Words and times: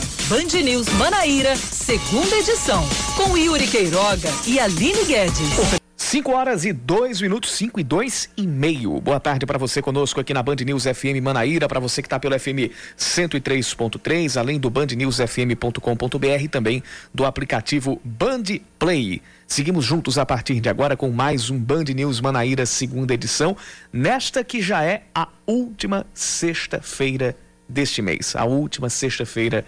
Band 0.00 0.62
News 0.62 0.88
Manaíra, 0.94 1.56
segunda 1.56 2.36
edição, 2.36 2.82
com 3.16 3.36
Yuri 3.36 3.66
Queiroga 3.66 4.30
e 4.46 4.58
Aline 4.58 5.04
Guedes. 5.04 5.82
5 5.96 6.32
horas 6.32 6.64
e 6.64 6.72
2 6.72 7.20
minutos, 7.20 7.52
5 7.52 7.80
e 7.80 7.84
2 7.84 8.30
e 8.36 8.46
meio. 8.46 9.00
Boa 9.00 9.18
tarde 9.18 9.46
para 9.46 9.58
você 9.58 9.80
conosco 9.80 10.20
aqui 10.20 10.34
na 10.34 10.42
Band 10.42 10.56
News 10.56 10.84
FM 10.84 11.22
Manaíra, 11.22 11.68
para 11.68 11.80
você 11.80 12.02
que 12.02 12.06
está 12.06 12.18
pelo 12.18 12.38
FM 12.38 12.72
103.3, 12.98 14.38
além 14.38 14.58
do 14.58 14.68
bandnewsfm.com.br 14.68 16.42
e 16.42 16.48
também 16.48 16.82
do 17.14 17.24
aplicativo 17.24 18.00
Band 18.04 18.42
Play. 18.78 19.22
Seguimos 19.46 19.84
juntos 19.84 20.18
a 20.18 20.26
partir 20.26 20.60
de 20.60 20.68
agora 20.68 20.96
com 20.96 21.10
mais 21.10 21.50
um 21.50 21.58
Band 21.58 21.84
News 21.94 22.20
Manaíra, 22.20 22.66
segunda 22.66 23.14
edição, 23.14 23.56
nesta 23.92 24.44
que 24.44 24.60
já 24.60 24.84
é 24.84 25.04
a 25.14 25.28
última 25.46 26.06
sexta-feira 26.12 27.36
deste 27.68 28.02
mês, 28.02 28.36
a 28.36 28.44
última 28.44 28.90
sexta-feira 28.90 29.64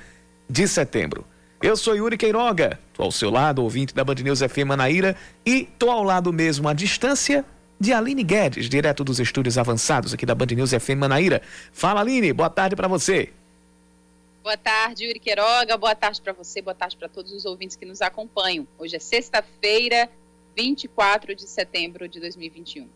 de 0.49 0.67
setembro. 0.69 1.27
Eu 1.63 1.77
sou 1.77 1.97
Yuri 1.97 2.19
Queiroga, 2.19 2.79
tô 2.93 3.03
ao 3.03 3.11
seu 3.11 3.31
lado, 3.31 3.63
ouvinte 3.63 3.95
da 3.95 4.05
Band 4.05 4.17
News 4.17 4.41
FM 4.41 4.67
Manaíra, 4.67 5.17
e 5.47 5.65
tô 5.79 5.91
ao 5.91 6.03
lado 6.03 6.33
mesmo, 6.33 6.69
à 6.69 6.75
distância, 6.75 7.45
de 7.81 7.93
Aline 7.93 8.23
Guedes, 8.23 8.69
direto 8.69 9.03
dos 9.03 9.19
estúdios 9.19 9.59
avançados 9.59 10.13
aqui 10.15 10.27
da 10.27 10.35
Band 10.35 10.55
News 10.55 10.71
FM 10.71 10.99
Manaíra. 10.99 11.43
Fala, 11.73 12.01
Aline, 12.01 12.33
boa 12.33 12.51
tarde 12.51 12.77
para 12.77 12.87
você. 12.87 13.33
Boa 14.43 14.59
tarde, 14.59 15.05
Yuri 15.05 15.19
Queiroga, 15.19 15.77
boa 15.79 15.95
tarde 15.95 16.21
para 16.21 16.35
você, 16.35 16.61
boa 16.61 16.75
tarde 16.75 16.97
para 16.99 17.09
todos 17.09 17.33
os 17.33 17.47
ouvintes 17.47 17.77
que 17.77 17.87
nos 17.87 18.03
acompanham. 18.03 18.67
Hoje 18.79 18.97
é 18.97 18.99
sexta-feira, 18.99 20.11
24 20.55 21.35
de 21.35 21.49
setembro 21.49 22.07
de 22.07 22.21
2021. 22.21 22.87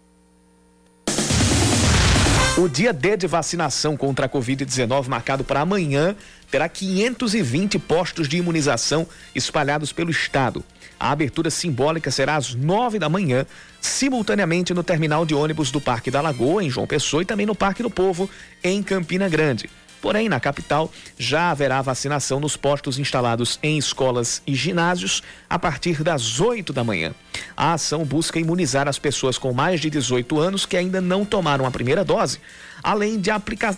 O 2.58 2.68
dia 2.68 2.92
D 2.92 3.16
de 3.16 3.26
vacinação 3.26 3.96
contra 3.96 4.26
a 4.26 4.28
Covid-19, 4.28 5.06
marcado 5.06 5.44
para 5.44 5.60
amanhã, 5.60 6.16
terá 6.50 6.68
520 6.68 7.78
postos 7.78 8.28
de 8.28 8.36
imunização 8.36 9.06
espalhados 9.34 9.92
pelo 9.92 10.10
estado. 10.10 10.64
A 10.98 11.12
abertura 11.12 11.50
simbólica 11.50 12.10
será 12.10 12.36
às 12.36 12.54
9 12.54 12.98
da 12.98 13.08
manhã, 13.08 13.46
simultaneamente 13.80 14.74
no 14.74 14.82
terminal 14.82 15.24
de 15.24 15.34
ônibus 15.34 15.70
do 15.70 15.80
Parque 15.80 16.10
da 16.10 16.20
Lagoa, 16.20 16.64
em 16.64 16.70
João 16.70 16.86
Pessoa, 16.86 17.22
e 17.22 17.26
também 17.26 17.46
no 17.46 17.54
Parque 17.54 17.82
do 17.82 17.90
Povo, 17.90 18.28
em 18.64 18.82
Campina 18.82 19.28
Grande. 19.28 19.70
Porém, 20.00 20.28
na 20.28 20.38
capital, 20.38 20.92
já 21.18 21.50
haverá 21.50 21.82
vacinação 21.82 22.38
nos 22.38 22.56
postos 22.56 22.98
instalados 22.98 23.58
em 23.62 23.76
escolas 23.78 24.42
e 24.46 24.54
ginásios 24.54 25.22
a 25.50 25.58
partir 25.58 26.02
das 26.02 26.40
8 26.40 26.72
da 26.72 26.84
manhã. 26.84 27.12
A 27.56 27.72
ação 27.72 28.04
busca 28.04 28.38
imunizar 28.38 28.86
as 28.86 28.98
pessoas 28.98 29.38
com 29.38 29.52
mais 29.52 29.80
de 29.80 29.90
18 29.90 30.38
anos 30.38 30.64
que 30.64 30.76
ainda 30.76 31.00
não 31.00 31.24
tomaram 31.24 31.66
a 31.66 31.70
primeira 31.70 32.04
dose, 32.04 32.40
além 32.82 33.20
de 33.20 33.30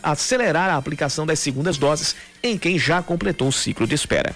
acelerar 0.03 0.71
a 0.71 0.77
aplicação 0.77 1.27
das 1.27 1.39
segundas 1.39 1.79
doses 1.79 2.15
em 2.43 2.59
quem 2.59 2.79
já 2.79 3.03
completou 3.03 3.49
o 3.49 3.53
ciclo 3.53 3.87
de 3.87 3.95
espera. 3.95 4.35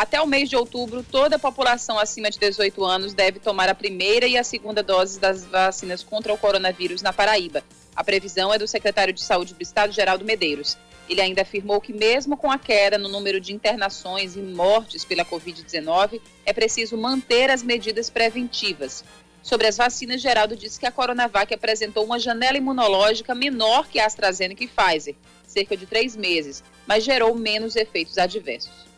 Até 0.00 0.18
o 0.18 0.26
mês 0.26 0.48
de 0.48 0.56
outubro, 0.56 1.02
toda 1.02 1.36
a 1.36 1.38
população 1.38 1.98
acima 1.98 2.30
de 2.30 2.38
18 2.38 2.82
anos 2.84 3.12
deve 3.12 3.38
tomar 3.38 3.68
a 3.68 3.74
primeira 3.74 4.26
e 4.26 4.38
a 4.38 4.42
segunda 4.42 4.82
dose 4.82 5.20
das 5.20 5.44
vacinas 5.44 6.02
contra 6.02 6.32
o 6.32 6.38
coronavírus 6.38 7.02
na 7.02 7.12
Paraíba. 7.12 7.62
A 7.94 8.02
previsão 8.02 8.50
é 8.50 8.56
do 8.56 8.66
secretário 8.66 9.12
de 9.12 9.22
Saúde 9.22 9.52
do 9.52 9.62
Estado, 9.62 9.92
Geraldo 9.92 10.24
Medeiros. 10.24 10.78
Ele 11.06 11.20
ainda 11.20 11.42
afirmou 11.42 11.82
que, 11.82 11.92
mesmo 11.92 12.34
com 12.34 12.50
a 12.50 12.56
queda 12.56 12.96
no 12.96 13.10
número 13.10 13.38
de 13.38 13.52
internações 13.52 14.36
e 14.36 14.40
mortes 14.40 15.04
pela 15.04 15.22
Covid-19, 15.22 16.18
é 16.46 16.52
preciso 16.54 16.96
manter 16.96 17.50
as 17.50 17.62
medidas 17.62 18.08
preventivas. 18.08 19.04
Sobre 19.42 19.66
as 19.66 19.76
vacinas, 19.76 20.20
Geraldo 20.20 20.56
disse 20.56 20.78
que 20.78 20.86
a 20.86 20.92
Coronavac 20.92 21.52
apresentou 21.52 22.04
uma 22.04 22.18
janela 22.18 22.58
imunológica 22.58 23.34
menor 23.34 23.88
que 23.88 23.98
a 23.98 24.06
AstraZeneca 24.06 24.64
e 24.64 24.68
Pfizer, 24.68 25.14
cerca 25.46 25.76
de 25.76 25.86
três 25.86 26.14
meses, 26.14 26.62
mas 26.86 27.04
gerou 27.04 27.34
menos 27.34 27.74
efeitos 27.76 28.18
adversos. 28.18 28.90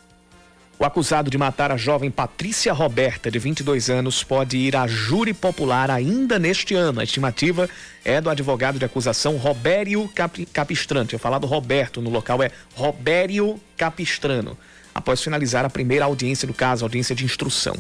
O 0.79 0.85
acusado 0.85 1.31
de 1.31 1.39
matar 1.39 1.71
a 1.71 1.77
jovem 1.77 2.11
Patrícia 2.11 2.73
Roberta, 2.73 3.31
de 3.31 3.39
22 3.39 3.89
anos, 3.89 4.25
pode 4.25 4.57
ir 4.57 4.75
a 4.75 4.85
júri 4.89 5.33
popular 5.33 5.89
ainda 5.91 6.41
neste 6.41 6.75
ano. 6.75 7.01
A 7.01 7.05
estimativa 7.05 7.71
é 8.05 8.21
do 8.21 8.29
advogado 8.29 8.81
de 8.81 8.85
acusação 8.85 9.37
Robério 9.37 10.09
Cap 10.09 10.45
Capistrano. 10.47 11.07
Tinha 11.07 11.21
falado 11.21 11.47
Roberto, 11.47 12.03
no 12.03 12.11
local 12.11 12.43
é 12.43 12.51
Robério 12.75 13.61
Capistrano. 13.77 14.59
Após 14.93 15.23
finalizar 15.23 15.65
a 15.65 15.71
primeira 15.71 16.05
audiência 16.05 16.49
do 16.49 16.55
caso, 16.55 16.85
audiência 16.85 17.15
de 17.15 17.25
instrução. 17.25 17.77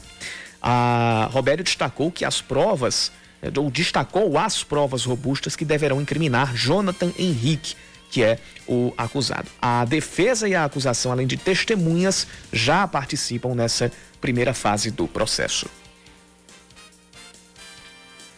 A 0.63 1.29
Robério 1.33 1.65
destacou 1.65 2.13
que 2.13 2.25
as 2.25 2.41
provas, 2.41 3.11
ou 3.59 3.71
destacou 3.71 4.39
as 4.39 4.63
provas 4.63 5.05
robustas 5.05 5.57
que 5.57 5.65
deverão 5.65 6.01
incriminar 6.01 6.55
Jonathan 6.55 7.13
Henrique 7.19 7.75
que 8.13 8.23
é 8.23 8.39
o 8.69 8.93
acusado. 8.97 9.49
A 9.61 9.87
defesa 9.87 10.47
e 10.47 10.55
a 10.55 10.67
acusação, 10.67 11.11
além 11.11 11.27
de 11.27 11.39
testemunhas, 11.39 12.27
já 12.53 12.87
participam 12.87 13.55
nessa 13.55 13.91
primeira 14.21 14.53
fase 14.53 14.91
do 14.91 15.09
processo. 15.09 15.67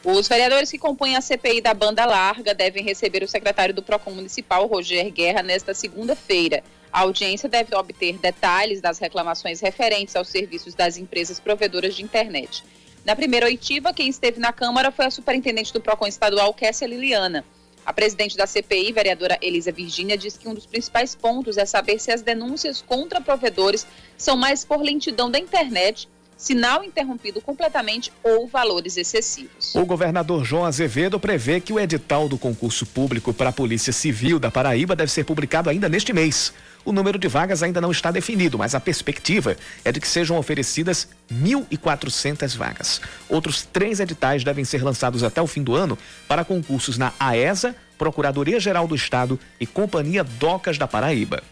Os 0.05 0.29
vereadores 0.29 0.71
que 0.71 0.77
compõem 0.77 1.17
a 1.17 1.23
CPI 1.23 1.63
da 1.63 1.73
banda 1.73 2.05
larga 2.05 2.53
devem 2.53 2.85
receber 2.85 3.23
o 3.23 3.29
secretário 3.29 3.75
do 3.75 3.83
PROCON 3.83 4.11
municipal, 4.11 4.67
Roger 4.67 5.11
Guerra, 5.11 5.43
nesta 5.43 5.73
segunda-feira. 5.73 6.63
A 6.93 7.01
audiência 7.01 7.49
deve 7.49 7.75
obter 7.75 8.19
detalhes 8.19 8.83
das 8.83 8.99
reclamações 8.99 9.63
referentes 9.63 10.15
aos 10.15 10.29
serviços 10.29 10.75
das 10.75 10.99
empresas 10.99 11.41
provedoras 11.41 11.95
de 11.95 12.03
internet. 12.03 12.63
Na 13.03 13.17
primeira 13.17 13.47
oitiva, 13.47 13.95
quem 13.95 14.07
esteve 14.07 14.39
na 14.39 14.53
Câmara 14.53 14.91
foi 14.91 15.07
a 15.07 15.11
superintendente 15.11 15.73
do 15.73 15.81
PROCON 15.81 16.07
estadual, 16.07 16.53
Kessia 16.53 16.87
Liliana. 16.87 17.43
A 17.87 17.93
presidente 17.93 18.37
da 18.37 18.47
CPI, 18.47 18.93
vereadora 18.93 19.39
Elisa 19.41 19.73
Virgínia, 19.73 20.19
diz 20.19 20.37
que 20.37 20.47
um 20.47 20.55
dos 20.55 20.67
principais 20.67 21.15
pontos 21.15 21.57
é 21.57 21.65
saber 21.65 21.99
se 21.99 22.13
as 22.13 22.21
denúncias 22.21 22.83
contra 22.83 23.23
provedores 23.23 23.87
são 24.19 24.37
mais 24.37 24.67
por 24.67 24.83
lentidão 24.83 25.31
da 25.31 25.39
internet 25.39 26.09
sinal 26.37 26.85
interrompido 26.85 27.41
completamente 27.41 28.13
ou 28.23 28.47
valores 28.47 28.97
excessivos. 28.97 29.75
O 29.75 29.85
governador 29.87 30.45
João 30.45 30.65
Azevedo 30.65 31.19
prevê 31.19 31.61
que 31.61 31.73
o 31.73 31.81
edital 31.81 32.29
do 32.29 32.39
concurso 32.39 32.85
público 32.87 33.33
para 33.33 33.51
a 33.51 33.53
Polícia 33.53 33.93
Civil 33.93 34.39
da 34.39 34.51
Paraíba 34.51 34.97
deve 34.97 35.11
ser 35.11 35.25
publicado 35.25 35.71
ainda 35.71 35.89
neste 35.89 36.13
mês. 36.13 36.53
O 36.85 36.93
número 36.93 37.19
de 37.19 37.29
vagas 37.29 37.63
ainda 37.63 37.81
não 37.81 37.91
está 37.91 38.11
definido, 38.11 38.59
mas 38.59 38.75
a 38.75 38.81
perspectiva 38.81 39.57
é 39.85 39.91
de 39.91 40.01
que 40.01 40.07
sejam 40.07 40.37
oferecidas 40.37 41.09
1.400 41.33 42.57
vagas. 42.57 43.01
Outros 43.29 43.63
três 43.63 44.01
editais 44.01 44.45
devem 44.45 44.65
ser 44.65 44.85
lançados 44.85 45.23
até 45.25 45.41
o 45.41 45.47
fim 45.47 45.63
do 45.63 45.75
ano 45.75 45.99
para 46.29 46.45
concursos 46.45 46.99
na 46.99 47.13
AESA, 47.19 47.75
Procuradoria-Geral 47.97 48.87
do 48.87 48.95
Estado 48.95 49.41
e 49.59 49.67
Companhia 49.67 50.23
Docas 50.23 50.77
da 50.77 50.87
Paraíba. 50.87 51.43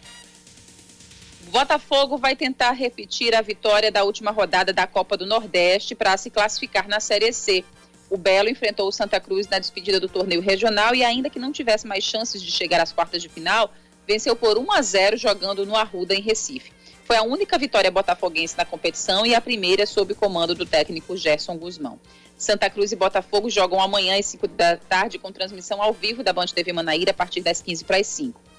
Botafogo 1.52 2.16
vai 2.16 2.34
tentar 2.34 2.70
repetir 2.70 3.34
a 3.34 3.42
vitória 3.42 3.92
da 3.92 4.04
última 4.04 4.30
rodada 4.30 4.72
da 4.72 4.86
Copa 4.86 5.18
do 5.18 5.26
Nordeste 5.26 5.94
para 5.94 6.16
se 6.16 6.30
classificar 6.30 6.88
na 6.88 6.98
Série 6.98 7.30
C. 7.30 7.62
O 8.08 8.16
Belo 8.16 8.48
enfrentou 8.48 8.88
o 8.88 8.90
Santa 8.90 9.20
Cruz 9.20 9.46
na 9.48 9.58
despedida 9.58 10.00
do 10.00 10.08
torneio 10.08 10.40
regional 10.40 10.94
e, 10.94 11.04
ainda 11.04 11.28
que 11.28 11.38
não 11.38 11.52
tivesse 11.52 11.86
mais 11.86 12.02
chances 12.04 12.42
de 12.42 12.50
chegar 12.50 12.80
às 12.80 12.90
quartas 12.90 13.20
de 13.20 13.28
final, 13.28 13.70
venceu 14.08 14.34
por 14.34 14.56
1 14.56 14.72
a 14.72 14.80
0 14.80 15.18
jogando 15.18 15.66
no 15.66 15.76
Arruda, 15.76 16.14
em 16.14 16.22
Recife. 16.22 16.72
Foi 17.04 17.16
a 17.16 17.22
única 17.22 17.58
vitória 17.58 17.90
botafoguense 17.90 18.56
na 18.56 18.64
competição 18.64 19.26
e 19.26 19.34
a 19.34 19.40
primeira 19.40 19.84
sob 19.84 20.14
o 20.14 20.16
comando 20.16 20.54
do 20.54 20.64
técnico 20.64 21.19
Gerson 21.19 21.58
Guzmão. 21.58 22.00
Santa 22.34 22.70
Cruz 22.70 22.92
e 22.92 22.96
Botafogo 22.96 23.50
jogam 23.50 23.78
amanhã 23.78 24.19
às 24.19 24.24
5 24.24 24.48
da 24.48 24.78
tarde 24.78 25.19
com 25.19 25.30
transmissão 25.30 25.82
ao 25.82 25.92
vivo 25.92 26.22
da 26.22 26.32
Band 26.32 26.46
TV 26.46 26.72
Manaíra 26.72 27.10
a 27.10 27.14
partir 27.14 27.42
das 27.42 27.60
15 27.60 27.84
para 27.84 27.98
as 27.98 28.06
5. 28.06 28.51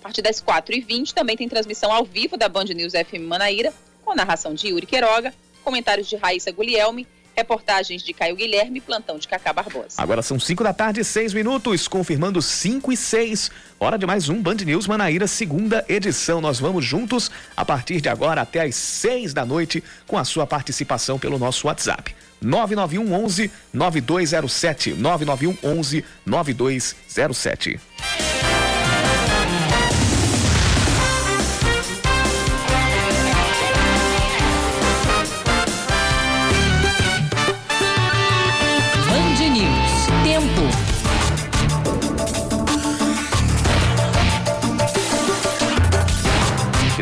A 0.00 0.02
partir 0.02 0.22
das 0.22 0.42
4h20 0.42 1.12
também 1.12 1.36
tem 1.36 1.46
transmissão 1.46 1.92
ao 1.92 2.06
vivo 2.06 2.34
da 2.38 2.48
Band 2.48 2.64
News 2.64 2.94
FM 2.94 3.28
Manaíra, 3.28 3.70
com 4.02 4.14
narração 4.14 4.54
de 4.54 4.68
Yuri 4.68 4.86
Queiroga, 4.86 5.32
comentários 5.62 6.08
de 6.08 6.16
Raíssa 6.16 6.50
Guglielmi, 6.50 7.06
reportagens 7.36 8.02
de 8.02 8.14
Caio 8.14 8.34
Guilherme 8.34 8.78
e 8.78 8.80
plantão 8.80 9.18
de 9.18 9.28
Cacá 9.28 9.52
Barbosa. 9.52 9.96
Agora 9.98 10.22
são 10.22 10.40
5 10.40 10.64
da 10.64 10.72
tarde 10.72 11.00
e 11.00 11.04
6 11.04 11.34
minutos, 11.34 11.86
confirmando 11.86 12.40
5 12.40 12.90
e 12.90 12.96
6. 12.96 13.50
Hora 13.78 13.98
de 13.98 14.06
mais 14.06 14.30
um 14.30 14.40
Band 14.40 14.56
News 14.64 14.86
Manaíra, 14.86 15.26
segunda 15.26 15.84
edição. 15.86 16.40
Nós 16.40 16.58
vamos 16.58 16.82
juntos 16.82 17.30
a 17.54 17.62
partir 17.62 18.00
de 18.00 18.08
agora 18.08 18.40
até 18.40 18.62
às 18.62 18.74
6 18.76 19.34
da 19.34 19.44
noite 19.44 19.84
com 20.06 20.16
a 20.16 20.24
sua 20.24 20.46
participação 20.46 21.18
pelo 21.18 21.38
nosso 21.38 21.66
WhatsApp. 21.66 22.16
991 22.40 23.12
11 23.22 23.50
9207 23.74 24.94
991 24.94 25.58
11 25.62 26.04
9207. 26.24 27.78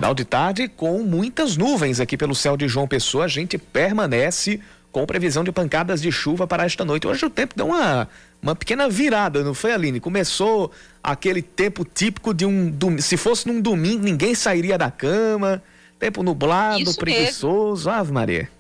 Final 0.09 0.15
de 0.15 0.25
tarde 0.25 0.69
com 0.69 1.03
muitas 1.03 1.59
nuvens 1.59 2.01
aqui 2.01 2.17
pelo 2.17 2.35
céu 2.35 2.57
de 2.57 2.67
João 2.67 2.89
Pessoa. 2.89 3.27
A 3.27 3.29
gente 3.29 3.59
permanece 3.59 4.59
com 4.91 5.05
previsão 5.05 5.45
de 5.45 5.53
pancadas 5.53 6.01
de 6.01 6.11
chuva 6.11 6.47
para 6.47 6.65
esta 6.65 6.83
noite. 6.83 7.07
Hoje 7.07 7.27
o 7.27 7.29
tempo 7.29 7.53
deu 7.55 7.67
uma 7.67 8.09
uma 8.41 8.57
pequena 8.57 8.89
virada, 8.89 9.45
não 9.45 9.53
foi, 9.53 9.71
Aline? 9.71 10.01
Começou 10.01 10.73
aquele 11.03 11.43
tempo 11.43 11.85
típico 11.85 12.33
de 12.33 12.47
um. 12.47 12.75
Se 13.01 13.19
fosse 13.19 13.47
num 13.47 13.61
domingo, 13.61 14.03
ninguém 14.03 14.35
sairia 14.35 14.79
da 14.79 14.91
cama. 14.91 15.63
Tempo 15.99 16.23
nublado, 16.23 16.81
Isso 16.81 16.97
preguiçoso. 16.99 17.91
Mesmo. 17.91 18.01
Ave 18.01 18.11
Maria. 18.11 18.51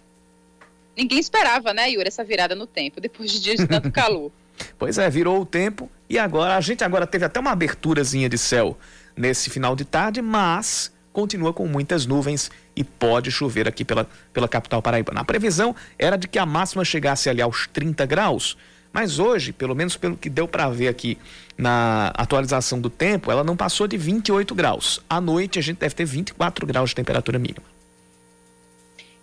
Ninguém 0.94 1.18
esperava, 1.18 1.72
né, 1.72 1.88
Yuri, 1.88 2.08
essa 2.08 2.24
virada 2.24 2.54
no 2.54 2.66
tempo, 2.66 3.00
depois 3.00 3.32
de 3.32 3.40
dias 3.40 3.56
de 3.56 3.66
tanto 3.66 3.88
calor. 3.90 4.30
pois 4.78 4.98
é, 4.98 5.08
virou 5.08 5.40
o 5.40 5.46
tempo 5.46 5.90
e 6.10 6.18
agora 6.18 6.58
a 6.58 6.60
gente 6.60 6.84
agora 6.84 7.06
teve 7.06 7.24
até 7.24 7.40
uma 7.40 7.52
aberturazinha 7.52 8.28
de 8.28 8.36
céu 8.36 8.76
nesse 9.16 9.48
final 9.48 9.74
de 9.74 9.86
tarde, 9.86 10.20
mas 10.20 10.92
continua 11.12 11.52
com 11.52 11.66
muitas 11.66 12.06
nuvens 12.06 12.50
e 12.76 12.84
pode 12.84 13.30
chover 13.30 13.66
aqui 13.68 13.84
pela, 13.84 14.08
pela 14.32 14.48
capital 14.48 14.80
paraibana. 14.80 15.20
A 15.20 15.24
previsão 15.24 15.74
era 15.98 16.16
de 16.16 16.28
que 16.28 16.38
a 16.38 16.46
máxima 16.46 16.84
chegasse 16.84 17.28
ali 17.28 17.42
aos 17.42 17.66
30 17.66 18.06
graus, 18.06 18.56
mas 18.92 19.18
hoje, 19.18 19.52
pelo 19.52 19.74
menos 19.74 19.96
pelo 19.96 20.16
que 20.16 20.30
deu 20.30 20.48
para 20.48 20.68
ver 20.70 20.88
aqui 20.88 21.18
na 21.56 22.08
atualização 22.14 22.80
do 22.80 22.88
tempo, 22.88 23.30
ela 23.30 23.44
não 23.44 23.56
passou 23.56 23.86
de 23.86 23.96
28 23.96 24.54
graus. 24.54 25.00
À 25.08 25.20
noite 25.20 25.58
a 25.58 25.62
gente 25.62 25.78
deve 25.78 25.94
ter 25.94 26.04
24 26.04 26.66
graus 26.66 26.90
de 26.90 26.96
temperatura 26.96 27.38
mínima. 27.38 27.78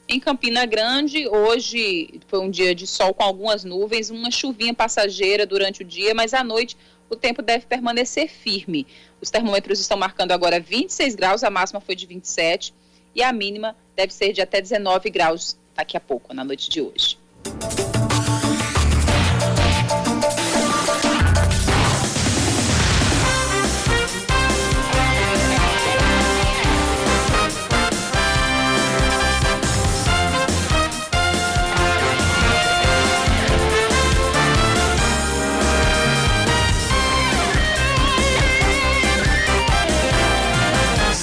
Em 0.08 0.20
Campina 0.20 0.68
Grande, 0.68 1.28
hoje 1.28 2.22
foi 2.28 2.40
um 2.40 2.50
dia 2.50 2.76
de 2.76 2.86
sol 2.86 3.12
com 3.12 3.24
algumas 3.24 3.64
nuvens, 3.64 4.12
uma 4.12 4.30
chuvinha 4.30 4.72
passageira 4.72 5.48
durante 5.48 5.82
o 5.82 5.86
dia, 5.86 6.14
mas 6.14 6.32
à 6.32 6.44
noite 6.44 6.78
o 7.10 7.16
tempo 7.16 7.42
deve 7.42 7.66
permanecer 7.66 8.30
firme. 8.30 8.88
Os 9.22 9.30
termômetros 9.30 9.80
estão 9.80 9.98
marcando 9.98 10.32
agora 10.32 10.60
26 10.60 11.16
graus, 11.16 11.44
a 11.44 11.50
máxima 11.50 11.80
foi 11.80 11.96
de 11.96 12.06
27 12.06 12.74
e 13.14 13.24
a 13.24 13.32
mínima 13.32 13.76
deve 13.96 14.14
ser 14.14 14.34
de 14.34 14.42
até 14.42 14.62
19 14.62 15.10
graus 15.10 15.58
daqui 15.76 15.96
a 15.98 16.00
pouco, 16.00 16.34
na 16.34 16.44
noite 16.44 16.70
de 16.70 16.82
hoje. 16.82 17.18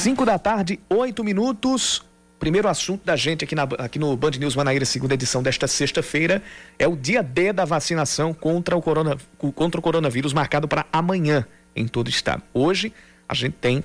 Da 0.02 0.36
tarde, 0.36 0.80
oito 0.90 1.22
minutos. 1.22 2.02
Primeiro 2.36 2.66
assunto 2.66 3.04
da 3.04 3.14
gente 3.14 3.44
aqui, 3.44 3.54
na, 3.54 3.62
aqui 3.62 4.00
no 4.00 4.16
Band 4.16 4.32
News 4.32 4.56
Manaíra, 4.56 4.84
segunda 4.84 5.14
edição 5.14 5.44
desta 5.44 5.68
sexta-feira, 5.68 6.42
é 6.76 6.88
o 6.88 6.96
dia 6.96 7.22
D 7.22 7.52
da 7.52 7.64
vacinação 7.64 8.34
contra 8.34 8.76
o, 8.76 8.82
corona, 8.82 9.16
contra 9.54 9.78
o 9.78 9.82
coronavírus, 9.82 10.32
marcado 10.32 10.66
para 10.66 10.86
amanhã 10.92 11.46
em 11.74 11.86
todo 11.86 12.08
o 12.08 12.10
estado. 12.10 12.42
Hoje, 12.52 12.92
a 13.28 13.34
gente 13.34 13.54
tem 13.60 13.84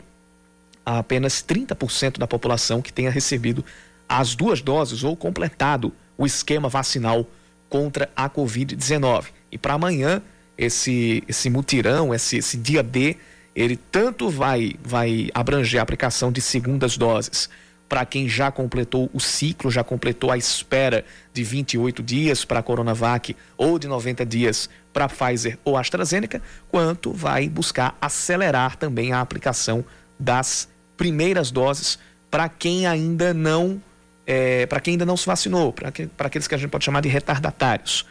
apenas 0.84 1.44
30% 1.44 2.18
da 2.18 2.26
população 2.26 2.82
que 2.82 2.92
tenha 2.92 3.12
recebido 3.12 3.64
as 4.10 4.34
duas 4.34 4.60
doses 4.60 5.04
ou 5.04 5.16
completado 5.16 5.94
o 6.18 6.26
esquema 6.26 6.68
vacinal 6.68 7.28
contra 7.70 8.10
a 8.16 8.28
Covid-19. 8.28 9.26
E 9.52 9.58
para 9.60 9.76
amanhã, 9.76 10.20
esse, 10.58 11.24
esse 11.28 11.48
mutirão, 11.48 12.12
esse, 12.12 12.38
esse 12.38 12.58
dia 12.58 12.82
D, 12.82 13.18
ele 13.58 13.76
tanto 13.76 14.30
vai, 14.30 14.76
vai 14.84 15.30
abranger 15.34 15.80
a 15.80 15.84
aplicação 15.84 16.32
de 16.32 16.40
segundas 16.40 16.96
doses 16.96 17.50
para 17.90 18.06
quem 18.06 18.30
já 18.30 18.52
completou 18.52 19.10
o 19.12 19.20
ciclo, 19.20 19.72
já 19.72 19.84
completou 19.84 20.30
a 20.30 20.38
espera 20.38 21.04
de 21.34 21.44
28 21.44 22.04
dias 22.04 22.46
para 22.46 22.60
a 22.60 22.64
Coronavac 22.64 23.36
ou 23.58 23.80
de 23.80 23.88
90 23.88 24.24
dias 24.28 24.70
para 24.94 25.10
Pfizer 25.10 25.58
ou 25.64 25.76
AstraZeneca, 25.76 26.40
quanto 26.70 27.12
vai 27.12 27.50
buscar 27.50 27.98
acelerar 28.00 28.76
também 28.76 29.12
a 29.12 29.22
aplicação 29.22 29.84
das 30.20 30.70
primeiras 30.96 31.50
doses 31.50 31.98
para 32.30 32.48
quem 32.48 32.86
ainda 32.86 33.34
não 33.34 33.82
é, 34.28 34.68
para 34.68 34.82
quem 34.82 34.92
ainda 34.92 35.06
não 35.06 35.18
se 35.18 35.26
vacinou, 35.26 35.74
para 35.74 36.28
aqueles 36.28 36.48
que 36.48 36.54
a 36.54 36.58
gente 36.58 36.70
pode 36.70 36.86
chamar 36.86 37.02
de 37.02 37.10
retardatários. 37.10 38.06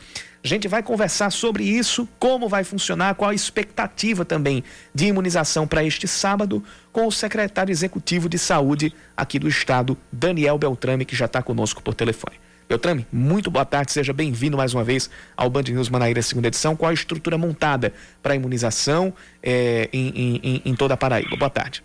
A 0.46 0.48
gente 0.48 0.69
vai 0.69 0.81
conversar 0.81 1.31
sobre 1.31 1.64
isso, 1.64 2.08
como 2.20 2.48
vai 2.48 2.62
funcionar, 2.62 3.16
qual 3.16 3.31
a 3.31 3.34
expectativa 3.34 4.25
também 4.25 4.62
de 4.94 5.06
imunização 5.06 5.66
para 5.66 5.82
este 5.82 6.06
sábado, 6.06 6.62
com 6.93 7.04
o 7.04 7.10
secretário 7.10 7.72
executivo 7.72 8.28
de 8.28 8.38
saúde 8.38 8.94
aqui 9.16 9.40
do 9.40 9.48
estado, 9.48 9.98
Daniel 10.12 10.56
Beltrame, 10.56 11.04
que 11.04 11.16
já 11.16 11.25
está 11.25 11.43
conosco 11.43 11.82
por 11.82 11.94
telefone. 11.94 12.37
Beltrame, 12.69 13.04
muito 13.12 13.50
boa 13.50 13.64
tarde, 13.64 13.90
seja 13.90 14.12
bem-vindo 14.12 14.56
mais 14.56 14.72
uma 14.72 14.84
vez 14.84 15.10
ao 15.37 15.50
Band 15.50 15.64
News 15.64 15.88
Manaíra, 15.88 16.22
segunda 16.22 16.46
edição. 16.46 16.76
Qual 16.76 16.90
a 16.90 16.94
estrutura 16.94 17.37
montada 17.37 17.92
para 18.22 18.34
a 18.34 18.37
imunização 18.37 19.12
é, 19.42 19.88
em, 19.92 20.38
em, 20.44 20.62
em 20.64 20.76
toda 20.76 20.94
a 20.94 20.96
Paraíba? 20.96 21.34
Boa 21.37 21.50
tarde. 21.50 21.82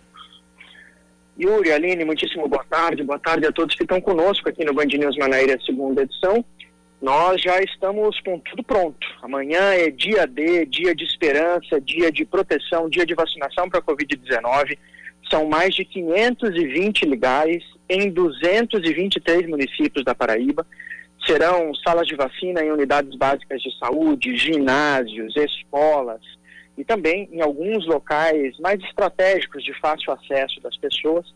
Yuri, 1.36 1.72
Aline, 1.72 2.04
muitíssimo 2.04 2.46
boa 2.46 2.64
tarde. 2.70 3.02
Boa 3.02 3.18
tarde 3.18 3.44
a 3.44 3.50
todos 3.50 3.74
que 3.74 3.82
estão 3.82 4.00
conosco 4.00 4.48
aqui 4.48 4.64
no 4.64 4.72
Band 4.72 4.84
News 4.84 5.16
Manaíra, 5.16 5.58
segunda 5.66 6.02
edição 6.02 6.44
nós 7.02 7.42
já 7.42 7.60
estamos 7.60 8.18
com 8.20 8.38
tudo 8.38 8.62
pronto. 8.62 9.04
Amanhã 9.22 9.74
é 9.74 9.90
dia 9.90 10.24
D, 10.24 10.64
dia 10.64 10.94
de 10.94 11.02
esperança, 11.02 11.80
dia 11.80 12.12
de 12.12 12.24
proteção, 12.24 12.88
dia 12.88 13.04
de 13.04 13.12
vacinação 13.12 13.68
para 13.68 13.80
a 13.80 13.82
Covid-19. 13.82 14.78
São 15.28 15.48
mais 15.48 15.74
de 15.74 15.84
520 15.84 17.04
legais 17.06 17.64
em 17.88 18.08
223 18.08 19.48
municípios 19.48 20.04
da 20.04 20.14
Paraíba. 20.14 20.64
Serão 21.26 21.74
salas 21.74 22.06
de 22.06 22.14
vacina 22.14 22.64
em 22.64 22.70
unidades 22.70 23.16
básicas 23.16 23.60
de 23.60 23.76
saúde, 23.78 24.36
ginásios, 24.36 25.36
escolas 25.36 26.20
e 26.78 26.84
também 26.84 27.28
em 27.32 27.40
alguns 27.40 27.84
locais 27.84 28.56
mais 28.60 28.80
estratégicos 28.84 29.64
de 29.64 29.74
fácil 29.80 30.12
acesso 30.12 30.60
das 30.60 30.76
pessoas. 30.76 31.26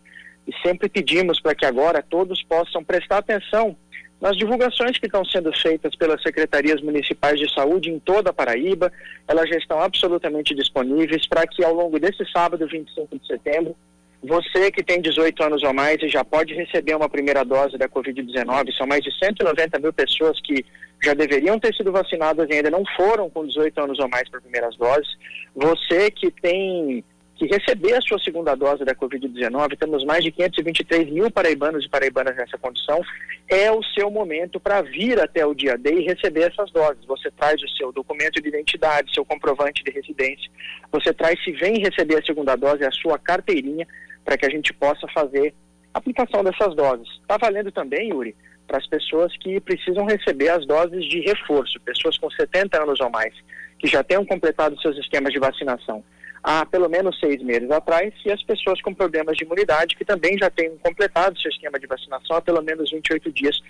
E 0.46 0.52
sempre 0.64 0.88
pedimos 0.88 1.40
para 1.40 1.56
que 1.56 1.66
agora 1.66 2.04
todos 2.08 2.40
possam 2.44 2.84
prestar 2.84 3.18
atenção 3.18 3.76
nas 4.20 4.36
divulgações 4.36 4.98
que 4.98 5.06
estão 5.06 5.24
sendo 5.24 5.52
feitas 5.52 5.94
pelas 5.94 6.22
secretarias 6.22 6.80
municipais 6.80 7.38
de 7.38 7.52
saúde 7.52 7.90
em 7.90 7.98
toda 7.98 8.30
a 8.30 8.32
Paraíba, 8.32 8.90
elas 9.28 9.48
já 9.48 9.56
estão 9.56 9.80
absolutamente 9.80 10.54
disponíveis 10.54 11.26
para 11.26 11.46
que 11.46 11.62
ao 11.62 11.74
longo 11.74 11.98
desse 11.98 12.24
sábado, 12.32 12.66
25 12.66 13.18
de 13.18 13.26
setembro, 13.26 13.76
você 14.22 14.70
que 14.70 14.82
tem 14.82 15.00
18 15.00 15.42
anos 15.42 15.62
ou 15.62 15.74
mais 15.74 16.02
e 16.02 16.08
já 16.08 16.24
pode 16.24 16.54
receber 16.54 16.96
uma 16.96 17.08
primeira 17.08 17.44
dose 17.44 17.76
da 17.76 17.88
Covid-19, 17.88 18.74
são 18.76 18.86
mais 18.86 19.02
de 19.04 19.16
190 19.16 19.78
mil 19.78 19.92
pessoas 19.92 20.40
que 20.40 20.64
já 21.02 21.12
deveriam 21.12 21.60
ter 21.60 21.74
sido 21.74 21.92
vacinadas 21.92 22.48
e 22.48 22.54
ainda 22.54 22.70
não 22.70 22.82
foram 22.96 23.28
com 23.28 23.46
18 23.46 23.78
anos 23.80 23.98
ou 23.98 24.08
mais 24.08 24.28
para 24.28 24.40
primeiras 24.40 24.74
doses. 24.76 25.08
Você 25.54 26.10
que 26.10 26.30
tem 26.30 27.04
que 27.36 27.46
receber 27.46 27.94
a 27.94 28.00
sua 28.00 28.18
segunda 28.18 28.54
dose 28.54 28.84
da 28.84 28.94
Covid-19, 28.94 29.78
temos 29.78 30.04
mais 30.04 30.24
de 30.24 30.32
523 30.32 31.10
mil 31.10 31.30
paraibanos 31.30 31.84
e 31.84 31.88
paraibanas 31.88 32.34
nessa 32.34 32.56
condição, 32.56 33.00
é 33.46 33.70
o 33.70 33.82
seu 33.82 34.10
momento 34.10 34.58
para 34.58 34.80
vir 34.80 35.20
até 35.20 35.44
o 35.44 35.54
dia 35.54 35.76
D 35.76 36.00
e 36.00 36.06
receber 36.06 36.50
essas 36.50 36.70
doses. 36.72 37.04
Você 37.04 37.30
traz 37.30 37.62
o 37.62 37.68
seu 37.76 37.92
documento 37.92 38.40
de 38.40 38.48
identidade, 38.48 39.12
seu 39.12 39.24
comprovante 39.24 39.84
de 39.84 39.90
residência, 39.90 40.50
você 40.90 41.12
traz, 41.12 41.42
se 41.44 41.52
vem 41.52 41.78
receber 41.78 42.16
a 42.16 42.24
segunda 42.24 42.56
dose, 42.56 42.84
a 42.84 42.90
sua 42.90 43.18
carteirinha, 43.18 43.86
para 44.24 44.38
que 44.38 44.46
a 44.46 44.50
gente 44.50 44.72
possa 44.72 45.06
fazer 45.08 45.54
a 45.92 45.98
aplicação 45.98 46.42
dessas 46.42 46.74
doses. 46.74 47.08
Está 47.20 47.36
valendo 47.36 47.70
também, 47.70 48.10
Yuri, 48.10 48.34
para 48.66 48.78
as 48.78 48.86
pessoas 48.88 49.36
que 49.36 49.60
precisam 49.60 50.06
receber 50.06 50.48
as 50.48 50.66
doses 50.66 51.04
de 51.04 51.20
reforço, 51.20 51.78
pessoas 51.80 52.16
com 52.16 52.30
70 52.30 52.82
anos 52.82 52.98
ou 52.98 53.10
mais, 53.10 53.34
que 53.78 53.86
já 53.86 54.02
tenham 54.02 54.24
completado 54.24 54.80
seus 54.80 54.96
esquemas 54.96 55.32
de 55.32 55.38
vacinação 55.38 56.02
há 56.46 56.64
pelo 56.64 56.88
menos 56.88 57.18
seis 57.18 57.42
meses 57.42 57.68
atrás, 57.72 58.14
e 58.24 58.30
as 58.30 58.40
pessoas 58.44 58.80
com 58.80 58.94
problemas 58.94 59.36
de 59.36 59.42
imunidade, 59.42 59.96
que 59.96 60.04
também 60.04 60.38
já 60.38 60.48
têm 60.48 60.76
completado 60.76 61.36
seu 61.40 61.50
esquema 61.50 61.76
de 61.76 61.88
vacinação 61.88 62.36
há 62.36 62.40
pelo 62.40 62.62
menos 62.62 62.92
28 62.92 63.32
dias. 63.32 63.60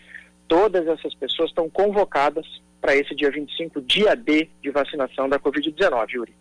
Todas 0.47 0.87
essas 0.87 1.15
pessoas 1.15 1.49
estão 1.49 1.71
convocadas 1.71 2.45
para 2.79 2.95
esse 2.95 3.15
dia 3.15 3.31
25, 3.31 3.81
dia 3.81 4.15
D 4.15 4.51
de 4.63 4.71
vacinação 4.71 5.27
da 5.27 5.39
Covid-19, 5.39 6.11
Yuri. 6.13 6.35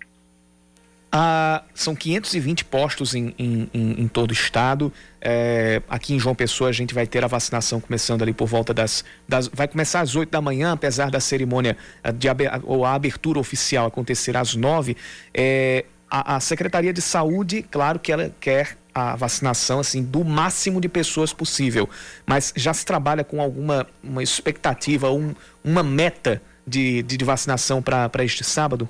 Ah, 1.09 1.63
são 1.73 1.95
520 1.95 2.65
postos 2.65 3.15
em, 3.15 3.33
em, 3.39 3.69
em, 3.73 4.05
todo 4.09 4.31
o 4.31 4.33
estado. 4.33 4.91
É, 5.21 5.81
aqui 5.87 6.13
em 6.13 6.19
João 6.19 6.35
Pessoa 6.35 6.69
a 6.69 6.73
gente 6.73 6.93
vai 6.93 7.07
ter 7.07 7.23
a 7.23 7.27
vacinação 7.27 7.79
começando 7.79 8.21
ali 8.21 8.33
por 8.33 8.47
volta 8.47 8.73
das. 8.73 9.05
das 9.25 9.47
vai 9.47 9.69
começar 9.69 10.01
às 10.01 10.13
8 10.13 10.29
da 10.29 10.41
manhã, 10.41 10.73
apesar 10.73 11.09
da 11.09 11.21
cerimônia 11.21 11.77
eh, 12.03 12.11
de, 12.11 12.27
ou 12.63 12.83
a 12.83 12.93
abertura 12.93 13.39
oficial 13.39 13.87
acontecer 13.87 14.35
às 14.35 14.55
9. 14.55 14.97
É, 15.33 15.85
a, 16.09 16.35
a 16.35 16.39
Secretaria 16.39 16.93
de 16.93 17.01
Saúde, 17.01 17.63
claro 17.63 17.99
que 17.99 18.11
ela 18.11 18.33
quer 18.39 18.77
a 18.93 19.15
vacinação 19.15 19.79
assim 19.79 20.01
do 20.01 20.23
máximo 20.23 20.79
de 20.79 20.87
pessoas 20.87 21.33
possível, 21.33 21.89
mas 22.25 22.53
já 22.55 22.73
se 22.73 22.85
trabalha 22.85 23.23
com 23.23 23.41
alguma 23.41 23.85
uma 24.01 24.23
expectativa, 24.23 25.11
um, 25.11 25.35
uma 25.63 25.83
meta 25.83 26.41
de, 26.65 27.03
de, 27.03 27.17
de 27.17 27.25
vacinação 27.25 27.81
para 27.81 28.23
este 28.23 28.43
sábado? 28.43 28.87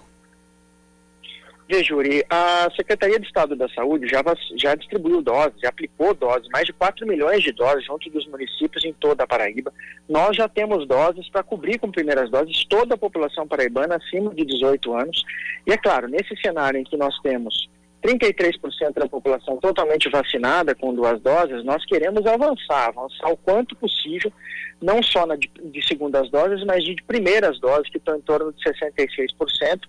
Veja, 1.67 1.93
Yuri, 1.93 2.23
a 2.29 2.69
Secretaria 2.75 3.19
de 3.19 3.25
Estado 3.25 3.55
da 3.55 3.67
Saúde 3.69 4.07
já, 4.07 4.21
já 4.55 4.75
distribuiu 4.75 5.19
doses, 5.19 5.59
já 5.59 5.69
aplicou 5.69 6.13
doses, 6.13 6.47
mais 6.49 6.65
de 6.67 6.73
4 6.73 7.07
milhões 7.07 7.41
de 7.41 7.51
doses 7.51 7.85
junto 7.85 8.07
dos 8.11 8.27
municípios 8.27 8.85
em 8.85 8.93
toda 8.93 9.23
a 9.23 9.27
Paraíba. 9.27 9.73
Nós 10.07 10.37
já 10.37 10.47
temos 10.47 10.87
doses 10.87 11.27
para 11.29 11.41
cobrir 11.41 11.79
com 11.79 11.91
primeiras 11.91 12.29
doses 12.29 12.63
toda 12.65 12.93
a 12.93 12.97
população 12.97 13.47
paraibana 13.47 13.95
acima 13.95 14.33
de 14.35 14.45
18 14.45 14.93
anos. 14.93 15.23
E 15.65 15.71
é 15.71 15.77
claro, 15.77 16.07
nesse 16.07 16.39
cenário 16.39 16.79
em 16.79 16.83
que 16.83 16.95
nós 16.95 17.17
temos 17.21 17.67
33% 18.05 18.93
da 18.93 19.07
população 19.07 19.57
totalmente 19.57 20.07
vacinada 20.07 20.75
com 20.75 20.93
duas 20.93 21.19
doses, 21.19 21.65
nós 21.65 21.83
queremos 21.85 22.23
avançar, 22.27 22.89
avançar 22.89 23.31
o 23.31 23.37
quanto 23.37 23.75
possível, 23.75 24.31
não 24.79 25.01
só 25.01 25.25
na 25.25 25.35
de, 25.35 25.49
de 25.63 25.83
segundas 25.87 26.29
doses, 26.29 26.63
mas 26.63 26.83
de 26.83 26.95
primeiras 27.07 27.59
doses, 27.59 27.89
que 27.89 27.97
estão 27.97 28.15
em 28.15 28.21
torno 28.21 28.53
de 28.53 28.63
66%. 28.63 29.79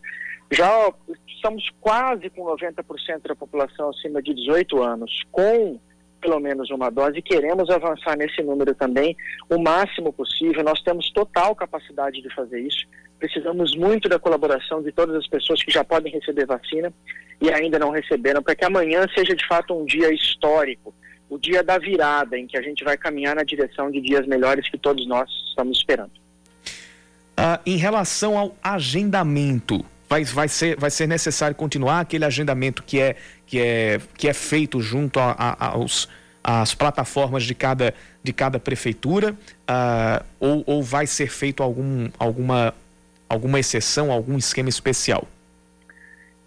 Já 0.50 0.90
estamos 1.46 1.70
quase 1.80 2.28
com 2.30 2.44
90% 2.44 3.28
da 3.28 3.36
população 3.36 3.90
acima 3.90 4.20
de 4.20 4.34
18 4.34 4.82
anos 4.82 5.22
com 5.30 5.78
pelo 6.20 6.40
menos 6.40 6.70
uma 6.70 6.90
dose 6.90 7.18
e 7.18 7.22
queremos 7.22 7.70
avançar 7.70 8.16
nesse 8.16 8.42
número 8.42 8.74
também 8.74 9.16
o 9.48 9.56
máximo 9.56 10.12
possível. 10.12 10.64
Nós 10.64 10.82
temos 10.82 11.08
total 11.12 11.54
capacidade 11.54 12.20
de 12.20 12.34
fazer 12.34 12.60
isso. 12.60 12.84
Precisamos 13.16 13.76
muito 13.76 14.08
da 14.08 14.18
colaboração 14.18 14.82
de 14.82 14.90
todas 14.90 15.14
as 15.14 15.28
pessoas 15.28 15.62
que 15.62 15.70
já 15.70 15.84
podem 15.84 16.12
receber 16.12 16.46
vacina 16.46 16.92
e 17.40 17.52
ainda 17.52 17.78
não 17.78 17.90
receberam, 17.90 18.42
para 18.42 18.56
que 18.56 18.64
amanhã 18.64 19.06
seja 19.14 19.36
de 19.36 19.46
fato 19.46 19.72
um 19.72 19.84
dia 19.84 20.12
histórico, 20.12 20.92
o 21.30 21.38
dia 21.38 21.62
da 21.62 21.78
virada, 21.78 22.36
em 22.36 22.48
que 22.48 22.58
a 22.58 22.62
gente 22.62 22.82
vai 22.82 22.96
caminhar 22.96 23.36
na 23.36 23.44
direção 23.44 23.88
de 23.88 24.00
dias 24.00 24.26
melhores 24.26 24.68
que 24.68 24.78
todos 24.78 25.06
nós 25.06 25.30
estamos 25.50 25.78
esperando. 25.78 26.12
Ah, 27.36 27.60
em 27.64 27.76
relação 27.76 28.36
ao 28.36 28.56
agendamento, 28.62 29.84
vai, 30.08 30.24
vai, 30.24 30.48
ser, 30.48 30.76
vai 30.76 30.90
ser 30.90 31.06
necessário 31.06 31.54
continuar 31.54 32.00
aquele 32.00 32.24
agendamento 32.24 32.82
que 32.82 33.00
é, 33.00 33.16
que 33.46 33.60
é, 33.60 34.00
que 34.16 34.28
é 34.28 34.32
feito 34.32 34.80
junto 34.80 35.18
a, 35.18 35.32
a, 35.32 35.66
aos 35.68 36.08
às 36.46 36.72
plataformas 36.72 37.42
de 37.42 37.56
cada, 37.56 37.92
de 38.22 38.32
cada 38.32 38.60
prefeitura 38.60 39.32
uh, 39.32 40.24
ou, 40.38 40.62
ou 40.64 40.82
vai 40.82 41.04
ser 41.04 41.28
feito 41.28 41.60
algum, 41.60 42.08
alguma, 42.20 42.72
alguma 43.28 43.58
exceção, 43.58 44.12
algum 44.12 44.38
esquema 44.38 44.68
especial? 44.68 45.26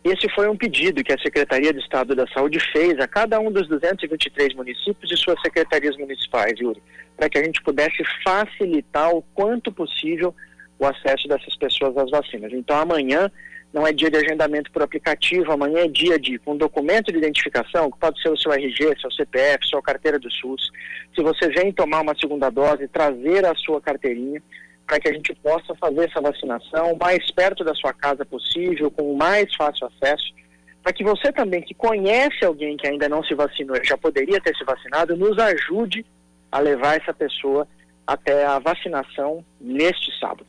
Esse 0.02 0.30
foi 0.30 0.48
um 0.48 0.56
pedido 0.56 1.04
que 1.04 1.12
a 1.12 1.20
Secretaria 1.20 1.74
de 1.74 1.80
Estado 1.80 2.16
da 2.16 2.26
Saúde 2.28 2.62
fez 2.72 2.98
a 3.00 3.08
cada 3.10 3.38
um 3.42 3.52
dos 3.52 3.68
223 3.68 4.56
municípios 4.56 5.12
e 5.12 5.18
suas 5.18 5.42
secretarias 5.42 5.98
municipais, 5.98 6.58
Yuri, 6.58 6.82
para 7.18 7.30
que 7.30 7.38
a 7.38 7.44
gente 7.44 7.62
pudesse 7.62 8.02
facilitar 8.24 9.14
o 9.14 9.22
quanto 9.36 9.70
possível 9.70 10.34
o 10.80 10.86
acesso 10.86 11.28
dessas 11.28 11.56
pessoas 11.58 11.96
às 11.98 12.10
vacinas. 12.10 12.52
Então, 12.54 12.78
amanhã 12.78 13.30
não 13.72 13.86
é 13.86 13.94
dia 13.94 14.10
de 14.10 14.18
agendamento 14.18 14.72
por 14.72 14.82
aplicativo, 14.82 15.52
amanhã 15.52 15.82
é 15.82 15.88
dia 15.88 16.18
de, 16.18 16.40
com 16.40 16.58
documento 16.58 17.12
de 17.12 17.20
identificação, 17.20 17.92
que 17.92 18.00
pode 18.00 18.20
ser 18.22 18.30
o 18.30 18.38
seu 18.38 18.52
RG, 18.52 18.96
seu 19.00 19.12
CPF, 19.12 19.68
sua 19.68 19.82
carteira 19.82 20.18
do 20.18 20.32
SUS. 20.32 20.72
Se 21.14 21.22
você 21.22 21.50
vem 21.50 21.72
tomar 21.72 22.02
uma 22.02 22.16
segunda 22.20 22.50
dose, 22.50 22.88
trazer 22.88 23.46
a 23.46 23.54
sua 23.56 23.80
carteirinha 23.80 24.42
para 24.88 25.00
que 25.00 25.08
a 25.08 25.14
gente 25.14 25.36
possa 25.36 25.76
fazer 25.76 26.10
essa 26.10 26.20
vacinação 26.20 26.98
mais 27.00 27.30
perto 27.32 27.64
da 27.64 27.76
sua 27.76 27.94
casa 27.94 28.26
possível, 28.26 28.90
com 28.90 29.14
o 29.14 29.18
mais 29.18 29.54
fácil 29.56 29.88
acesso, 29.88 30.34
para 30.82 30.92
que 30.92 31.04
você 31.04 31.32
também, 31.32 31.62
que 31.62 31.76
conhece 31.76 32.44
alguém 32.44 32.76
que 32.76 32.88
ainda 32.88 33.08
não 33.08 33.24
se 33.24 33.36
vacinou 33.36 33.78
já 33.84 33.96
poderia 33.96 34.42
ter 34.42 34.56
se 34.56 34.64
vacinado, 34.64 35.16
nos 35.16 35.38
ajude 35.38 36.04
a 36.52 36.58
levar 36.60 37.00
essa 37.00 37.14
pessoa 37.14 37.68
até 38.08 38.44
a 38.44 38.58
vacinação 38.58 39.46
neste 39.62 40.12
sábado. 40.20 40.48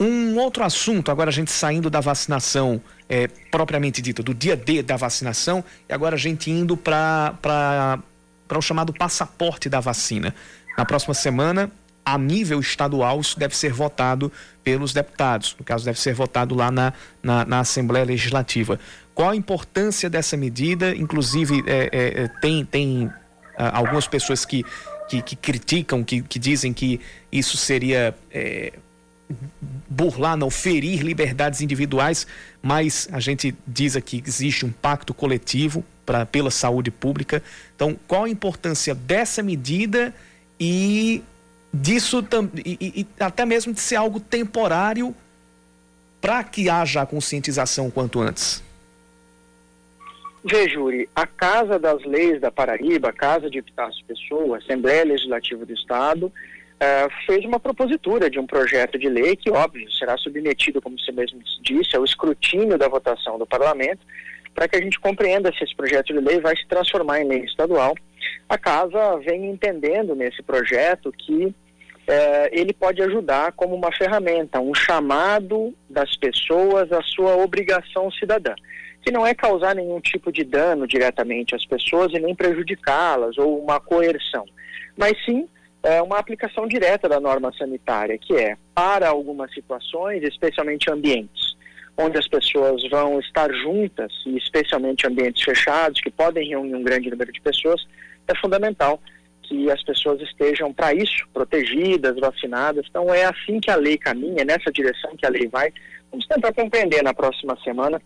Um 0.00 0.38
outro 0.38 0.64
assunto, 0.64 1.10
agora 1.10 1.28
a 1.28 1.32
gente 1.32 1.50
saindo 1.50 1.90
da 1.90 2.00
vacinação 2.00 2.80
é, 3.06 3.28
propriamente 3.50 4.00
dita, 4.00 4.22
do 4.22 4.32
dia 4.32 4.56
D 4.56 4.82
da 4.82 4.96
vacinação, 4.96 5.62
e 5.86 5.92
agora 5.92 6.14
a 6.14 6.18
gente 6.18 6.50
indo 6.50 6.74
para 6.74 8.00
o 8.50 8.62
chamado 8.62 8.94
passaporte 8.94 9.68
da 9.68 9.78
vacina. 9.78 10.34
Na 10.78 10.86
próxima 10.86 11.12
semana, 11.12 11.70
a 12.02 12.16
nível 12.16 12.60
estadual, 12.60 13.20
isso 13.20 13.38
deve 13.38 13.54
ser 13.54 13.74
votado 13.74 14.32
pelos 14.64 14.94
deputados. 14.94 15.54
No 15.58 15.64
caso, 15.66 15.84
deve 15.84 16.00
ser 16.00 16.14
votado 16.14 16.54
lá 16.54 16.70
na, 16.70 16.94
na, 17.22 17.44
na 17.44 17.60
Assembleia 17.60 18.06
Legislativa. 18.06 18.80
Qual 19.14 19.28
a 19.28 19.36
importância 19.36 20.08
dessa 20.08 20.34
medida? 20.34 20.96
Inclusive, 20.96 21.62
é, 21.66 21.90
é, 21.92 22.22
é 22.22 22.28
tem, 22.40 22.64
tem 22.64 23.12
ah, 23.58 23.76
algumas 23.76 24.08
pessoas 24.08 24.46
que, 24.46 24.64
que, 25.10 25.20
que 25.20 25.36
criticam, 25.36 26.02
que, 26.02 26.22
que, 26.22 26.38
dizem 26.38 26.72
que 26.72 27.00
isso 27.30 27.58
seria 27.58 28.14
é, 28.30 28.72
burlar, 29.88 30.36
não 30.36 30.50
ferir 30.50 31.02
liberdades 31.02 31.60
individuais, 31.60 32.26
mas 32.62 33.08
a 33.12 33.20
gente 33.20 33.54
diz 33.66 33.96
aqui 33.96 34.20
que 34.20 34.28
existe 34.28 34.64
um 34.64 34.70
pacto 34.70 35.12
coletivo 35.14 35.84
pra, 36.04 36.26
pela 36.26 36.50
saúde 36.50 36.90
pública. 36.90 37.42
Então, 37.74 37.96
qual 38.06 38.24
a 38.24 38.28
importância 38.28 38.94
dessa 38.94 39.42
medida 39.42 40.14
e 40.58 41.22
disso 41.72 42.26
e, 42.64 42.76
e, 42.80 43.06
até 43.22 43.46
mesmo 43.46 43.72
de 43.72 43.80
ser 43.80 43.96
algo 43.96 44.18
temporário 44.18 45.14
para 46.20 46.42
que 46.44 46.68
haja 46.68 47.02
a 47.02 47.06
conscientização 47.06 47.90
quanto 47.90 48.20
antes? 48.20 48.62
Vejure, 50.42 51.08
a 51.14 51.26
Casa 51.26 51.78
das 51.78 52.02
Leis 52.04 52.40
da 52.40 52.50
Paraíba, 52.50 53.10
a 53.10 53.12
Casa 53.12 53.50
de 53.50 53.58
Epitácio 53.58 54.02
Pessoa, 54.06 54.58
Assembleia 54.58 55.04
Legislativa 55.04 55.66
do 55.66 55.72
Estado, 55.72 56.32
uh, 56.80 57.10
fez 57.26 57.44
uma 57.44 57.60
propositura 57.60 58.30
de 58.30 58.38
um 58.38 58.46
projeto 58.46 58.98
de 58.98 59.08
lei 59.08 59.36
que, 59.36 59.50
óbvio, 59.50 59.90
será 59.92 60.16
submetido, 60.16 60.80
como 60.80 60.98
você 60.98 61.12
mesmo 61.12 61.40
disse, 61.62 61.96
ao 61.96 62.04
escrutínio 62.04 62.78
da 62.78 62.88
votação 62.88 63.38
do 63.38 63.46
parlamento, 63.46 64.00
para 64.54 64.66
que 64.66 64.76
a 64.76 64.80
gente 64.80 64.98
compreenda 64.98 65.52
se 65.52 65.62
esse 65.62 65.76
projeto 65.76 66.12
de 66.12 66.20
lei 66.20 66.40
vai 66.40 66.56
se 66.56 66.66
transformar 66.66 67.20
em 67.20 67.28
lei 67.28 67.44
estadual. 67.44 67.94
A 68.48 68.58
casa 68.58 69.18
vem 69.18 69.46
entendendo 69.46 70.14
nesse 70.14 70.42
projeto 70.42 71.12
que 71.12 71.54
eh, 72.06 72.50
ele 72.52 72.72
pode 72.72 73.00
ajudar 73.00 73.52
como 73.52 73.76
uma 73.76 73.92
ferramenta, 73.92 74.58
um 74.58 74.74
chamado 74.74 75.72
das 75.88 76.16
pessoas 76.16 76.90
à 76.90 77.00
sua 77.02 77.36
obrigação 77.36 78.10
cidadã, 78.10 78.54
que 79.02 79.12
não 79.12 79.24
é 79.24 79.32
causar 79.32 79.76
nenhum 79.76 80.00
tipo 80.00 80.32
de 80.32 80.42
dano 80.42 80.88
diretamente 80.88 81.54
às 81.54 81.64
pessoas 81.64 82.12
e 82.12 82.18
nem 82.18 82.34
prejudicá-las 82.34 83.38
ou 83.38 83.62
uma 83.62 83.78
coerção, 83.78 84.44
mas 84.96 85.12
sim 85.24 85.48
é 85.82 86.02
uma 86.02 86.18
aplicação 86.18 86.66
direta 86.66 87.08
da 87.08 87.20
norma 87.20 87.52
sanitária, 87.56 88.18
que 88.18 88.34
é 88.34 88.56
para 88.74 89.08
algumas 89.08 89.52
situações, 89.52 90.22
especialmente 90.22 90.90
ambientes, 90.90 91.56
onde 91.96 92.18
as 92.18 92.28
pessoas 92.28 92.82
vão 92.88 93.18
estar 93.20 93.52
juntas, 93.52 94.12
e 94.26 94.36
especialmente 94.36 95.06
ambientes 95.06 95.42
fechados, 95.42 96.00
que 96.00 96.10
podem 96.10 96.48
reunir 96.48 96.74
um 96.74 96.82
grande 96.82 97.10
número 97.10 97.32
de 97.32 97.40
pessoas, 97.40 97.86
é 98.28 98.34
fundamental 98.38 99.00
que 99.42 99.70
as 99.70 99.82
pessoas 99.82 100.20
estejam 100.20 100.72
para 100.72 100.94
isso, 100.94 101.26
protegidas, 101.32 102.16
vacinadas. 102.20 102.86
Então 102.88 103.12
é 103.12 103.24
assim 103.24 103.58
que 103.58 103.70
a 103.70 103.76
lei 103.76 103.98
caminha, 103.98 104.42
é 104.42 104.44
nessa 104.44 104.70
direção 104.70 105.16
que 105.16 105.26
a 105.26 105.30
lei 105.30 105.48
vai. 105.48 105.72
Vamos 106.10 106.26
tentar 106.26 106.52
compreender 106.52 107.02
na 107.02 107.12
próxima 107.12 107.58
semana 107.64 108.00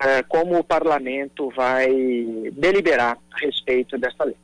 é, 0.00 0.22
como 0.22 0.58
o 0.58 0.64
parlamento 0.64 1.50
vai 1.56 1.88
deliberar 2.52 3.18
a 3.32 3.38
respeito 3.38 3.98
dessa 3.98 4.24
lei. 4.24 4.36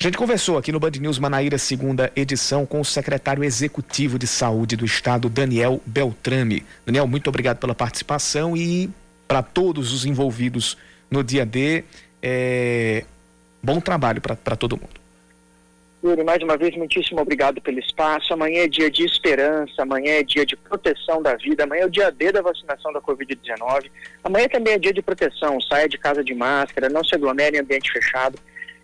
A 0.00 0.04
gente 0.04 0.16
conversou 0.16 0.56
aqui 0.56 0.70
no 0.70 0.78
Band 0.78 0.92
News 1.00 1.18
Manaíra, 1.18 1.58
segunda 1.58 2.12
edição, 2.14 2.64
com 2.64 2.80
o 2.80 2.84
secretário 2.84 3.42
executivo 3.42 4.16
de 4.16 4.28
saúde 4.28 4.76
do 4.76 4.84
estado, 4.84 5.28
Daniel 5.28 5.80
Beltrame. 5.84 6.64
Daniel, 6.86 7.08
muito 7.08 7.26
obrigado 7.26 7.58
pela 7.58 7.74
participação 7.74 8.56
e 8.56 8.88
para 9.26 9.42
todos 9.42 9.92
os 9.92 10.06
envolvidos 10.06 10.78
no 11.10 11.24
dia 11.24 11.44
D, 11.44 11.82
é, 12.22 13.04
bom 13.60 13.80
trabalho 13.80 14.20
para 14.20 14.54
todo 14.54 14.76
mundo. 14.76 15.00
Yuri, 16.04 16.22
mais 16.22 16.40
uma 16.44 16.56
vez, 16.56 16.76
muitíssimo 16.76 17.20
obrigado 17.20 17.60
pelo 17.60 17.80
espaço. 17.80 18.32
Amanhã 18.32 18.62
é 18.62 18.68
dia 18.68 18.88
de 18.88 19.04
esperança, 19.04 19.82
amanhã 19.82 20.12
é 20.12 20.22
dia 20.22 20.46
de 20.46 20.56
proteção 20.56 21.20
da 21.20 21.34
vida, 21.34 21.64
amanhã 21.64 21.82
é 21.82 21.86
o 21.86 21.90
dia 21.90 22.12
D 22.12 22.30
da 22.30 22.40
vacinação 22.40 22.92
da 22.92 23.00
Covid-19. 23.00 23.90
Amanhã 24.22 24.46
também 24.48 24.74
é 24.74 24.78
dia 24.78 24.92
de 24.92 25.02
proteção, 25.02 25.60
saia 25.60 25.88
de 25.88 25.98
casa 25.98 26.22
de 26.22 26.34
máscara, 26.34 26.88
não 26.88 27.02
se 27.02 27.16
aglomere 27.16 27.56
em 27.56 27.60
ambiente 27.60 27.90
fechado. 27.90 28.38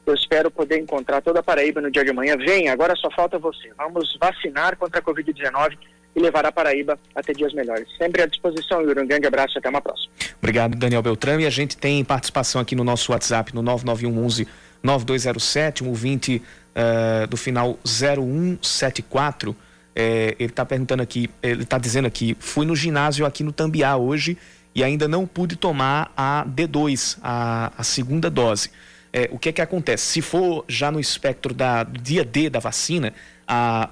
Eu 0.06 0.14
espero 0.14 0.50
poder 0.50 0.78
encontrar 0.78 1.22
toda 1.22 1.40
a 1.40 1.42
Paraíba 1.42 1.80
no 1.80 1.90
dia 1.90 2.04
de 2.04 2.10
amanhã. 2.10 2.36
Venha, 2.36 2.72
agora 2.72 2.94
só 2.96 3.10
falta 3.10 3.38
você. 3.38 3.72
Vamos 3.76 4.16
vacinar 4.20 4.76
contra 4.76 5.00
a 5.00 5.02
Covid-19 5.02 5.78
e 6.14 6.20
levar 6.20 6.44
a 6.44 6.52
Paraíba 6.52 6.98
até 7.14 7.32
dias 7.32 7.52
melhores. 7.54 7.88
Sempre 7.96 8.22
à 8.22 8.26
disposição, 8.26 8.82
Yuri. 8.82 9.00
Um 9.00 9.06
grande 9.06 9.26
abraço 9.26 9.56
e 9.56 9.58
até 9.58 9.68
uma 9.68 9.80
próxima. 9.80 10.12
Obrigado, 10.38 10.76
Daniel 10.76 11.02
Beltrame. 11.02 11.44
E 11.44 11.46
a 11.46 11.50
gente 11.50 11.76
tem 11.76 12.04
participação 12.04 12.60
aqui 12.60 12.76
no 12.76 12.84
nosso 12.84 13.12
WhatsApp, 13.12 13.54
no 13.54 13.62
99111 13.62 14.46
9207, 14.82 15.82
um 15.82 15.88
ouvinte 15.88 16.42
uh, 16.76 17.26
do 17.26 17.36
final 17.36 17.78
0174. 17.86 19.56
É, 19.96 20.36
ele 20.38 20.50
está 20.50 20.66
perguntando 20.66 21.02
aqui, 21.02 21.30
ele 21.42 21.62
está 21.62 21.78
dizendo 21.78 22.06
aqui, 22.06 22.36
fui 22.38 22.66
no 22.66 22.76
ginásio 22.76 23.24
aqui 23.24 23.42
no 23.42 23.52
Tambiá 23.52 23.96
hoje 23.96 24.36
e 24.74 24.82
ainda 24.82 25.06
não 25.06 25.24
pude 25.24 25.56
tomar 25.56 26.12
a 26.16 26.44
D2, 26.46 27.16
a, 27.22 27.72
a 27.78 27.82
segunda 27.84 28.28
dose 28.28 28.70
é, 29.14 29.28
o 29.30 29.38
que 29.38 29.50
é 29.50 29.52
que 29.52 29.62
acontece? 29.62 30.04
Se 30.06 30.20
for 30.20 30.64
já 30.66 30.90
no 30.90 30.98
espectro 30.98 31.54
da, 31.54 31.84
do 31.84 32.00
dia 32.00 32.24
D 32.24 32.50
da 32.50 32.58
vacina, 32.58 33.14
a, 33.46 33.88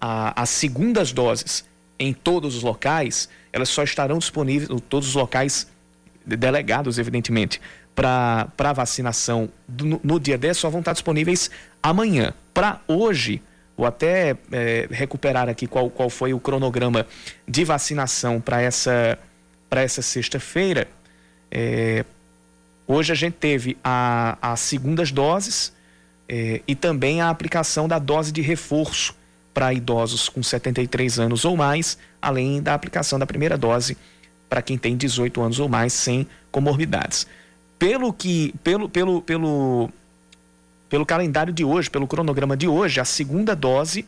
a, 0.00 0.42
as 0.42 0.48
segundas 0.48 1.12
doses 1.12 1.64
em 1.98 2.12
todos 2.12 2.54
os 2.54 2.62
locais, 2.62 3.28
elas 3.52 3.68
só 3.68 3.82
estarão 3.82 4.18
disponíveis, 4.18 4.70
todos 4.88 5.08
os 5.08 5.14
locais 5.16 5.66
delegados, 6.24 7.00
evidentemente, 7.00 7.60
para 7.96 8.72
vacinação 8.72 9.48
no, 9.68 10.00
no, 10.04 10.20
dia 10.20 10.38
10 10.38 10.56
só 10.56 10.70
vão 10.70 10.78
estar 10.78 10.92
disponíveis 10.92 11.50
amanhã. 11.82 12.32
Para 12.54 12.80
hoje, 12.86 13.42
vou 13.76 13.88
até 13.88 14.36
é, 14.52 14.86
recuperar 14.88 15.48
aqui 15.48 15.66
qual, 15.66 15.90
qual 15.90 16.08
foi 16.08 16.32
o 16.32 16.38
cronograma 16.38 17.04
de 17.46 17.64
vacinação 17.64 18.40
para 18.40 18.62
essa, 18.62 19.18
essa 19.68 20.00
sexta-feira. 20.00 20.86
É, 21.50 22.04
hoje 22.90 23.12
a 23.12 23.14
gente 23.14 23.34
teve 23.34 23.76
a, 23.82 24.36
as 24.40 24.60
segundas 24.60 25.12
doses 25.12 25.72
é, 26.28 26.60
e 26.66 26.74
também 26.74 27.20
a 27.20 27.30
aplicação 27.30 27.86
da 27.86 27.98
dose 27.98 28.32
de 28.32 28.40
reforço 28.40 29.14
para 29.52 29.72
idosos 29.74 30.28
com 30.28 30.42
73 30.42 31.18
anos 31.18 31.44
ou 31.44 31.56
mais, 31.56 31.98
além 32.20 32.62
da 32.62 32.74
aplicação 32.74 33.18
da 33.18 33.26
primeira 33.26 33.58
dose 33.58 33.96
para 34.48 34.62
quem 34.62 34.76
tem 34.76 34.96
18 34.96 35.40
anos 35.40 35.60
ou 35.60 35.68
mais 35.68 35.92
sem 35.92 36.26
comorbidades. 36.50 37.26
Pelo 37.78 38.12
que 38.12 38.54
pelo 38.62 38.88
pelo 38.88 39.22
pelo 39.22 39.90
pelo 40.88 41.06
calendário 41.06 41.52
de 41.52 41.64
hoje, 41.64 41.88
pelo 41.88 42.06
cronograma 42.06 42.56
de 42.56 42.66
hoje, 42.66 43.00
a 43.00 43.04
segunda 43.04 43.54
dose 43.54 44.04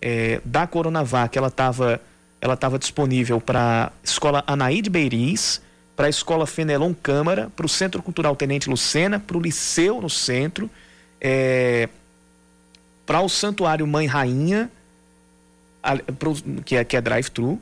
é, 0.00 0.40
da 0.44 0.66
Coronavac 0.66 1.36
ela 1.36 1.48
estava 1.48 2.00
ela 2.40 2.54
estava 2.54 2.78
disponível 2.78 3.40
para 3.40 3.90
escola 4.04 4.44
Anaíde 4.46 4.90
Beiriz, 4.90 5.60
para 5.96 6.06
a 6.06 6.10
escola 6.10 6.46
Fenelon 6.46 6.92
Câmara, 6.92 7.50
para 7.56 7.64
o 7.64 7.68
Centro 7.68 8.02
Cultural 8.02 8.36
Tenente 8.36 8.68
Lucena, 8.68 9.18
para 9.18 9.36
o 9.36 9.40
Liceu 9.40 10.00
no 10.00 10.10
centro, 10.10 10.70
é, 11.18 11.88
para 13.06 13.22
o 13.22 13.28
Santuário 13.28 13.86
Mãe 13.86 14.06
Rainha, 14.06 14.70
que 16.64 16.76
é, 16.76 16.84
que 16.84 16.96
é 16.96 17.00
drive-thru, 17.00 17.58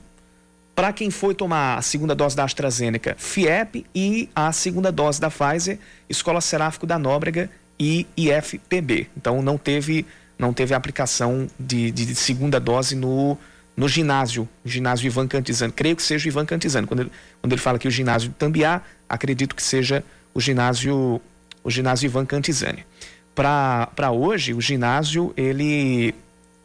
para 0.75 0.93
quem 0.93 1.11
foi 1.11 1.35
tomar 1.35 1.79
a 1.79 1.83
segunda 1.83 2.14
dose 2.14 2.35
da 2.35 2.43
AstraZeneca, 2.43 3.14
FIEP 3.17 3.87
e 3.95 4.29
a 4.35 4.50
segunda 4.50 4.91
dose 4.91 5.21
da 5.21 5.31
Pfizer, 5.31 5.79
Escola 6.09 6.41
Seráfico 6.41 6.85
da 6.85 6.99
Nóbrega 6.99 7.49
e 7.79 8.07
IFPB. 8.17 9.09
Então 9.17 9.41
não 9.41 9.57
teve 9.57 10.05
não 10.37 10.53
teve 10.53 10.75
aplicação 10.75 11.47
de, 11.59 11.93
de, 11.93 12.07
de 12.07 12.14
segunda 12.17 12.59
dose 12.59 12.97
no, 12.97 13.38
no 13.76 13.88
ginásio, 13.88 14.49
ginásio 14.64 15.07
Ivan 15.07 15.29
Cantizano. 15.29 15.73
Creio 15.73 15.95
que 15.95 16.03
seja 16.03 16.26
o 16.26 16.29
Ivan 16.29 16.45
Cantizano. 16.45 16.88
Quando 16.88 17.00
ele, 17.00 17.12
quando 17.45 17.53
ele 17.53 17.61
fala 17.61 17.79
que 17.79 17.87
o 17.87 17.91
ginásio 17.91 18.31
de 18.31 18.37
Tambiá, 18.37 18.81
acredito 19.07 19.55
que 19.55 19.63
seja 19.63 20.03
o 20.33 20.41
ginásio 20.41 21.21
o 21.63 21.71
ginásio 21.71 22.07
Ivan 22.07 22.25
Cantizani. 22.25 22.87
Para 23.35 24.11
hoje, 24.11 24.55
o 24.55 24.63
ginásio, 24.63 25.31
ele. 25.37 26.15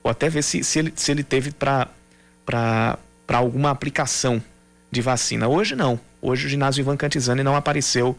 Vou 0.01 0.09
até 0.09 0.29
ver 0.29 0.41
se, 0.41 0.63
se, 0.63 0.79
ele, 0.79 0.93
se 0.95 1.11
ele 1.11 1.21
teve 1.21 1.51
para 1.51 2.97
alguma 3.27 3.71
aplicação 3.71 4.41
de 4.89 5.01
vacina. 5.01 5.49
Hoje 5.49 5.75
não. 5.75 5.99
Hoje 6.21 6.45
o 6.45 6.49
ginásio 6.49 6.79
Ivan 6.79 6.95
Cantizani 6.95 7.43
não 7.43 7.57
apareceu 7.57 8.17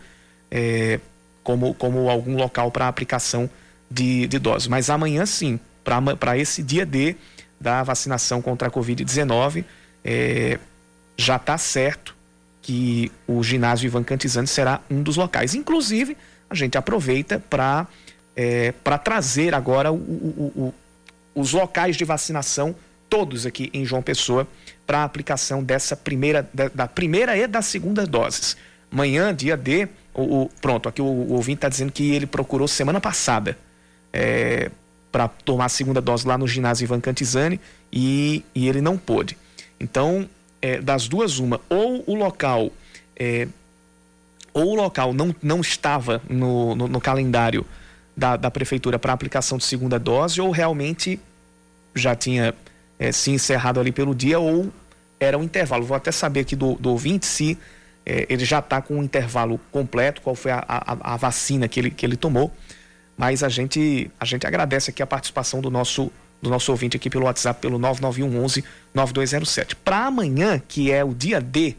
é, 0.50 1.00
como, 1.42 1.72
como 1.72 2.10
algum 2.10 2.36
local 2.36 2.70
para 2.70 2.88
aplicação 2.88 3.48
de, 3.90 4.26
de 4.26 4.38
doses. 4.38 4.68
Mas 4.68 4.90
amanhã 4.90 5.24
sim, 5.24 5.58
para 6.18 6.36
esse 6.36 6.62
dia 6.62 6.84
D 6.84 7.16
da 7.58 7.82
vacinação 7.82 8.42
contra 8.42 8.68
a 8.68 8.70
Covid-19, 8.70 9.64
é, 10.04 10.58
já 11.16 11.36
está 11.36 11.56
certo 11.56 12.19
que 12.62 13.10
o 13.26 13.42
ginásio 13.42 13.86
Ivan 13.86 14.04
Cantizani 14.04 14.46
será 14.46 14.80
um 14.90 15.02
dos 15.02 15.16
locais. 15.16 15.54
Inclusive, 15.54 16.16
a 16.48 16.54
gente 16.54 16.76
aproveita 16.76 17.38
para 17.38 17.86
é, 18.36 18.72
trazer 19.02 19.54
agora 19.54 19.92
o, 19.92 19.96
o, 19.96 20.52
o, 20.56 20.74
os 21.34 21.52
locais 21.52 21.96
de 21.96 22.04
vacinação 22.04 22.74
todos 23.08 23.44
aqui 23.44 23.70
em 23.74 23.84
João 23.84 24.02
Pessoa 24.02 24.46
para 24.86 24.98
a 24.98 25.04
aplicação 25.04 25.62
dessa 25.62 25.96
primeira, 25.96 26.48
da, 26.54 26.68
da, 26.68 26.86
primeira 26.86 27.36
e 27.36 27.46
da 27.46 27.60
segunda 27.60 28.06
doses. 28.06 28.56
Amanhã, 28.90 29.34
dia 29.34 29.56
D, 29.56 29.88
o, 30.14 30.48
pronto, 30.60 30.88
aqui 30.88 31.02
o, 31.02 31.04
o 31.04 31.32
ouvinte 31.32 31.58
está 31.58 31.68
dizendo 31.68 31.92
que 31.92 32.14
ele 32.14 32.26
procurou 32.26 32.66
semana 32.66 33.00
passada 33.00 33.58
é, 34.12 34.70
para 35.10 35.28
tomar 35.28 35.66
a 35.66 35.68
segunda 35.68 36.00
dose 36.00 36.26
lá 36.26 36.38
no 36.38 36.46
ginásio 36.46 36.84
Ivan 36.84 37.00
Cantizani 37.00 37.60
e, 37.92 38.44
e 38.54 38.68
ele 38.68 38.80
não 38.80 38.96
pôde. 38.96 39.36
Então, 39.78 40.28
é, 40.60 40.80
das 40.80 41.08
duas, 41.08 41.38
uma, 41.38 41.60
ou 41.68 42.04
o 42.06 42.14
local. 42.14 42.70
É, 43.16 43.46
ou 44.52 44.72
o 44.72 44.74
local 44.74 45.12
não, 45.12 45.34
não 45.40 45.60
estava 45.60 46.20
no, 46.28 46.74
no, 46.74 46.88
no 46.88 47.00
calendário 47.00 47.64
da, 48.16 48.36
da 48.36 48.50
prefeitura 48.50 48.98
para 48.98 49.12
aplicação 49.12 49.56
de 49.58 49.64
segunda 49.64 49.98
dose, 49.98 50.40
ou 50.40 50.50
realmente 50.50 51.20
já 51.94 52.14
tinha 52.14 52.54
é, 52.98 53.12
se 53.12 53.30
encerrado 53.30 53.80
ali 53.80 53.92
pelo 53.92 54.14
dia 54.14 54.38
ou 54.38 54.72
era 55.18 55.38
um 55.38 55.42
intervalo. 55.42 55.84
Vou 55.84 55.96
até 55.96 56.10
saber 56.10 56.40
aqui 56.40 56.56
do, 56.56 56.74
do 56.74 56.90
ouvinte 56.90 57.26
se 57.26 57.58
é, 58.04 58.26
ele 58.28 58.44
já 58.44 58.58
está 58.58 58.80
com 58.80 58.96
um 58.96 59.02
intervalo 59.02 59.60
completo, 59.70 60.20
qual 60.22 60.34
foi 60.34 60.50
a, 60.50 60.64
a, 60.66 61.14
a, 61.14 61.16
vacina 61.16 61.68
que 61.68 61.78
ele, 61.78 61.90
que 61.90 62.04
ele 62.04 62.16
tomou. 62.16 62.52
Mas 63.16 63.42
a 63.42 63.48
gente, 63.48 64.10
a 64.18 64.24
gente 64.24 64.46
agradece 64.46 64.90
aqui 64.90 65.02
a 65.02 65.06
participação 65.06 65.60
do 65.60 65.70
nosso, 65.70 66.10
do 66.40 66.50
nosso 66.50 66.70
ouvinte 66.70 66.96
aqui 66.96 67.10
pelo 67.10 67.24
WhatsApp, 67.24 67.60
pelo 67.60 67.78
991 67.78 68.44
11 68.44 68.64
9207. 68.94 69.76
Para 69.76 70.06
amanhã, 70.06 70.60
que 70.66 70.90
é 70.90 71.04
o 71.04 71.14
dia 71.14 71.40
D 71.40 71.76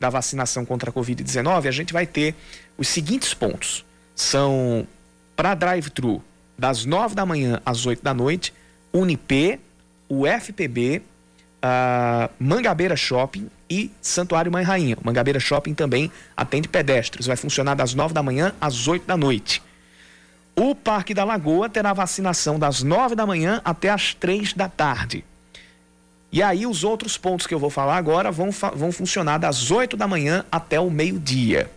da 0.00 0.08
vacinação 0.08 0.64
contra 0.64 0.90
a 0.90 0.92
Covid-19, 0.92 1.66
a 1.66 1.70
gente 1.70 1.92
vai 1.92 2.06
ter 2.06 2.34
os 2.76 2.88
seguintes 2.88 3.34
pontos. 3.34 3.84
São 4.14 4.86
para 5.36 5.54
drive-thru, 5.54 6.22
das 6.58 6.84
9 6.84 7.14
da 7.14 7.24
manhã 7.24 7.60
às 7.64 7.86
8 7.86 8.02
da 8.02 8.12
noite, 8.12 8.52
Unip, 8.92 9.60
o 10.08 10.26
FPB, 10.26 11.02
a 11.62 12.30
Mangabeira 12.38 12.96
Shopping 12.96 13.48
e 13.68 13.90
Santuário 14.00 14.50
Mãe 14.50 14.64
Rainha. 14.64 14.96
Mangabeira 15.02 15.38
Shopping 15.38 15.74
também 15.74 16.10
atende 16.36 16.68
pedestres, 16.68 17.26
vai 17.26 17.36
funcionar 17.36 17.74
das 17.74 17.94
9 17.94 18.14
da 18.14 18.22
manhã 18.22 18.52
às 18.60 18.88
8 18.88 19.06
da 19.06 19.16
noite. 19.16 19.62
O 20.60 20.74
Parque 20.74 21.14
da 21.14 21.22
Lagoa 21.22 21.68
terá 21.68 21.92
vacinação 21.92 22.58
das 22.58 22.82
9 22.82 23.14
da 23.14 23.24
manhã 23.24 23.60
até 23.64 23.90
as 23.90 24.12
3 24.12 24.54
da 24.54 24.68
tarde. 24.68 25.24
E 26.32 26.42
aí 26.42 26.66
os 26.66 26.82
outros 26.82 27.16
pontos 27.16 27.46
que 27.46 27.54
eu 27.54 27.60
vou 27.60 27.70
falar 27.70 27.96
agora 27.96 28.32
vão, 28.32 28.50
vão 28.74 28.90
funcionar 28.90 29.38
das 29.38 29.70
8 29.70 29.96
da 29.96 30.08
manhã 30.08 30.44
até 30.50 30.80
o 30.80 30.90
meio-dia. 30.90 31.70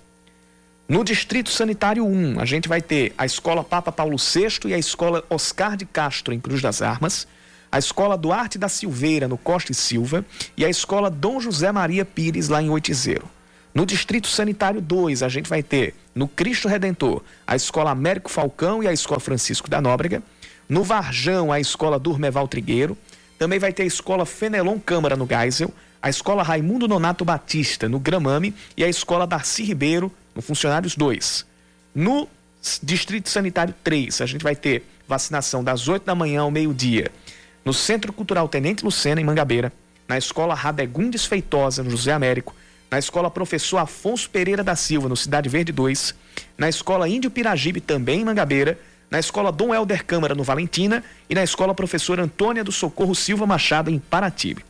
No 0.89 1.03
Distrito 1.03 1.51
Sanitário 1.51 2.03
1, 2.03 2.39
a 2.39 2.45
gente 2.45 2.67
vai 2.67 2.81
ter 2.81 3.13
a 3.15 3.23
Escola 3.23 3.63
Papa 3.63 3.91
Paulo 3.91 4.17
VI 4.17 4.67
e 4.69 4.73
a 4.73 4.79
Escola 4.79 5.23
Oscar 5.29 5.77
de 5.77 5.85
Castro, 5.85 6.33
em 6.33 6.39
Cruz 6.39 6.59
das 6.59 6.81
Armas 6.81 7.27
a 7.71 7.79
Escola 7.79 8.17
Duarte 8.17 8.57
da 8.57 8.67
Silveira, 8.67 9.29
no 9.29 9.37
Costa 9.37 9.71
e 9.71 9.75
Silva, 9.75 10.25
e 10.57 10.65
a 10.65 10.69
Escola 10.69 11.09
Dom 11.09 11.39
José 11.39 11.71
Maria 11.71 12.03
Pires, 12.03 12.49
lá 12.49 12.61
em 12.61 12.69
Oitizeiro. 12.69 13.29
No 13.73 13.85
Distrito 13.85 14.27
Sanitário 14.27 14.81
2, 14.81 15.23
a 15.23 15.29
gente 15.29 15.49
vai 15.49 15.63
ter, 15.63 15.95
no 16.13 16.27
Cristo 16.27 16.67
Redentor, 16.67 17.21
a 17.47 17.55
Escola 17.55 17.91
Américo 17.91 18.29
Falcão 18.29 18.83
e 18.83 18.87
a 18.87 18.93
Escola 18.93 19.19
Francisco 19.19 19.69
da 19.69 19.81
Nóbrega. 19.81 20.21
No 20.67 20.83
Varjão, 20.83 21.51
a 21.51 21.59
Escola 21.59 21.97
Durmeval 21.97 22.47
Trigueiro. 22.47 22.97
Também 23.37 23.59
vai 23.59 23.71
ter 23.73 23.83
a 23.83 23.85
Escola 23.85 24.25
Fenelon 24.25 24.79
Câmara, 24.79 25.15
no 25.15 25.27
Geisel. 25.27 25.73
A 26.01 26.09
Escola 26.09 26.43
Raimundo 26.43 26.87
Nonato 26.87 27.23
Batista, 27.23 27.87
no 27.87 27.99
Gramame. 27.99 28.53
E 28.75 28.83
a 28.83 28.89
Escola 28.89 29.25
Darcy 29.25 29.63
Ribeiro, 29.63 30.11
no 30.35 30.41
Funcionários 30.41 30.95
2. 30.95 31.45
No 31.95 32.27
Distrito 32.81 33.29
Sanitário 33.29 33.73
3, 33.83 34.21
a 34.21 34.25
gente 34.25 34.43
vai 34.43 34.55
ter 34.55 34.85
vacinação 35.07 35.63
das 35.63 35.87
8 35.87 36.05
da 36.05 36.15
manhã 36.15 36.41
ao 36.41 36.51
meio-dia 36.51 37.11
no 37.63 37.73
Centro 37.73 38.11
Cultural 38.11 38.47
Tenente 38.47 38.83
Lucena, 38.83 39.21
em 39.21 39.23
Mangabeira, 39.23 39.71
na 40.07 40.17
Escola 40.17 40.53
Radegundes 40.53 41.25
Feitosa, 41.25 41.83
no 41.83 41.89
José 41.89 42.11
Américo, 42.11 42.55
na 42.91 42.99
Escola 42.99 43.31
Professor 43.31 43.77
Afonso 43.77 44.29
Pereira 44.29 44.65
da 44.65 44.75
Silva, 44.75 45.07
no 45.07 45.15
Cidade 45.15 45.47
Verde 45.47 45.71
2, 45.71 46.13
na 46.57 46.67
Escola 46.67 47.07
Índio 47.07 47.31
Piragibe, 47.31 47.79
também 47.79 48.19
em 48.19 48.25
Mangabeira, 48.25 48.77
na 49.09 49.17
Escola 49.17 49.49
Dom 49.49 49.73
Helder 49.73 50.05
Câmara, 50.05 50.35
no 50.35 50.43
Valentina, 50.43 51.01
e 51.29 51.33
na 51.33 51.41
Escola 51.41 51.73
Professor 51.73 52.19
Antônia 52.19 52.65
do 52.65 52.71
Socorro 52.71 53.15
Silva 53.15 53.47
Machado, 53.47 53.89
em 53.89 53.97
Paratibe. 53.97 54.65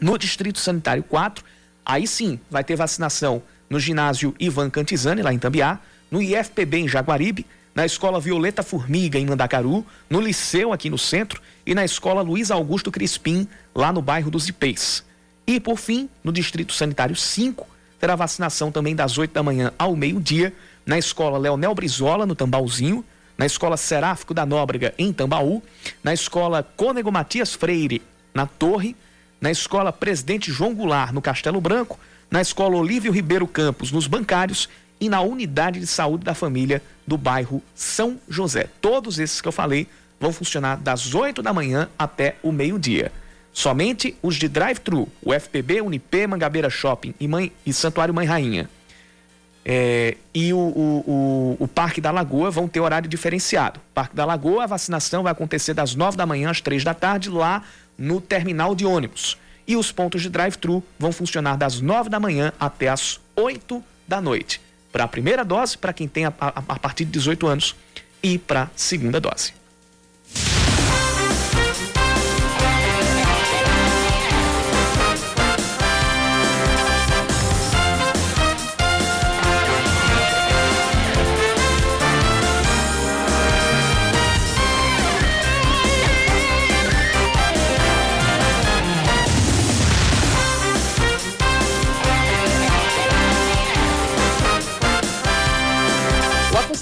No 0.00 0.16
Distrito 0.16 0.58
Sanitário 0.58 1.02
4, 1.02 1.44
aí 1.84 2.06
sim 2.06 2.40
vai 2.50 2.64
ter 2.64 2.74
vacinação 2.74 3.42
no 3.68 3.78
ginásio 3.78 4.34
Ivan 4.40 4.70
Cantizani, 4.70 5.20
lá 5.20 5.32
em 5.32 5.38
Tambiá, 5.38 5.78
no 6.10 6.22
IFPB 6.22 6.78
em 6.78 6.88
Jaguaribe, 6.88 7.44
na 7.74 7.84
Escola 7.84 8.18
Violeta 8.18 8.62
Formiga, 8.62 9.18
em 9.18 9.26
Mandacaru, 9.26 9.84
no 10.08 10.20
Liceu, 10.20 10.72
aqui 10.72 10.88
no 10.88 10.98
centro, 10.98 11.40
e 11.66 11.74
na 11.74 11.84
Escola 11.84 12.22
Luiz 12.22 12.50
Augusto 12.50 12.90
Crispim, 12.90 13.46
lá 13.74 13.92
no 13.92 14.00
bairro 14.00 14.30
dos 14.30 14.48
Ipês. 14.48 15.04
E, 15.46 15.58
por 15.58 15.78
fim, 15.78 16.08
no 16.22 16.32
Distrito 16.32 16.72
Sanitário 16.72 17.16
5, 17.16 17.66
terá 17.98 18.16
vacinação 18.16 18.70
também 18.70 18.94
das 18.94 19.18
8 19.18 19.32
da 19.32 19.42
manhã 19.42 19.72
ao 19.78 19.94
meio-dia, 19.96 20.52
na 20.84 20.98
Escola 20.98 21.38
Leonel 21.38 21.74
Brizola, 21.74 22.26
no 22.26 22.34
Tambauzinho, 22.34 23.04
na 23.36 23.46
Escola 23.46 23.76
Seráfico 23.76 24.34
da 24.34 24.44
Nóbrega, 24.44 24.94
em 24.98 25.12
Tambaú, 25.12 25.62
na 26.02 26.12
Escola 26.12 26.62
Cônego 26.76 27.10
Matias 27.10 27.54
Freire, 27.54 28.02
na 28.34 28.46
Torre, 28.46 28.96
na 29.40 29.50
Escola 29.50 29.92
Presidente 29.92 30.52
João 30.52 30.74
Goulart, 30.74 31.12
no 31.12 31.22
Castelo 31.22 31.60
Branco, 31.60 31.98
na 32.30 32.40
Escola 32.40 32.76
Olívio 32.76 33.12
Ribeiro 33.12 33.46
Campos, 33.46 33.90
nos 33.90 34.06
Bancários 34.06 34.68
e 35.00 35.08
na 35.08 35.20
Unidade 35.20 35.80
de 35.80 35.86
Saúde 35.86 36.24
da 36.24 36.34
Família 36.34 36.82
do 37.06 37.16
bairro 37.18 37.62
São 37.74 38.18
José. 38.28 38.68
Todos 38.80 39.18
esses 39.18 39.40
que 39.40 39.48
eu 39.48 39.52
falei 39.52 39.88
vão 40.20 40.32
funcionar 40.32 40.76
das 40.76 41.14
8 41.14 41.42
da 41.42 41.52
manhã 41.52 41.88
até 41.98 42.36
o 42.42 42.52
meio-dia. 42.52 43.10
Somente 43.52 44.16
os 44.22 44.36
de 44.36 44.48
drive-thru, 44.48 45.08
o 45.22 45.32
FPB, 45.32 45.82
Unip, 45.82 46.26
Mangabeira 46.26 46.70
Shopping 46.70 47.14
e, 47.20 47.28
Mãe, 47.28 47.52
e 47.66 47.72
Santuário 47.72 48.14
Mãe 48.14 48.26
Rainha. 48.26 48.68
É, 49.64 50.16
e 50.34 50.52
o, 50.52 50.58
o, 50.58 51.04
o, 51.06 51.64
o, 51.64 51.68
Parque 51.68 52.00
da 52.00 52.10
Lagoa 52.10 52.50
vão 52.50 52.66
ter 52.66 52.80
horário 52.80 53.08
diferenciado. 53.08 53.78
Parque 53.94 54.16
da 54.16 54.24
Lagoa, 54.24 54.64
a 54.64 54.66
vacinação 54.66 55.22
vai 55.22 55.30
acontecer 55.30 55.74
das 55.74 55.94
9 55.94 56.16
da 56.16 56.26
manhã 56.26 56.50
às 56.50 56.60
3 56.60 56.82
da 56.82 56.94
tarde, 56.94 57.30
lá 57.30 57.62
no 57.96 58.20
terminal 58.20 58.74
de 58.74 58.84
ônibus. 58.84 59.38
E 59.66 59.76
os 59.76 59.92
pontos 59.92 60.22
de 60.22 60.28
drive-thru 60.28 60.82
vão 60.98 61.12
funcionar 61.12 61.56
das 61.56 61.80
9 61.80 62.10
da 62.10 62.18
manhã 62.18 62.52
até 62.58 62.88
as 62.88 63.20
8 63.36 63.82
da 64.08 64.20
noite. 64.20 64.60
Para 64.90 65.04
a 65.04 65.08
primeira 65.08 65.44
dose, 65.44 65.78
para 65.78 65.92
quem 65.92 66.08
tem 66.08 66.24
a, 66.24 66.32
a, 66.40 66.48
a 66.48 66.78
partir 66.78 67.04
de 67.04 67.12
18 67.12 67.46
anos, 67.46 67.76
e 68.22 68.38
para 68.38 68.64
a 68.64 68.68
segunda 68.76 69.20
dose. 69.20 69.52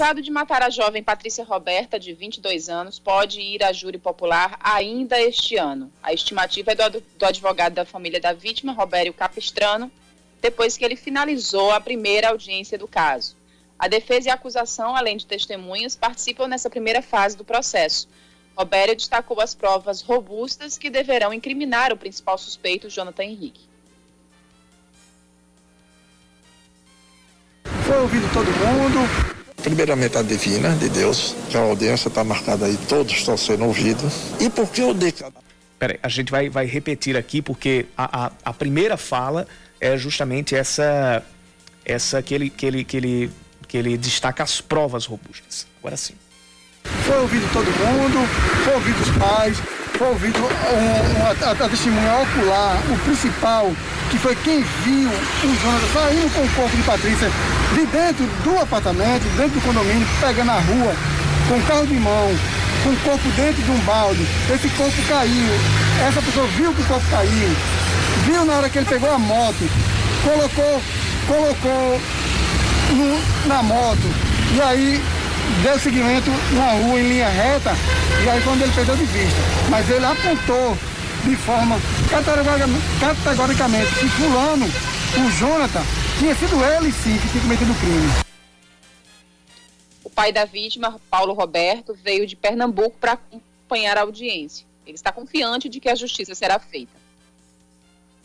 Acusado 0.00 0.22
de 0.22 0.30
matar 0.30 0.62
a 0.62 0.70
jovem 0.70 1.02
Patrícia 1.02 1.44
Roberta, 1.44 2.00
de 2.00 2.14
22 2.14 2.70
anos, 2.70 2.98
pode 2.98 3.38
ir 3.38 3.62
a 3.62 3.70
júri 3.70 3.98
popular 3.98 4.58
ainda 4.58 5.20
este 5.20 5.58
ano. 5.58 5.92
A 6.02 6.10
estimativa 6.10 6.72
é 6.72 6.74
do, 6.74 7.02
do 7.18 7.26
advogado 7.26 7.74
da 7.74 7.84
família 7.84 8.18
da 8.18 8.32
vítima, 8.32 8.72
Robério 8.72 9.12
Capistrano, 9.12 9.92
depois 10.40 10.78
que 10.78 10.86
ele 10.86 10.96
finalizou 10.96 11.70
a 11.70 11.78
primeira 11.82 12.30
audiência 12.30 12.78
do 12.78 12.88
caso. 12.88 13.36
A 13.78 13.88
defesa 13.88 14.28
e 14.28 14.30
a 14.30 14.34
acusação, 14.36 14.96
além 14.96 15.18
de 15.18 15.26
testemunhas, 15.26 15.94
participam 15.94 16.48
nessa 16.48 16.70
primeira 16.70 17.02
fase 17.02 17.36
do 17.36 17.44
processo. 17.44 18.08
Robério 18.56 18.96
destacou 18.96 19.38
as 19.38 19.54
provas 19.54 20.00
robustas 20.00 20.78
que 20.78 20.88
deverão 20.88 21.30
incriminar 21.30 21.92
o 21.92 21.96
principal 21.98 22.38
suspeito, 22.38 22.88
Jonathan 22.88 23.24
Henrique. 23.24 23.68
Foi 27.86 28.00
ouvido 28.00 28.32
todo 28.32 28.46
mundo, 28.46 29.39
Primeiramente 29.62 30.16
a 30.16 30.23
divina 30.23 30.70
de 30.70 30.88
Deus, 30.88 31.35
que 31.51 31.57
a 31.57 31.61
audiência 31.61 32.09
está 32.09 32.25
marcada 32.25 32.66
aí, 32.66 32.79
todos 32.88 33.12
estão 33.12 33.37
sendo 33.37 33.64
ouvidos. 33.64 34.12
E 34.40 34.49
por 34.49 34.68
que 34.68 34.81
eu 34.81 34.94
dei 34.94 35.12
cada. 35.12 35.40
Peraí, 35.79 35.99
a 36.03 36.09
gente 36.09 36.31
vai, 36.31 36.49
vai 36.49 36.66
repetir 36.66 37.16
aqui, 37.16 37.40
porque 37.40 37.87
a, 37.96 38.27
a, 38.27 38.33
a, 38.44 38.53
primeira 38.53 38.96
fala 38.96 39.46
é 39.81 39.96
justamente 39.96 40.55
essa, 40.55 41.23
essa 41.85 42.23
que, 42.23 42.35
ele, 42.35 42.51
que, 42.51 42.66
ele, 42.66 42.85
que, 42.85 42.96
ele, 42.96 43.31
que 43.66 43.79
ele 43.79 43.96
destaca 43.96 44.42
as 44.42 44.61
provas 44.61 45.07
robustas. 45.07 45.66
Agora 45.79 45.96
sim. 45.96 46.14
Foi 47.07 47.18
ouvido 47.18 47.51
todo 47.53 47.64
mundo, 47.64 48.27
foi 48.64 48.75
ouvido 48.75 49.01
os 49.01 49.11
pais, 49.16 49.59
foi 50.00 50.08
ouvido 50.08 50.38
um, 50.38 51.26
a, 51.26 51.50
a, 51.50 51.68
testemunha 51.68 52.14
ocular, 52.22 52.80
o 52.90 52.98
principal, 53.00 53.70
que 54.10 54.16
foi 54.16 54.34
quem 54.36 54.62
viu 54.82 55.10
o 55.10 55.56
Jonas 55.60 55.92
saindo 55.92 56.34
com 56.34 56.40
o 56.40 56.48
corpo 56.54 56.74
de 56.74 56.82
Patrícia 56.84 57.30
de 57.74 57.84
dentro 57.84 58.24
do 58.42 58.58
apartamento, 58.58 59.28
dentro 59.36 59.60
do 59.60 59.60
condomínio, 59.60 60.08
pegando 60.18 60.52
a 60.52 60.58
rua, 60.58 60.94
com 61.46 61.58
o 61.58 61.62
carro 61.64 61.86
de 61.86 61.92
mão, 61.96 62.34
com 62.82 62.88
o 62.88 62.96
corpo 63.00 63.28
dentro 63.36 63.62
de 63.62 63.70
um 63.70 63.78
balde. 63.80 64.26
Esse 64.50 64.70
corpo 64.70 64.96
caiu. 65.06 65.52
Essa 66.08 66.22
pessoa 66.22 66.46
viu 66.46 66.72
que 66.72 66.80
o 66.80 66.86
corpo 66.86 67.06
caiu. 67.10 67.56
Viu 68.24 68.44
na 68.46 68.54
hora 68.54 68.70
que 68.70 68.78
ele 68.78 68.86
pegou 68.86 69.12
a 69.12 69.18
moto, 69.18 69.68
colocou, 70.24 70.82
colocou 71.28 72.00
no, 72.88 73.46
na 73.46 73.62
moto. 73.62 74.08
E 74.54 74.60
aí 74.62 75.02
deu 75.62 75.78
seguimento 75.78 76.30
na 76.52 76.72
rua 76.72 77.00
em 77.00 77.08
linha 77.08 77.28
reta, 77.28 77.72
e 78.24 78.28
aí 78.28 78.42
quando 78.42 78.62
ele 78.62 78.72
perdeu 78.72 78.96
de 78.96 79.04
vista. 79.04 79.40
Mas 79.68 79.88
ele 79.90 80.04
apontou 80.04 80.76
de 81.24 81.36
forma 81.36 81.76
categoricamente 83.12 83.94
que 83.94 84.08
fulano, 84.08 84.66
o 84.66 85.30
Jonathan, 85.38 85.82
tinha 86.18 86.34
sido 86.34 86.64
ele 86.64 86.92
sim 86.92 87.18
que 87.18 87.28
tinha 87.28 87.42
cometido 87.42 87.72
o 87.72 87.76
crime. 87.76 88.10
O 90.04 90.10
pai 90.10 90.32
da 90.32 90.44
vítima, 90.44 91.00
Paulo 91.10 91.32
Roberto, 91.32 91.94
veio 91.94 92.26
de 92.26 92.36
Pernambuco 92.36 92.96
para 92.98 93.12
acompanhar 93.12 93.98
a 93.98 94.02
audiência. 94.02 94.66
Ele 94.86 94.96
está 94.96 95.12
confiante 95.12 95.68
de 95.68 95.78
que 95.78 95.88
a 95.88 95.94
justiça 95.94 96.34
será 96.34 96.58
feita. 96.58 96.99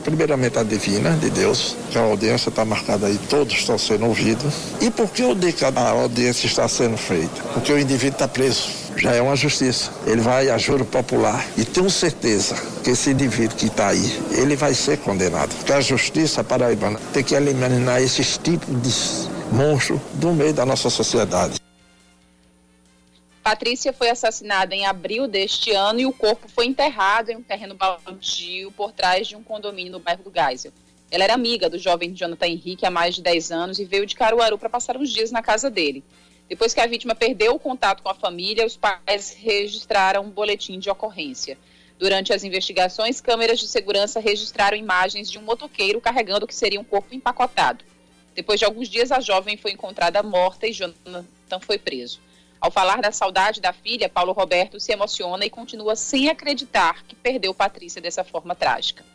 Primeiramente 0.03 0.59
a 0.59 0.63
divina 0.63 1.11
de 1.11 1.29
Deus, 1.29 1.75
que 1.89 1.97
a 1.97 2.01
audiência 2.01 2.49
está 2.49 2.63
marcada 2.63 3.07
aí, 3.07 3.19
todos 3.29 3.53
estão 3.53 3.77
sendo 3.77 4.05
ouvidos. 4.05 4.53
E 4.79 4.91
por 4.91 5.09
que 5.09 5.23
eu 5.23 5.33
digo 5.33 5.57
que 5.57 5.65
a 5.65 5.89
audiência 5.89 6.45
está 6.45 6.67
sendo 6.67 6.95
feita? 6.95 7.41
Porque 7.53 7.73
o 7.73 7.79
indivíduo 7.79 8.15
está 8.15 8.27
preso, 8.27 8.69
já 8.97 9.13
é 9.13 9.21
uma 9.21 9.35
justiça. 9.35 9.91
Ele 10.05 10.21
vai 10.21 10.49
a 10.49 10.57
juro 10.57 10.85
popular 10.85 11.45
e 11.57 11.65
tenho 11.65 11.89
certeza 11.89 12.55
que 12.83 12.91
esse 12.91 13.09
indivíduo 13.09 13.57
que 13.57 13.65
está 13.65 13.87
aí, 13.87 14.19
ele 14.31 14.55
vai 14.55 14.73
ser 14.73 14.97
condenado. 14.99 15.49
Porque 15.55 15.73
a 15.73 15.81
justiça 15.81 16.43
paraibana 16.43 16.99
tem 17.11 17.23
que 17.23 17.33
eliminar 17.33 18.01
esses 18.01 18.37
tipos 18.37 18.67
de 18.81 19.25
monstros 19.51 19.99
do 20.13 20.33
meio 20.33 20.53
da 20.53 20.65
nossa 20.65 20.89
sociedade. 20.89 21.64
Patrícia 23.45 23.93
foi 23.93 24.09
assassinada 24.09 24.73
em 24.73 24.87
abril 24.87 25.27
deste 25.27 25.69
ano 25.71 25.99
e 25.99 26.05
o 26.07 26.11
corpo 26.11 26.47
foi 26.47 26.65
enterrado 26.65 27.29
em 27.29 27.35
um 27.35 27.43
terreno 27.43 27.75
baldio 27.75 28.71
por 28.71 28.91
trás 28.91 29.27
de 29.27 29.35
um 29.35 29.43
condomínio 29.43 29.91
no 29.91 29.99
bairro 29.99 30.23
do 30.23 30.33
Geisel. 30.33 30.73
Ela 31.11 31.25
era 31.25 31.35
amiga 31.35 31.69
do 31.69 31.77
jovem 31.77 32.11
Jonathan 32.11 32.47
Henrique 32.47 32.87
há 32.87 32.89
mais 32.89 33.13
de 33.13 33.21
10 33.21 33.51
anos 33.51 33.77
e 33.77 33.85
veio 33.85 34.07
de 34.07 34.15
Caruaru 34.15 34.57
para 34.57 34.67
passar 34.67 34.97
uns 34.97 35.11
dias 35.11 35.29
na 35.29 35.43
casa 35.43 35.69
dele. 35.69 36.03
Depois 36.49 36.73
que 36.73 36.79
a 36.79 36.87
vítima 36.87 37.13
perdeu 37.13 37.53
o 37.53 37.59
contato 37.59 38.01
com 38.01 38.09
a 38.09 38.15
família, 38.15 38.65
os 38.65 38.75
pais 38.75 39.37
registraram 39.39 40.23
um 40.23 40.31
boletim 40.31 40.79
de 40.79 40.89
ocorrência. 40.89 41.55
Durante 41.99 42.33
as 42.33 42.43
investigações, 42.43 43.21
câmeras 43.21 43.59
de 43.59 43.67
segurança 43.67 44.19
registraram 44.19 44.75
imagens 44.75 45.29
de 45.29 45.37
um 45.37 45.43
motoqueiro 45.43 46.01
carregando 46.01 46.45
o 46.45 46.47
que 46.47 46.55
seria 46.55 46.81
um 46.81 46.83
corpo 46.83 47.13
empacotado. 47.13 47.85
Depois 48.33 48.59
de 48.59 48.65
alguns 48.65 48.89
dias, 48.89 49.11
a 49.11 49.19
jovem 49.19 49.55
foi 49.55 49.71
encontrada 49.71 50.23
morta 50.23 50.65
e 50.65 50.73
Jonathan 50.73 51.59
foi 51.61 51.77
preso. 51.77 52.24
Ao 52.65 52.71
falar 52.71 52.99
da 52.99 53.11
saudade 53.11 53.61
da 53.61 53.71
filha, 53.71 54.09
Paulo 54.09 54.31
Roberto 54.31 54.79
se 54.79 54.91
emociona 54.91 55.45
e 55.45 55.51
continua 55.51 55.95
sem 55.95 56.29
acreditar 56.29 57.03
que 57.07 57.15
perdeu 57.15 57.53
Patrícia 57.53 58.01
dessa 58.01 58.23
forma 58.23 58.55
trágica. 58.55 59.05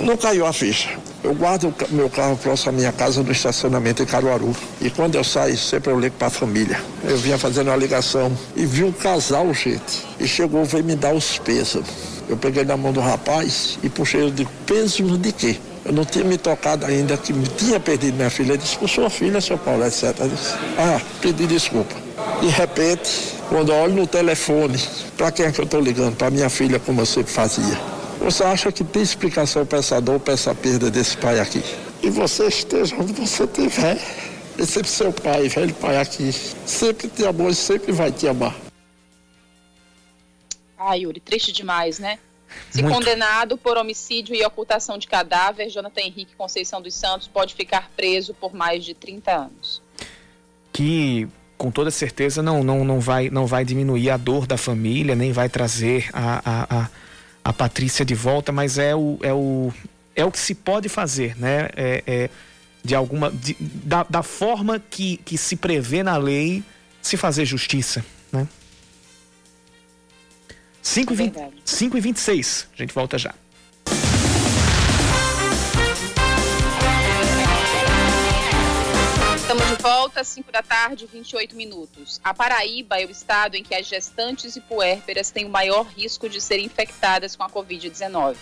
Não 0.00 0.16
caiu 0.16 0.46
a 0.46 0.52
ficha. 0.52 0.96
Eu 1.24 1.34
guardo 1.34 1.74
meu 1.90 2.08
carro 2.08 2.36
próximo 2.36 2.70
à 2.70 2.72
minha 2.72 2.92
casa 2.92 3.24
no 3.24 3.32
estacionamento 3.32 4.04
em 4.04 4.06
Caruaru. 4.06 4.54
E 4.80 4.88
quando 4.88 5.16
eu 5.16 5.24
saio, 5.24 5.58
sempre 5.58 5.90
eu 5.90 5.98
ligo 5.98 6.14
para 6.14 6.28
a 6.28 6.30
família. 6.30 6.80
Eu 7.02 7.16
vinha 7.16 7.36
fazendo 7.36 7.70
uma 7.70 7.76
ligação 7.76 8.30
e 8.54 8.64
vi 8.64 8.84
um 8.84 8.92
casal, 8.92 9.52
gente. 9.52 10.06
E 10.20 10.28
chegou, 10.28 10.64
veio 10.64 10.84
me 10.84 10.94
dar 10.94 11.12
os 11.12 11.40
pesos. 11.40 11.84
Eu 12.28 12.36
peguei 12.36 12.64
na 12.64 12.76
mão 12.76 12.92
do 12.92 13.00
rapaz 13.00 13.80
e 13.82 13.88
puxei, 13.88 14.22
eu 14.22 14.30
digo, 14.30 14.50
peso 14.64 15.18
de 15.18 15.32
quê? 15.32 15.58
Eu 15.86 15.92
não 15.92 16.04
tinha 16.04 16.24
me 16.24 16.36
tocado 16.36 16.84
ainda 16.84 17.16
que 17.16 17.32
tinha 17.56 17.78
perdido 17.78 18.16
minha 18.16 18.28
filha. 18.28 18.54
Ele 18.54 18.58
disse, 18.58 18.76
por 18.76 18.88
sua 18.88 19.08
filha, 19.08 19.40
seu 19.40 19.56
Paulo, 19.56 19.86
etc. 19.86 20.12
Eu 20.18 20.28
disse, 20.28 20.52
ah, 20.76 21.00
pedi 21.20 21.46
desculpa. 21.46 21.94
De 22.40 22.48
repente, 22.48 23.36
quando 23.48 23.70
eu 23.70 23.76
olho 23.76 23.94
no 23.94 24.06
telefone, 24.06 24.82
para 25.16 25.30
quem 25.30 25.46
é 25.46 25.52
que 25.52 25.60
eu 25.60 25.64
estou 25.64 25.80
ligando? 25.80 26.16
Para 26.16 26.28
minha 26.28 26.50
filha, 26.50 26.80
como 26.80 27.02
eu 27.02 27.06
sempre 27.06 27.30
fazia. 27.30 27.78
Você 28.18 28.42
acha 28.42 28.72
que 28.72 28.82
tem 28.82 29.00
explicação 29.00 29.64
para 29.64 29.78
essa 29.78 30.00
dor, 30.00 30.18
para 30.18 30.34
essa 30.34 30.52
perda 30.52 30.90
desse 30.90 31.16
pai 31.18 31.38
aqui? 31.38 31.62
E 32.02 32.10
você 32.10 32.48
esteja 32.48 32.96
onde 32.96 33.12
você 33.12 33.44
estiver. 33.44 33.96
E 34.58 34.66
sempre 34.66 34.88
seu 34.88 35.12
pai, 35.12 35.48
velho 35.48 35.74
pai 35.74 35.98
aqui, 35.98 36.32
sempre 36.66 37.08
te 37.08 37.24
amou 37.24 37.48
e 37.48 37.54
sempre 37.54 37.92
vai 37.92 38.10
te 38.10 38.26
amar. 38.26 38.56
Ai, 40.76 41.00
Yuri, 41.00 41.20
triste 41.20 41.52
demais, 41.52 42.00
né? 42.00 42.18
Se 42.70 42.82
Muito. 42.82 42.94
condenado 42.94 43.56
por 43.56 43.76
homicídio 43.76 44.34
e 44.34 44.44
ocultação 44.44 44.98
de 44.98 45.06
cadáver, 45.06 45.68
Jonathan 45.68 46.00
Henrique 46.00 46.34
Conceição 46.36 46.80
dos 46.80 46.94
Santos 46.94 47.28
pode 47.28 47.54
ficar 47.54 47.90
preso 47.96 48.34
por 48.34 48.54
mais 48.54 48.84
de 48.84 48.94
30 48.94 49.32
anos. 49.32 49.82
Que 50.72 51.28
com 51.56 51.70
toda 51.70 51.90
certeza 51.90 52.42
não, 52.42 52.62
não, 52.62 52.84
não, 52.84 53.00
vai, 53.00 53.30
não 53.30 53.46
vai 53.46 53.64
diminuir 53.64 54.10
a 54.10 54.16
dor 54.16 54.46
da 54.46 54.56
família, 54.56 55.14
nem 55.14 55.32
vai 55.32 55.48
trazer 55.48 56.08
a, 56.12 56.42
a, 56.44 56.80
a, 56.80 56.90
a 57.44 57.52
Patrícia 57.52 58.04
de 58.04 58.14
volta, 58.14 58.52
mas 58.52 58.76
é 58.78 58.94
o, 58.94 59.18
é 59.22 59.32
o, 59.32 59.72
é 60.14 60.24
o 60.24 60.30
que 60.30 60.38
se 60.38 60.54
pode 60.54 60.88
fazer, 60.88 61.36
né? 61.36 61.70
É, 61.74 62.02
é 62.06 62.30
de 62.84 62.94
alguma. 62.94 63.30
De, 63.30 63.56
da, 63.60 64.04
da 64.04 64.22
forma 64.22 64.78
que, 64.78 65.16
que 65.18 65.36
se 65.36 65.56
prevê 65.56 66.02
na 66.02 66.16
lei 66.16 66.62
se 67.02 67.16
fazer 67.16 67.44
justiça, 67.44 68.04
né? 68.32 68.46
5 70.86 71.12
e, 71.12 71.16
20, 71.16 71.36
5 71.64 71.96
e 71.96 72.00
26. 72.00 72.68
A 72.72 72.76
gente 72.76 72.94
volta 72.94 73.18
já. 73.18 73.34
Estamos 79.34 79.68
de 79.68 79.82
volta, 79.82 80.22
5 80.22 80.52
da 80.52 80.62
tarde, 80.62 81.08
28 81.12 81.56
minutos. 81.56 82.20
A 82.22 82.32
Paraíba 82.32 83.00
é 83.00 83.04
o 83.04 83.10
estado 83.10 83.56
em 83.56 83.64
que 83.64 83.74
as 83.74 83.84
gestantes 83.84 84.54
e 84.54 84.60
puérperas 84.60 85.30
têm 85.30 85.44
o 85.44 85.50
maior 85.50 85.86
risco 85.86 86.28
de 86.28 86.40
serem 86.40 86.66
infectadas 86.66 87.34
com 87.34 87.42
a 87.42 87.50
Covid-19. 87.50 88.36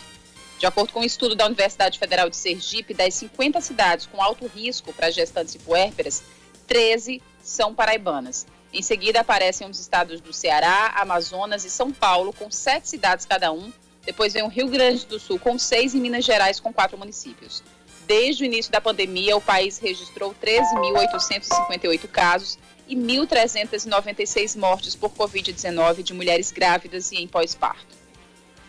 De 0.58 0.66
acordo 0.66 0.92
com 0.92 1.00
um 1.00 1.04
estudo 1.04 1.34
da 1.34 1.46
Universidade 1.46 1.98
Federal 1.98 2.28
de 2.28 2.36
Sergipe, 2.36 2.92
das 2.92 3.14
50 3.14 3.58
cidades 3.62 4.04
com 4.04 4.22
alto 4.22 4.46
risco 4.46 4.92
para 4.92 5.10
gestantes 5.10 5.54
e 5.54 5.58
puérperas, 5.58 6.22
13 6.66 7.22
são 7.42 7.74
paraibanas. 7.74 8.46
Em 8.74 8.82
seguida 8.82 9.20
aparecem 9.20 9.70
os 9.70 9.78
estados 9.78 10.20
do 10.20 10.32
Ceará, 10.32 10.94
Amazonas 10.96 11.64
e 11.64 11.70
São 11.70 11.92
Paulo, 11.92 12.32
com 12.32 12.50
sete 12.50 12.88
cidades 12.88 13.24
cada 13.24 13.52
um. 13.52 13.72
Depois 14.04 14.32
vem 14.32 14.42
o 14.42 14.48
Rio 14.48 14.66
Grande 14.66 15.06
do 15.06 15.20
Sul, 15.20 15.38
com 15.38 15.56
seis, 15.56 15.94
e 15.94 16.00
Minas 16.00 16.24
Gerais, 16.24 16.58
com 16.58 16.72
quatro 16.72 16.98
municípios. 16.98 17.62
Desde 18.04 18.42
o 18.42 18.44
início 18.44 18.72
da 18.72 18.80
pandemia, 18.80 19.36
o 19.36 19.40
país 19.40 19.78
registrou 19.78 20.34
13.858 20.42 22.08
casos 22.08 22.58
e 22.88 22.96
1.396 22.96 24.58
mortes 24.58 24.96
por 24.96 25.12
Covid-19 25.12 26.02
de 26.02 26.12
mulheres 26.12 26.50
grávidas 26.50 27.12
e 27.12 27.18
em 27.18 27.28
pós-parto. 27.28 27.94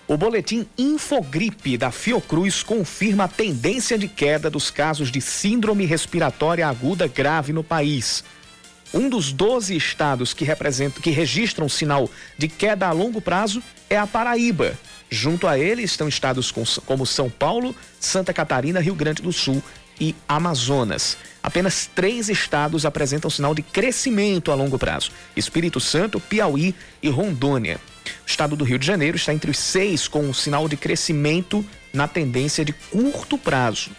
O 0.07 0.15
boletim 0.15 0.67
Infogripe 0.77 1.79
da 1.79 1.89
Fiocruz 1.89 2.61
confirma 2.61 3.23
a 3.23 3.27
tendência 3.27 3.97
de 3.97 4.07
queda 4.07 4.51
dos 4.51 4.69
casos 4.69 5.11
de 5.11 5.19
síndrome 5.19 5.83
respiratória 5.83 6.67
aguda 6.67 7.07
grave 7.07 7.51
no 7.51 7.63
país. 7.63 8.23
Um 8.93 9.09
dos 9.09 9.31
12 9.31 9.75
estados 9.75 10.33
que, 10.33 10.45
representam, 10.45 11.01
que 11.01 11.09
registram 11.09 11.67
sinal 11.67 12.09
de 12.37 12.47
queda 12.47 12.87
a 12.87 12.91
longo 12.91 13.19
prazo 13.19 13.61
é 13.89 13.97
a 13.97 14.07
Paraíba. 14.07 14.73
Junto 15.09 15.47
a 15.47 15.57
ele 15.57 15.83
estão 15.83 16.07
estados 16.07 16.51
como 16.85 17.05
São 17.05 17.29
Paulo, 17.29 17.75
Santa 17.99 18.33
Catarina, 18.33 18.79
Rio 18.79 18.95
Grande 18.95 19.21
do 19.21 19.31
Sul 19.31 19.61
e 19.99 20.15
Amazonas. 20.27 21.17
Apenas 21.41 21.89
três 21.93 22.27
estados 22.29 22.85
apresentam 22.85 23.29
sinal 23.29 23.53
de 23.53 23.61
crescimento 23.61 24.51
a 24.51 24.55
longo 24.55 24.79
prazo: 24.79 25.11
Espírito 25.35 25.79
Santo, 25.79 26.19
Piauí 26.19 26.73
e 27.01 27.09
Rondônia. 27.09 27.79
O 28.25 28.29
estado 28.29 28.55
do 28.55 28.63
Rio 28.63 28.79
de 28.79 28.85
Janeiro 28.85 29.17
está 29.17 29.33
entre 29.33 29.51
os 29.51 29.57
seis 29.57 30.07
com 30.07 30.21
um 30.21 30.33
sinal 30.33 30.67
de 30.67 30.77
crescimento 30.77 31.65
na 31.93 32.07
tendência 32.07 32.65
de 32.65 32.73
curto 32.73 33.37
prazo. 33.37 33.91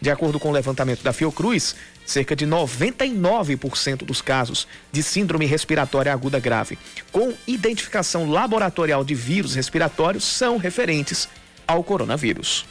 De 0.00 0.10
acordo 0.10 0.38
com 0.38 0.48
o 0.48 0.52
levantamento 0.52 1.02
da 1.02 1.12
Fiocruz, 1.12 1.74
cerca 2.08 2.34
de 2.34 2.46
99% 2.46 3.98
dos 3.98 4.22
casos 4.22 4.66
de 4.90 5.02
síndrome 5.02 5.44
respiratória 5.44 6.10
aguda 6.10 6.40
grave 6.40 6.78
com 7.12 7.34
identificação 7.46 8.30
laboratorial 8.30 9.04
de 9.04 9.14
vírus 9.14 9.54
respiratórios 9.54 10.24
são 10.24 10.56
referentes 10.56 11.28
ao 11.66 11.84
coronavírus. 11.84 12.64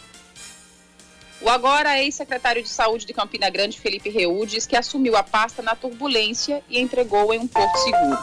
O 1.40 1.50
agora 1.50 2.02
ex-secretário 2.02 2.64
de 2.64 2.70
Saúde 2.70 3.06
de 3.06 3.14
Campina 3.14 3.48
Grande, 3.48 3.80
Felipe 3.80 4.10
Reu, 4.10 4.44
diz 4.44 4.66
que 4.66 4.76
assumiu 4.76 5.16
a 5.16 5.22
pasta 5.22 5.62
na 5.62 5.76
turbulência 5.76 6.64
e 6.68 6.80
entregou 6.80 7.32
em 7.32 7.38
um 7.38 7.48
porto 7.48 7.78
seguro. 7.78 8.18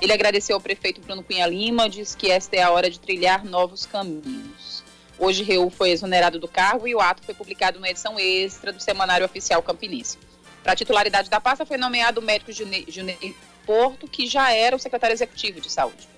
Ele 0.00 0.12
agradeceu 0.14 0.56
ao 0.56 0.62
prefeito 0.62 1.02
Bruno 1.02 1.22
Cunha 1.22 1.46
Lima, 1.46 1.90
diz 1.90 2.14
que 2.14 2.30
esta 2.30 2.56
é 2.56 2.62
a 2.62 2.70
hora 2.70 2.88
de 2.88 2.98
trilhar 2.98 3.44
novos 3.44 3.84
caminhos. 3.84 4.82
Hoje, 5.18 5.44
Reu 5.44 5.68
foi 5.68 5.90
exonerado 5.90 6.40
do 6.40 6.48
cargo 6.48 6.88
e 6.88 6.94
o 6.94 7.00
ato 7.00 7.22
foi 7.22 7.34
publicado 7.34 7.78
numa 7.78 7.90
edição 7.90 8.18
extra 8.18 8.72
do 8.72 8.82
Semanário 8.82 9.26
Oficial 9.26 9.62
Campinense. 9.62 10.16
Para 10.64 10.72
a 10.72 10.76
titularidade 10.76 11.28
da 11.28 11.38
pasta 11.38 11.66
foi 11.66 11.76
nomeado 11.76 12.22
o 12.22 12.24
médico 12.24 12.50
Junei 12.50 13.36
Porto, 13.66 14.08
que 14.08 14.26
já 14.26 14.50
era 14.50 14.74
o 14.74 14.78
secretário 14.78 15.12
executivo 15.12 15.60
de 15.60 15.70
saúde. 15.70 16.08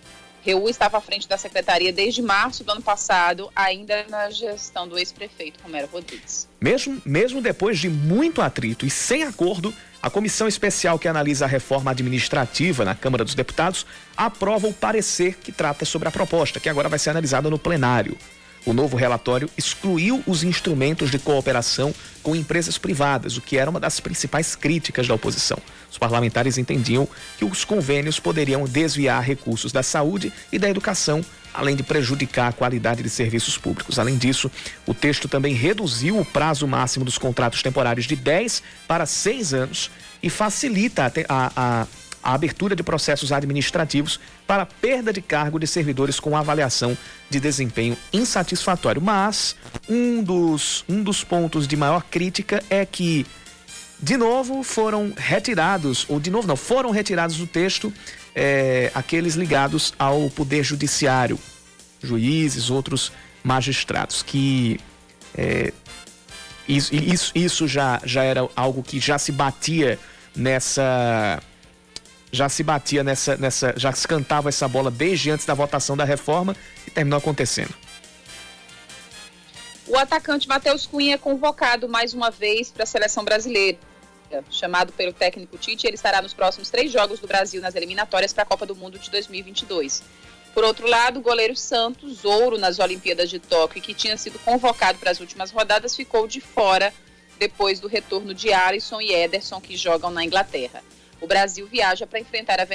Reu 0.40 0.68
estava 0.68 0.98
à 0.98 1.00
frente 1.00 1.28
da 1.28 1.37
secretaria 1.37 1.92
desde 1.92 2.22
março 2.22 2.62
do 2.62 2.70
ano 2.70 2.80
passado, 2.80 3.50
ainda 3.56 4.06
na 4.09 4.30
gestão 4.30 4.87
do 4.87 4.96
ex-prefeito 4.96 5.61
Romero 5.61 5.88
Rodrigues. 5.92 6.48
Mesmo, 6.61 7.02
mesmo 7.04 7.42
depois 7.42 7.80
de 7.80 7.88
muito 7.88 8.40
atrito 8.40 8.87
e 8.87 8.90
sem 8.90 9.24
acordo, 9.24 9.74
a 10.00 10.09
comissão 10.09 10.46
especial 10.46 10.96
que 10.96 11.09
analisa 11.09 11.46
a 11.46 11.48
reforma 11.48 11.90
administrativa 11.90 12.85
na 12.85 12.94
Câmara 12.94 13.24
dos 13.24 13.35
Deputados 13.35 13.85
aprova 14.16 14.68
o 14.68 14.72
parecer 14.72 15.35
que 15.38 15.50
trata 15.50 15.85
sobre 15.85 16.06
a 16.06 16.12
proposta, 16.12 16.61
que 16.61 16.68
agora 16.68 16.88
vai 16.88 17.00
ser 17.00 17.11
analisada 17.11 17.50
no 17.50 17.59
plenário. 17.59 18.16
O 18.66 18.72
novo 18.72 18.96
relatório 18.96 19.48
excluiu 19.57 20.20
os 20.26 20.42
instrumentos 20.42 21.09
de 21.09 21.20
cooperação 21.20 21.94
com 22.20 22.35
empresas 22.35 22.76
privadas, 22.76 23.37
o 23.37 23.40
que 23.40 23.57
era 23.57 23.70
uma 23.70 23.79
das 23.79 24.00
principais 24.00 24.57
críticas 24.57 25.07
da 25.07 25.14
oposição. 25.14 25.57
Os 25.88 25.96
parlamentares 25.96 26.59
entendiam 26.59 27.09
que 27.38 27.44
os 27.44 27.64
convênios 27.64 28.18
poderiam 28.18 28.64
desviar 28.64 29.22
recursos 29.22 29.70
da 29.70 29.85
saúde 29.85 30.33
e 30.50 30.59
da 30.59 30.68
educação, 30.68 31.24
além 31.55 31.76
de 31.76 31.85
prejudicar 31.85 32.48
a 32.48 32.52
qualidade 32.52 33.05
de 33.05 33.09
serviços 33.09 33.57
públicos. 33.57 34.00
Além 34.00 34.18
disso, 34.18 34.50
o 34.85 34.92
texto 34.92 35.29
também 35.29 35.55
reduziu 35.55 36.18
o 36.18 36.24
prazo 36.24 36.66
máximo 36.66 37.05
dos 37.05 37.18
contratos 37.18 37.62
temporários 37.62 38.05
de 38.05 38.16
10 38.16 38.64
para 38.88 39.07
6 39.07 39.55
anos 39.55 39.90
e 40.20 40.29
facilita 40.29 41.12
a, 41.29 41.52
a 41.55 41.87
a 41.87 41.87
abertura 42.34 42.74
de 42.74 42.82
processos 42.82 43.32
administrativos 43.32 44.18
para 44.46 44.66
perda 44.66 45.12
de 45.12 45.20
cargo 45.20 45.58
de 45.58 45.66
servidores 45.66 46.18
com 46.18 46.36
avaliação 46.36 46.96
de 47.30 47.38
desempenho 47.38 47.96
insatisfatório. 48.12 49.00
Mas 49.00 49.56
um 49.88 50.22
dos, 50.22 50.84
um 50.88 51.02
dos 51.02 51.22
pontos 51.22 51.66
de 51.68 51.76
maior 51.76 52.02
crítica 52.02 52.62
é 52.68 52.84
que, 52.84 53.26
de 54.00 54.16
novo, 54.16 54.62
foram 54.62 55.12
retirados, 55.16 56.04
ou 56.08 56.18
de 56.18 56.30
novo 56.30 56.48
não, 56.48 56.56
foram 56.56 56.90
retirados 56.90 57.36
do 57.36 57.46
texto 57.46 57.92
é, 58.34 58.90
aqueles 58.94 59.34
ligados 59.34 59.94
ao 59.98 60.28
Poder 60.30 60.62
Judiciário, 60.62 61.38
juízes, 62.02 62.70
outros 62.70 63.12
magistrados, 63.42 64.22
que 64.22 64.78
é, 65.36 65.72
isso, 66.68 66.94
isso, 66.94 67.32
isso 67.34 67.68
já, 67.68 68.00
já 68.04 68.24
era 68.24 68.48
algo 68.56 68.82
que 68.82 68.98
já 68.98 69.18
se 69.18 69.30
batia 69.30 69.98
nessa 70.34 71.40
já 72.37 72.49
se 72.49 72.62
batia 72.62 73.03
nessa, 73.03 73.37
nessa, 73.37 73.75
já 73.77 73.90
se 73.92 74.07
cantava 74.07 74.49
essa 74.49 74.68
bola 74.68 74.90
desde 74.90 75.31
antes 75.31 75.46
da 75.46 75.55
votação 75.55 75.96
da 75.96 76.05
reforma 76.05 76.55
e 76.87 76.90
terminou 76.90 77.18
acontecendo. 77.18 77.75
O 79.87 79.96
atacante 79.96 80.49
Matheus 80.49 80.85
Cunha 80.87 81.14
é 81.14 81.18
convocado 81.18 81.88
mais 81.88 82.12
uma 82.12 82.31
vez 82.31 82.70
para 82.70 82.83
a 82.83 82.87
seleção 82.87 83.25
brasileira. 83.25 83.79
Chamado 84.51 84.92
pelo 84.92 85.12
técnico 85.12 85.57
Tite, 85.57 85.87
ele 85.87 85.94
estará 85.94 86.20
nos 86.20 86.35
próximos 86.35 86.68
três 86.68 86.90
jogos 86.90 87.20
do 87.20 87.29
Brasil 87.29 87.61
nas 87.62 87.77
eliminatórias 87.77 88.33
para 88.33 88.42
a 88.42 88.46
Copa 88.46 88.66
do 88.66 88.75
Mundo 88.75 88.99
de 88.99 89.09
2022. 89.11 90.03
Por 90.53 90.64
outro 90.64 90.88
lado, 90.88 91.20
o 91.20 91.22
goleiro 91.22 91.55
Santos, 91.55 92.25
ouro 92.25 92.59
nas 92.59 92.79
Olimpíadas 92.81 93.31
de 93.31 93.38
Tóquio, 93.38 93.81
que 93.81 93.94
tinha 93.94 94.16
sido 94.16 94.38
convocado 94.40 94.99
para 94.99 95.11
as 95.11 95.20
últimas 95.20 95.53
rodadas, 95.53 95.94
ficou 95.94 96.27
de 96.27 96.40
fora 96.40 96.92
depois 97.38 97.79
do 97.79 97.87
retorno 97.87 98.35
de 98.35 98.53
Alisson 98.53 99.01
e 99.01 99.12
Ederson, 99.12 99.61
que 99.61 99.77
jogam 99.77 100.11
na 100.11 100.25
Inglaterra. 100.25 100.83
O 101.20 101.26
Brasil 101.26 101.66
viaja 101.66 102.07
para 102.07 102.20
enfrentar 102.20 102.61
a 102.61 102.66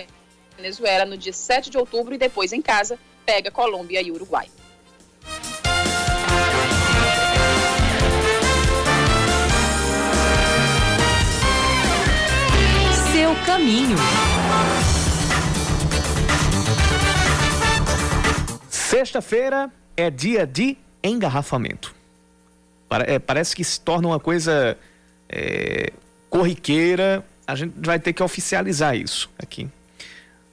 Venezuela 0.58 1.06
no 1.06 1.18
dia 1.18 1.34
7 1.34 1.70
de 1.70 1.78
outubro 1.78 2.14
e 2.14 2.18
depois 2.18 2.52
em 2.54 2.62
casa 2.62 2.98
pega 3.26 3.52
Colômbia 3.52 4.02
e 4.02 4.12
Uruguai. 4.12 4.48
Seu 13.12 13.36
caminho. 13.46 13.98
Sexta-feira 18.70 19.72
é 19.96 20.10
dia 20.10 20.46
de 20.46 20.78
engarrafamento. 21.04 21.96
É, 23.08 23.20
parece 23.20 23.56
que 23.56 23.64
se 23.64 23.80
torna 23.80 24.10
uma 24.10 24.20
coisa 24.20 24.78
é, 25.30 25.94
corriqueira, 26.30 27.24
a 27.46 27.56
gente 27.56 27.74
vai 27.78 28.00
ter 28.00 28.14
que 28.14 28.24
oficializar 28.24 28.96
isso 28.96 29.30
aqui. 29.38 29.68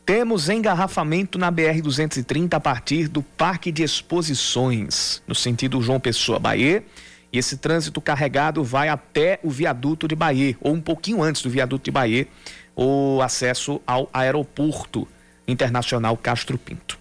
Temos 0.04 0.48
engarrafamento 0.48 1.38
na 1.38 1.52
BR-230 1.52 2.54
a 2.54 2.60
partir 2.60 3.08
do 3.08 3.22
Parque 3.22 3.70
de 3.70 3.82
Exposições, 3.82 5.22
no 5.26 5.34
sentido 5.34 5.82
João 5.82 6.00
Pessoa 6.00 6.38
Bahia. 6.38 6.82
E 7.30 7.38
esse 7.38 7.58
trânsito 7.58 8.00
carregado 8.00 8.64
vai 8.64 8.88
até 8.88 9.38
o 9.42 9.50
viaduto 9.50 10.08
de 10.08 10.14
Bahia, 10.14 10.56
ou 10.62 10.72
um 10.72 10.80
pouquinho 10.80 11.22
antes 11.22 11.42
do 11.42 11.50
viaduto 11.50 11.84
de 11.84 11.90
Bahia, 11.90 12.26
o 12.74 13.20
acesso 13.20 13.82
ao 13.86 14.08
aeroporto 14.12 15.06
internacional 15.46 16.16
Castro 16.16 16.56
Pinto. 16.56 16.98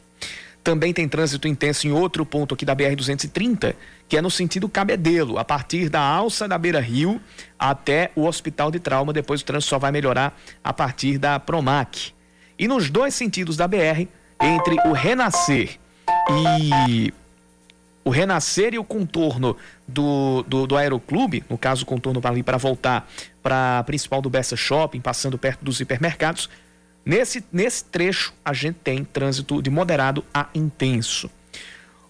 Também 0.62 0.92
tem 0.92 1.08
trânsito 1.08 1.48
intenso 1.48 1.88
em 1.88 1.94
outro 1.94 2.26
ponto 2.26 2.54
aqui 2.54 2.66
da 2.66 2.76
BR-230, 2.76 3.74
que 4.08 4.18
é 4.18 4.22
no 4.22 4.32
sentido 4.32 4.70
Cabedelo, 4.70 5.38
a 5.38 5.46
partir 5.46 5.90
da 5.90 6.02
alça 6.02 6.48
da 6.48 6.58
Beira 6.58 6.80
Rio 6.80 7.22
até 7.60 8.12
o 8.16 8.26
Hospital 8.26 8.72
de 8.72 8.80
Trauma. 8.80 9.12
Depois 9.12 9.42
o 9.42 9.46
trânsito 9.46 9.70
só 9.70 9.80
vai 9.80 9.92
melhorar 9.92 10.38
a 10.64 10.72
partir 10.72 11.18
da 11.18 11.40
Promac. 11.40 12.14
E 12.58 12.68
nos 12.68 12.90
dois 12.90 13.14
sentidos 13.14 13.58
da 13.58 13.68
BR, 13.68 14.08
entre 14.42 14.76
o 14.86 14.94
Renascer 14.94 15.78
e 16.32 17.14
o 18.04 18.10
Renascer 18.10 18.74
e 18.74 18.80
o 18.80 18.84
contorno 18.84 19.58
do, 19.88 20.44
do, 20.48 20.66
do 20.66 20.78
Aeroclube, 20.78 21.44
no 21.50 21.58
caso 21.58 21.84
o 21.84 21.86
contorno 21.86 22.22
ali 22.24 22.42
para 22.42 22.58
voltar 22.58 23.10
para 23.44 23.80
a 23.80 23.84
principal 23.84 24.22
do 24.22 24.30
Bessa 24.30 24.56
Shopping, 24.56 25.02
passando 25.02 25.38
perto 25.38 25.66
dos 25.66 25.80
hipermercados, 25.82 26.50
Nesse, 27.08 27.42
nesse 27.54 27.86
trecho, 27.86 28.34
a 28.44 28.52
gente 28.52 28.80
tem 28.84 29.06
trânsito 29.06 29.62
de 29.62 29.70
moderado 29.70 30.26
a 30.34 30.48
intenso. 30.54 31.32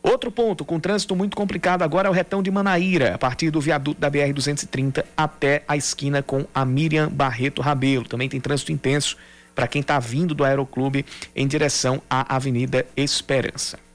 Outro 0.01 0.31
ponto 0.31 0.63
com 0.63 0.79
trânsito 0.79 1.15
muito 1.15 1.35
complicado 1.35 1.81
agora 1.81 2.07
é 2.07 2.11
o 2.11 2.13
retão 2.13 2.41
de 2.41 2.49
Manaíra, 2.51 3.15
a 3.15 3.17
partir 3.17 3.49
do 3.49 3.59
viaduto 3.59 3.99
da 3.99 4.09
BR-230 4.09 5.03
até 5.15 5.63
a 5.67 5.75
esquina 5.75 6.21
com 6.21 6.45
a 6.53 6.63
Miriam 6.63 7.09
Barreto 7.09 7.61
Rabelo. 7.61 8.07
Também 8.07 8.29
tem 8.29 8.39
trânsito 8.39 8.71
intenso 8.71 9.17
para 9.53 9.67
quem 9.67 9.81
está 9.81 9.99
vindo 9.99 10.35
do 10.35 10.43
Aeroclube 10.43 11.05
em 11.35 11.47
direção 11.47 12.01
à 12.09 12.35
Avenida 12.35 12.85
Esperança. 12.95 13.86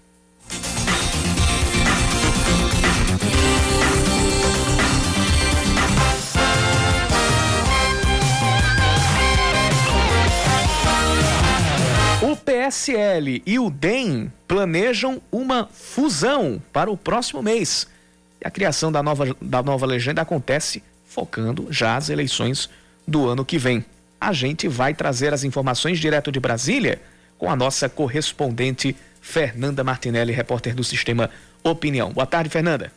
PSL 12.37 13.43
e 13.45 13.59
o 13.59 13.69
DEM 13.69 14.33
planejam 14.47 15.21
uma 15.31 15.69
fusão 15.73 16.63
para 16.73 16.89
o 16.89 16.97
próximo 16.97 17.43
mês. 17.43 17.89
E 18.41 18.47
a 18.47 18.51
criação 18.51 18.93
da 18.93 19.03
nova, 19.03 19.37
da 19.41 19.61
nova 19.61 19.85
legenda 19.85 20.23
acontece 20.23 20.85
focando 21.05 21.67
já 21.69 21.97
as 21.97 22.11
eleições 22.11 22.71
do 23.07 23.29
ano 23.29 23.45
que 23.45 23.59
vem. 23.59 23.85
A 24.21 24.33
gente 24.33 24.69
vai 24.69 24.95
trazer 24.95 25.35
as 25.35 25.43
informações 25.43 25.99
direto 25.99 26.31
de 26.31 26.39
Brasília 26.39 27.03
com 27.37 27.51
a 27.51 27.57
nossa 27.57 27.89
correspondente 27.89 28.97
Fernanda 29.21 29.83
Martinelli, 29.83 30.33
repórter 30.33 30.77
do 30.77 30.85
Sistema 30.85 31.29
Opinião. 31.65 32.13
Boa 32.13 32.27
tarde, 32.27 32.49
Fernanda. 32.49 32.93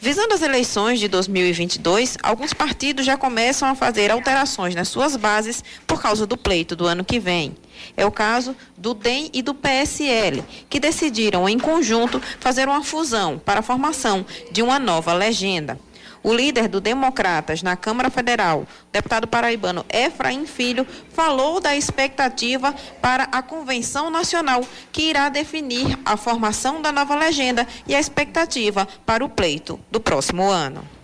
Visando 0.00 0.34
as 0.34 0.42
eleições 0.42 1.00
de 1.00 1.08
2022, 1.08 2.18
alguns 2.22 2.52
partidos 2.52 3.06
já 3.06 3.16
começam 3.16 3.68
a 3.68 3.74
fazer 3.74 4.10
alterações 4.10 4.74
nas 4.74 4.88
suas 4.88 5.16
bases 5.16 5.64
por 5.86 6.00
causa 6.00 6.26
do 6.26 6.36
pleito 6.36 6.76
do 6.76 6.86
ano 6.86 7.04
que 7.04 7.18
vem. 7.18 7.56
É 7.96 8.04
o 8.04 8.10
caso 8.10 8.54
do 8.76 8.92
DEM 8.92 9.30
e 9.32 9.42
do 9.42 9.54
PSL, 9.54 10.44
que 10.68 10.78
decidiram 10.78 11.48
em 11.48 11.58
conjunto 11.58 12.20
fazer 12.38 12.68
uma 12.68 12.84
fusão 12.84 13.38
para 13.38 13.60
a 13.60 13.62
formação 13.62 14.24
de 14.52 14.62
uma 14.62 14.78
nova 14.78 15.14
legenda. 15.14 15.78
O 16.26 16.34
líder 16.34 16.66
do 16.66 16.80
Democratas 16.80 17.62
na 17.62 17.76
Câmara 17.76 18.10
Federal, 18.10 18.66
deputado 18.90 19.28
paraibano 19.28 19.86
Efraim 19.88 20.44
Filho, 20.44 20.84
falou 21.12 21.60
da 21.60 21.76
expectativa 21.76 22.74
para 23.00 23.28
a 23.30 23.40
Convenção 23.40 24.10
Nacional, 24.10 24.64
que 24.90 25.02
irá 25.02 25.28
definir 25.28 25.96
a 26.04 26.16
formação 26.16 26.82
da 26.82 26.90
nova 26.90 27.14
legenda 27.14 27.64
e 27.86 27.94
a 27.94 28.00
expectativa 28.00 28.88
para 29.06 29.24
o 29.24 29.28
pleito 29.28 29.78
do 29.88 30.00
próximo 30.00 30.50
ano. 30.50 30.95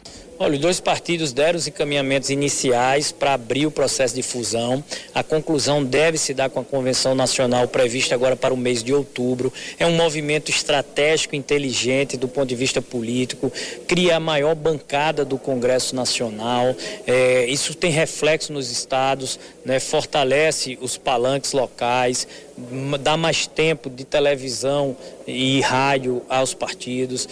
Olha, 0.42 0.54
os 0.54 0.58
dois 0.58 0.80
partidos 0.80 1.32
deram 1.32 1.56
os 1.56 1.68
encaminhamentos 1.68 2.28
iniciais 2.28 3.12
para 3.12 3.34
abrir 3.34 3.64
o 3.64 3.70
processo 3.70 4.12
de 4.12 4.24
fusão. 4.24 4.82
A 5.14 5.22
conclusão 5.22 5.84
deve 5.84 6.18
se 6.18 6.34
dar 6.34 6.50
com 6.50 6.58
a 6.58 6.64
Convenção 6.64 7.14
Nacional 7.14 7.68
prevista 7.68 8.16
agora 8.16 8.34
para 8.34 8.52
o 8.52 8.56
mês 8.56 8.82
de 8.82 8.92
outubro. 8.92 9.52
É 9.78 9.86
um 9.86 9.92
movimento 9.92 10.50
estratégico, 10.50 11.36
inteligente 11.36 12.16
do 12.16 12.26
ponto 12.26 12.48
de 12.48 12.56
vista 12.56 12.82
político, 12.82 13.52
cria 13.86 14.16
a 14.16 14.20
maior 14.20 14.56
bancada 14.56 15.24
do 15.24 15.38
Congresso 15.38 15.94
Nacional. 15.94 16.74
É, 17.06 17.46
isso 17.46 17.72
tem 17.72 17.92
reflexo 17.92 18.52
nos 18.52 18.68
estados, 18.68 19.38
né, 19.64 19.78
fortalece 19.78 20.76
os 20.82 20.98
palanques 20.98 21.52
locais, 21.52 22.26
dá 23.00 23.16
mais 23.16 23.46
tempo 23.46 23.88
de 23.88 24.04
televisão 24.04 24.96
e 25.26 25.60
rádio 25.60 26.22
aos 26.28 26.52
partidos, 26.54 27.28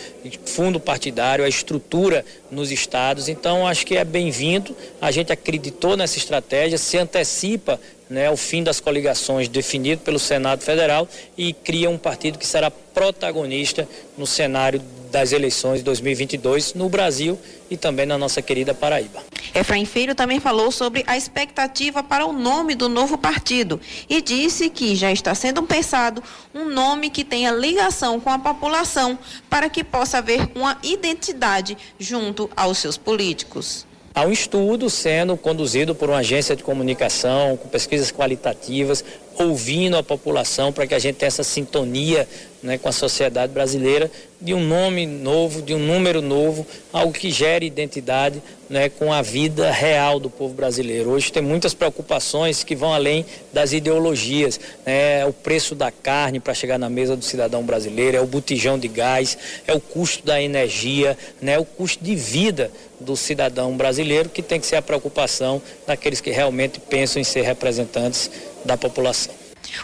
fundo 0.46 0.80
partidário, 0.80 1.44
a 1.44 1.48
estrutura 1.48 2.24
nos 2.50 2.70
estados. 2.70 3.28
Então, 3.28 3.66
acho 3.66 3.86
que 3.86 3.96
é 3.96 4.04
bem-vindo. 4.04 4.74
A 5.00 5.10
gente 5.10 5.32
acreditou 5.32 5.96
nessa 5.96 6.18
estratégia, 6.18 6.78
se 6.78 6.96
antecipa 6.96 7.78
né, 8.10 8.28
o 8.28 8.36
fim 8.36 8.64
das 8.64 8.80
coligações 8.80 9.48
definido 9.48 10.02
pelo 10.02 10.18
Senado 10.18 10.62
Federal 10.62 11.08
e 11.38 11.52
cria 11.52 11.88
um 11.88 11.96
partido 11.96 12.38
que 12.38 12.46
será 12.46 12.68
protagonista 12.68 13.88
no 14.18 14.26
cenário 14.26 14.82
das 15.12 15.32
eleições 15.32 15.78
de 15.78 15.84
2022 15.84 16.74
no 16.74 16.88
Brasil 16.88 17.38
e 17.70 17.76
também 17.76 18.06
na 18.06 18.18
nossa 18.18 18.42
querida 18.42 18.74
Paraíba. 18.74 19.22
Efraim 19.54 19.84
Filho 19.84 20.14
também 20.14 20.38
falou 20.38 20.70
sobre 20.70 21.04
a 21.06 21.16
expectativa 21.16 22.02
para 22.02 22.24
o 22.24 22.32
nome 22.32 22.74
do 22.74 22.88
novo 22.88 23.16
partido 23.16 23.80
e 24.08 24.20
disse 24.20 24.70
que 24.70 24.94
já 24.94 25.10
está 25.12 25.34
sendo 25.34 25.62
pensado 25.62 26.22
um 26.54 26.68
nome 26.68 27.10
que 27.10 27.24
tenha 27.24 27.50
ligação 27.52 28.20
com 28.20 28.30
a 28.30 28.38
população 28.38 29.18
para 29.48 29.68
que 29.68 29.82
possa 29.82 30.18
haver 30.18 30.48
uma 30.54 30.78
identidade 30.82 31.76
junto 31.98 32.50
aos 32.56 32.78
seus 32.78 32.96
políticos. 32.96 33.86
Há 34.12 34.24
um 34.24 34.32
estudo 34.32 34.90
sendo 34.90 35.36
conduzido 35.36 35.94
por 35.94 36.08
uma 36.08 36.18
agência 36.18 36.56
de 36.56 36.64
comunicação, 36.64 37.56
com 37.56 37.68
pesquisas 37.68 38.10
qualitativas, 38.10 39.04
ouvindo 39.38 39.96
a 39.96 40.02
população 40.02 40.72
para 40.72 40.84
que 40.84 40.94
a 40.94 40.98
gente 40.98 41.16
tenha 41.16 41.28
essa 41.28 41.44
sintonia 41.44 42.28
né, 42.60 42.76
com 42.76 42.88
a 42.88 42.92
sociedade 42.92 43.52
brasileira 43.52 44.10
de 44.40 44.52
um 44.52 44.66
nome 44.66 45.06
novo, 45.06 45.62
de 45.62 45.74
um 45.74 45.78
número 45.78 46.20
novo, 46.20 46.66
algo 46.92 47.12
que 47.12 47.30
gere 47.30 47.64
identidade 47.64 48.42
né, 48.70 48.88
com 48.88 49.12
a 49.12 49.20
vida 49.20 49.68
real 49.72 50.20
do 50.20 50.30
povo 50.30 50.54
brasileiro. 50.54 51.10
Hoje 51.10 51.32
tem 51.32 51.42
muitas 51.42 51.74
preocupações 51.74 52.62
que 52.62 52.76
vão 52.76 52.94
além 52.94 53.26
das 53.52 53.72
ideologias. 53.72 54.60
Né, 54.86 55.18
é 55.20 55.26
o 55.26 55.32
preço 55.32 55.74
da 55.74 55.90
carne 55.90 56.38
para 56.38 56.54
chegar 56.54 56.78
na 56.78 56.88
mesa 56.88 57.16
do 57.16 57.24
cidadão 57.24 57.64
brasileiro, 57.64 58.16
é 58.16 58.20
o 58.20 58.26
botijão 58.26 58.78
de 58.78 58.86
gás, 58.86 59.36
é 59.66 59.74
o 59.74 59.80
custo 59.80 60.24
da 60.24 60.40
energia, 60.40 61.18
né, 61.42 61.58
o 61.58 61.64
custo 61.64 62.02
de 62.04 62.14
vida 62.14 62.70
do 63.00 63.16
cidadão 63.16 63.76
brasileiro, 63.76 64.28
que 64.28 64.40
tem 64.40 64.60
que 64.60 64.66
ser 64.66 64.76
a 64.76 64.82
preocupação 64.82 65.60
daqueles 65.84 66.20
que 66.20 66.30
realmente 66.30 66.78
pensam 66.78 67.20
em 67.20 67.24
ser 67.24 67.42
representantes 67.42 68.30
da 68.64 68.76
população. 68.76 69.34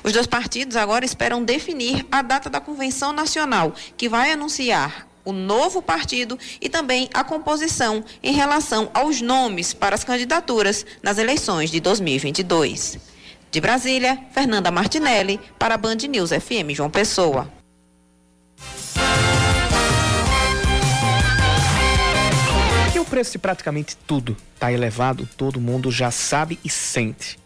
Os 0.05 0.13
dois 0.13 0.27
partidos 0.27 0.77
agora 0.77 1.05
esperam 1.05 1.43
definir 1.43 2.07
a 2.11 2.23
data 2.23 2.49
da 2.49 2.61
convenção 2.61 3.13
nacional, 3.13 3.75
que 3.97 4.09
vai 4.09 4.31
anunciar 4.31 5.07
o 5.27 5.33
novo 5.33 5.83
partido 5.83 6.39
e 6.61 6.69
também 6.71 7.11
a 7.13 7.23
composição 7.23 8.03
em 8.23 8.33
relação 8.33 8.89
aos 8.95 9.21
nomes 9.21 9.75
para 9.75 9.95
as 9.95 10.05
candidaturas 10.05 10.87
nas 11.03 11.19
eleições 11.19 11.71
de 11.71 11.81
2022. 11.81 12.99
De 13.51 13.61
Brasília, 13.61 14.19
Fernanda 14.31 14.71
Martinelli, 14.71 15.41
para 15.59 15.75
a 15.75 15.79
Band 15.79 15.97
News 16.09 16.31
FM 16.31 16.71
João 16.71 16.89
Pessoa. 16.89 17.53
Que 22.93 22.99
o 23.01 23.05
preço 23.05 23.33
de 23.33 23.39
praticamente 23.39 23.97
tudo 24.07 24.37
está 24.55 24.73
elevado, 24.73 25.29
todo 25.37 25.61
mundo 25.61 25.91
já 25.91 26.11
sabe 26.11 26.59
e 26.65 26.71
sente. 26.71 27.39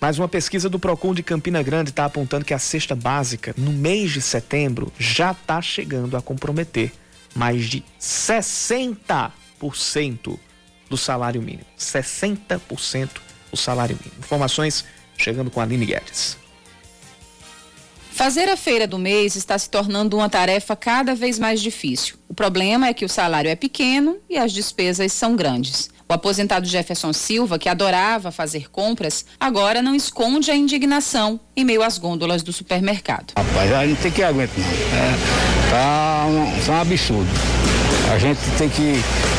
Mas 0.00 0.18
uma 0.18 0.28
pesquisa 0.28 0.68
do 0.68 0.78
Procon 0.78 1.12
de 1.12 1.22
Campina 1.22 1.62
Grande 1.62 1.90
está 1.90 2.04
apontando 2.04 2.44
que 2.44 2.54
a 2.54 2.58
cesta 2.58 2.94
básica, 2.94 3.54
no 3.56 3.72
mês 3.72 4.12
de 4.12 4.20
setembro, 4.20 4.92
já 4.98 5.32
está 5.32 5.60
chegando 5.60 6.16
a 6.16 6.22
comprometer 6.22 6.92
mais 7.34 7.66
de 7.66 7.84
60% 8.00 10.38
do 10.88 10.96
salário 10.96 11.42
mínimo. 11.42 11.66
60% 11.78 13.10
do 13.50 13.56
salário 13.56 13.98
mínimo. 14.00 14.20
Informações 14.20 14.84
chegando 15.16 15.50
com 15.50 15.60
a 15.60 15.64
Aline 15.64 15.86
Guedes. 15.86 16.38
Fazer 18.12 18.48
a 18.48 18.56
feira 18.56 18.86
do 18.86 18.98
mês 18.98 19.36
está 19.36 19.56
se 19.56 19.70
tornando 19.70 20.16
uma 20.16 20.28
tarefa 20.28 20.74
cada 20.74 21.14
vez 21.14 21.38
mais 21.38 21.60
difícil. 21.60 22.16
O 22.28 22.34
problema 22.34 22.88
é 22.88 22.94
que 22.94 23.04
o 23.04 23.08
salário 23.08 23.48
é 23.48 23.54
pequeno 23.54 24.18
e 24.28 24.36
as 24.36 24.52
despesas 24.52 25.12
são 25.12 25.36
grandes. 25.36 25.88
O 26.08 26.14
aposentado 26.14 26.66
Jefferson 26.66 27.12
Silva, 27.12 27.58
que 27.58 27.68
adorava 27.68 28.32
fazer 28.32 28.70
compras, 28.70 29.26
agora 29.38 29.82
não 29.82 29.94
esconde 29.94 30.50
a 30.50 30.56
indignação 30.56 31.38
em 31.54 31.66
meio 31.66 31.82
às 31.82 31.98
gôndolas 31.98 32.42
do 32.42 32.50
supermercado. 32.50 33.34
Rapaz, 33.36 33.72
a 33.74 33.86
gente 33.86 34.00
tem 34.00 34.10
que 34.10 34.22
aguentar. 34.22 34.56
É, 34.58 35.70
tá 35.70 36.24
um, 36.26 36.72
um 36.72 36.80
absurdo. 36.80 37.28
A 38.10 38.18
gente 38.18 38.40
tem 38.56 38.70
que 38.70 38.94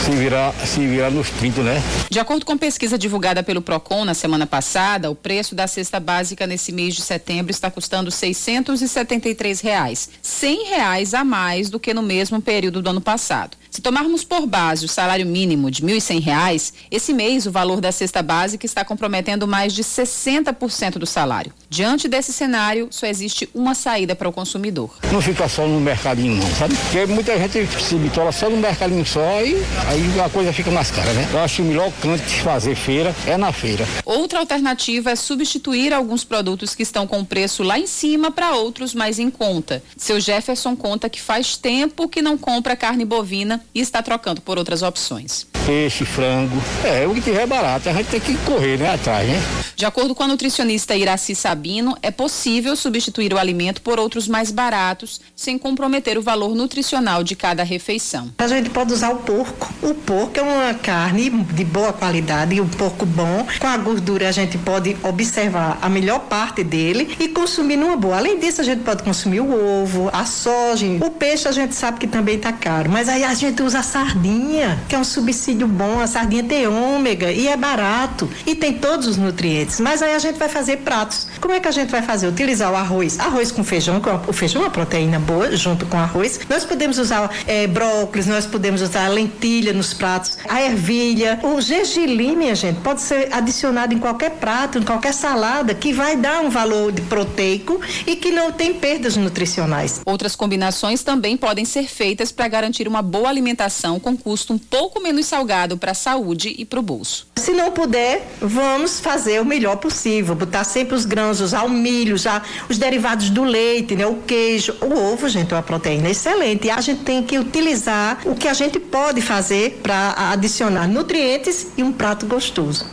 se 0.06 0.12
virar, 0.12 0.54
se 0.64 0.86
virar 0.86 1.10
nos 1.10 1.32
30, 1.32 1.64
né? 1.64 1.82
De 2.08 2.20
acordo 2.20 2.46
com 2.46 2.56
pesquisa 2.56 3.00
divulgada 3.00 3.42
pelo 3.42 3.64
Procon 3.64 4.06
na 4.06 4.14
semana 4.14 4.46
passada, 4.46 5.10
o 5.10 5.16
preço 5.16 5.56
da 5.56 5.66
cesta 5.66 6.00
básica 6.00 6.46
nesse 6.46 6.72
mês 6.72 6.94
de 6.94 7.02
setembro 7.02 7.50
está 7.50 7.72
custando 7.72 8.12
673 8.12 9.60
reais, 9.62 10.08
R$ 10.24 10.64
reais 10.70 11.16
a 11.16 11.24
mais 11.24 11.72
do 11.72 11.80
que 11.80 11.96
no 11.96 12.04
mesmo 12.04 12.40
período 12.40 12.80
do 12.80 12.92
ano 12.92 13.02
passado. 13.02 13.58
Se 13.70 13.82
tomarmos 13.82 14.24
por 14.24 14.48
base 14.48 14.86
o 14.86 14.90
salário 14.90 15.26
mínimo 15.26 15.70
de 15.70 15.86
R$ 15.86 15.94
1.100, 15.94 16.74
esse 16.90 17.14
mês 17.14 17.46
o 17.46 17.52
valor 17.52 17.80
da 17.80 17.92
cesta 17.92 18.24
básica 18.24 18.66
está 18.66 18.84
comprometendo 18.84 19.48
mais 19.48 19.74
de 19.74 19.84
60% 19.84 20.98
do 20.98 21.06
salário. 21.06 21.54
Diante 21.70 22.08
desse 22.08 22.34
cenário, 22.34 22.88
só 22.90 23.06
existe 23.06 23.48
uma 23.54 23.76
saída 23.76 24.16
para 24.16 24.28
o 24.28 24.34
consumidor. 24.34 24.90
Não 25.12 25.22
fica 25.22 25.48
só 25.48 25.68
no 25.68 25.80
mercadinho, 25.80 26.36
não, 26.36 26.56
sabe? 26.56 26.76
Porque 26.76 27.06
muita 27.06 27.38
gente 27.38 27.68
se 27.80 27.96
bitola 27.96 28.32
só 28.32 28.50
no 28.50 28.58
mercadinho 28.58 29.06
só 29.06 29.42
e 29.42 29.56
aí 29.88 30.20
a 30.20 30.28
coisa 30.30 30.52
fica 30.52 30.72
mais 30.72 30.90
cara, 30.90 31.14
né? 31.14 31.30
Eu 31.32 31.40
acho 31.40 31.58
que 31.58 31.62
o 31.62 31.66
melhor 31.66 31.92
canto 32.02 32.24
de 32.24 32.42
fazer 32.42 32.74
feira 32.74 33.16
é 33.28 33.38
na 33.38 33.54
feira. 33.54 33.86
Outra 34.04 34.40
alternativa 34.40 35.12
é 35.12 35.16
substituir 35.16 35.94
alguns 35.94 36.24
produtos 36.24 36.74
que 36.74 36.82
estão 36.82 37.06
com 37.06 37.24
preço 37.24 37.62
lá 37.62 37.78
em 37.78 37.86
cima 37.86 38.32
para 38.32 38.56
outros 38.56 38.96
mais 38.96 39.20
em 39.20 39.30
conta. 39.30 39.84
Seu 39.96 40.20
Jefferson 40.20 40.76
conta 40.76 41.08
que 41.08 41.22
faz 41.22 41.56
tempo 41.56 42.10
que 42.10 42.22
não 42.22 42.36
compra 42.36 42.76
carne 42.76 43.06
bovina 43.06 43.64
e 43.76 43.80
está 43.80 44.02
trocando 44.02 44.42
por 44.42 44.58
outras 44.58 44.82
opções. 44.82 45.46
Peixe, 45.68 46.04
frango, 46.04 46.60
é, 46.84 47.06
o 47.06 47.14
que 47.14 47.22
tiver 47.22 47.46
barato, 47.46 47.90
a 47.90 47.94
gente 47.94 48.08
tem 48.08 48.20
que 48.20 48.36
correr, 48.38 48.80
né, 48.80 48.92
atrás, 48.92 49.28
né? 49.28 49.40
De 49.80 49.86
acordo 49.86 50.14
com 50.14 50.22
a 50.24 50.28
nutricionista 50.28 50.94
Iraci 50.94 51.34
Sabino, 51.34 51.98
é 52.02 52.12
possível 52.12 52.76
substituir 52.76 53.34
o 53.34 53.38
alimento 53.38 53.82
por 53.82 53.98
outros 53.98 54.28
mais 54.28 54.52
baratos, 54.52 55.22
sem 55.34 55.58
comprometer 55.58 56.18
o 56.18 56.22
valor 56.22 56.54
nutricional 56.54 57.24
de 57.24 57.34
cada 57.34 57.64
refeição. 57.64 58.30
A 58.40 58.48
gente 58.50 58.70
pode 58.70 58.92
usar 58.92 59.12
o 59.12 59.20
porco. 59.20 59.74
O 59.82 59.94
porco 59.94 60.38
é 60.38 60.42
uma 60.42 60.74
carne 60.74 61.30
de 61.30 61.64
boa 61.64 61.94
qualidade, 61.94 62.60
um 62.60 62.68
porco 62.68 63.06
bom. 63.06 63.48
Com 63.58 63.68
a 63.68 63.78
gordura 63.78 64.28
a 64.28 64.34
gente 64.34 64.58
pode 64.58 64.98
observar 65.02 65.80
a 65.82 65.88
melhor 65.88 66.20
parte 66.28 66.62
dele 66.62 67.16
e 67.18 67.30
consumir 67.30 67.78
numa 67.78 67.96
boa. 67.96 68.18
Além 68.18 68.38
disso, 68.38 68.60
a 68.60 68.66
gente 68.66 68.84
pode 68.84 69.02
consumir 69.02 69.40
o 69.40 69.82
ovo, 69.82 70.10
a 70.12 70.26
soja, 70.26 70.86
o 71.00 71.10
peixe 71.10 71.48
a 71.48 71.54
gente 71.54 71.74
sabe 71.74 72.00
que 72.00 72.08
também 72.08 72.36
está 72.36 72.52
caro, 72.52 72.92
mas 72.92 73.08
aí 73.08 73.24
a 73.24 73.34
gente 73.34 73.64
usa 73.64 73.82
sardinha, 73.82 74.78
que 74.90 74.96
é 74.96 75.00
um 75.00 75.06
subsídio 75.06 75.70
bom. 75.70 76.02
A 76.02 76.08
sardinha 76.08 76.44
tem 76.44 76.68
ômega 76.68 77.32
e 77.32 77.48
é 77.48 77.56
barato 77.56 78.30
e 78.46 78.54
tem 78.54 78.74
todos 78.74 79.08
os 79.08 79.16
nutrientes. 79.16 79.69
Nutrientes. 79.70 79.80
Mas 79.80 80.02
aí 80.02 80.14
a 80.14 80.20
gente 80.20 80.38
vai 80.38 80.50
fazer 80.50 80.78
pratos. 80.78 81.28
Como 81.40 81.54
é 81.54 81.60
que 81.60 81.68
a 81.68 81.72
gente 81.72 81.90
vai 81.90 82.02
fazer? 82.02 82.28
Utilizar 82.28 82.72
o 82.72 82.76
arroz, 82.76 83.20
arroz 83.20 83.52
com 83.52 83.64
feijão, 83.64 84.02
o 84.28 84.34
feijão 84.34 84.62
é 84.62 84.66
uma 84.66 84.72
proteína 84.72 85.20
boa, 85.20 85.56
junto 85.56 85.86
com 85.86 85.98
arroz. 85.98 86.40
Nós 86.50 86.66
podemos 86.66 86.98
usar 86.98 87.30
é, 87.46 87.68
brócolis, 87.68 88.28
nós 88.28 88.46
podemos 88.46 88.82
usar 88.82 89.08
lentilha 89.10 89.74
nos 89.74 89.94
pratos, 89.94 90.38
a 90.48 90.62
ervilha, 90.62 91.40
o 91.44 91.62
gergelim, 91.62 92.36
minha 92.36 92.56
gente, 92.56 92.80
pode 92.82 93.02
ser 93.02 93.30
adicionado 93.32 93.94
em 93.94 94.00
qualquer 94.00 94.32
prato, 94.32 94.78
em 94.80 94.84
qualquer 94.84 95.14
salada, 95.14 95.74
que 95.74 95.94
vai 95.94 96.16
dar 96.16 96.42
um 96.42 96.50
valor 96.50 96.92
de 96.92 97.02
proteico 97.04 97.80
e 98.08 98.16
que 98.16 98.32
não 98.32 98.52
tem 98.52 98.74
perdas 98.74 99.16
nutricionais. 99.16 100.02
Outras 100.06 100.36
combinações 100.36 101.04
também 101.04 101.38
podem 101.38 101.66
ser 101.66 101.88
feitas 101.88 102.32
para 102.32 102.48
garantir 102.48 102.88
uma 102.88 103.02
boa 103.02 103.30
alimentação 103.30 104.00
com 104.00 104.16
custo 104.18 104.54
um 104.54 104.58
pouco 104.58 105.02
menos 105.02 105.26
salgado 105.26 105.78
para 105.78 105.92
a 105.92 105.96
saúde 105.96 106.56
e 106.58 106.66
para 106.66 106.80
o 106.80 106.84
bolso. 106.84 107.28
Se 107.36 107.52
não 107.52 107.72
puder, 107.72 108.28
vamos 108.42 109.00
fazer 109.00 109.42
o 109.42 109.46
melhor 109.46 109.59
possível, 109.78 110.36
botar 110.36 110.64
sempre 110.64 110.96
os 110.96 111.06
grãos, 111.06 111.42
usar 111.42 111.64
o 111.64 111.70
milho, 111.70 112.16
usar 112.16 112.48
os 112.70 112.78
derivados 112.78 113.30
do 113.30 113.44
leite, 113.44 113.96
né, 113.96 114.06
o 114.06 114.18
queijo, 114.18 114.76
o 114.82 115.12
ovo, 115.12 115.28
gente, 115.28 115.54
é 115.54 115.56
uma 115.56 115.64
proteína 115.64 116.10
excelente. 116.10 116.68
E 116.68 116.70
a 116.70 116.82
gente 116.82 117.04
tem 117.04 117.24
que 117.24 117.38
utilizar 117.38 118.20
o 118.26 118.36
que 118.36 118.48
a 118.48 118.54
gente 118.54 118.80
pode 118.80 119.22
fazer 119.22 119.80
para 119.84 120.32
adicionar 120.32 120.88
nutrientes 120.88 121.68
e 121.78 121.84
um 121.84 121.92
prato 121.92 122.26
gostoso. 122.26 122.88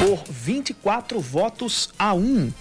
Por 0.00 0.24
24 0.28 1.20
votos 1.20 1.90
a 1.98 2.14
1, 2.14 2.52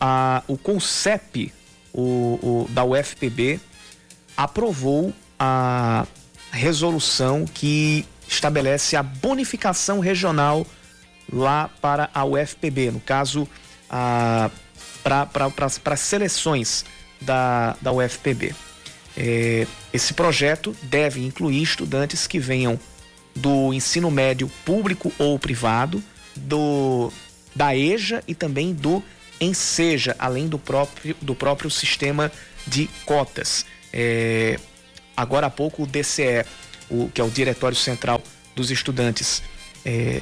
a, 0.00 0.42
o 0.46 0.58
CONCEP 0.58 1.52
o, 1.94 2.02
o, 2.42 2.66
da 2.70 2.84
UFPB 2.84 3.60
aprovou 4.36 5.12
a 5.38 6.06
resolução 6.50 7.44
que 7.44 8.06
estabelece 8.28 8.96
a 8.96 9.02
bonificação 9.02 10.00
regional 10.00 10.66
lá 11.32 11.68
para 11.80 12.10
a 12.14 12.24
UFPB, 12.24 12.90
no 12.90 13.00
caso, 13.00 13.48
para 15.02 15.92
as 15.94 16.00
seleções 16.00 16.84
da, 17.20 17.76
da 17.80 17.92
UFPB. 17.92 18.54
É, 19.16 19.66
esse 19.92 20.12
projeto 20.12 20.76
deve 20.82 21.24
incluir 21.24 21.62
estudantes 21.62 22.26
que 22.26 22.38
venham 22.38 22.78
do 23.34 23.72
ensino 23.72 24.10
médio 24.10 24.50
público 24.64 25.12
ou 25.18 25.38
privado, 25.38 26.02
do, 26.36 27.12
da 27.54 27.76
EJA 27.76 28.22
e 28.26 28.34
também 28.34 28.72
do 28.72 29.02
Enseja, 29.40 30.14
além 30.18 30.48
do 30.48 30.58
próprio, 30.58 31.16
do 31.20 31.34
próprio 31.34 31.70
sistema 31.70 32.30
de 32.66 32.88
cotas. 33.04 33.66
É, 33.96 34.58
agora 35.16 35.46
há 35.46 35.50
pouco 35.50 35.84
o 35.84 35.86
DCE, 35.86 36.44
o, 36.90 37.08
que 37.14 37.20
é 37.20 37.24
o 37.24 37.30
Diretório 37.30 37.76
Central 37.76 38.20
dos 38.56 38.72
Estudantes, 38.72 39.40
é, 39.84 40.20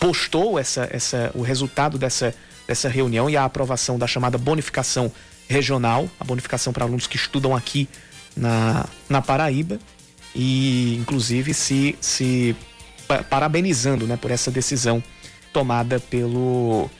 postou 0.00 0.58
essa, 0.58 0.88
essa, 0.90 1.30
o 1.34 1.42
resultado 1.42 1.98
dessa, 1.98 2.34
dessa 2.66 2.88
reunião 2.88 3.28
e 3.28 3.36
a 3.36 3.44
aprovação 3.44 3.98
da 3.98 4.06
chamada 4.06 4.38
bonificação 4.38 5.12
regional, 5.46 6.08
a 6.18 6.24
bonificação 6.24 6.72
para 6.72 6.86
alunos 6.86 7.06
que 7.06 7.16
estudam 7.16 7.54
aqui 7.54 7.86
na, 8.34 8.86
na 9.10 9.20
Paraíba 9.20 9.78
e 10.34 10.96
inclusive 10.96 11.52
se, 11.52 11.96
se 12.00 12.56
parabenizando 13.28 14.06
né, 14.06 14.16
por 14.16 14.30
essa 14.30 14.50
decisão 14.50 15.02
tomada 15.52 16.00
pelo, 16.00 16.90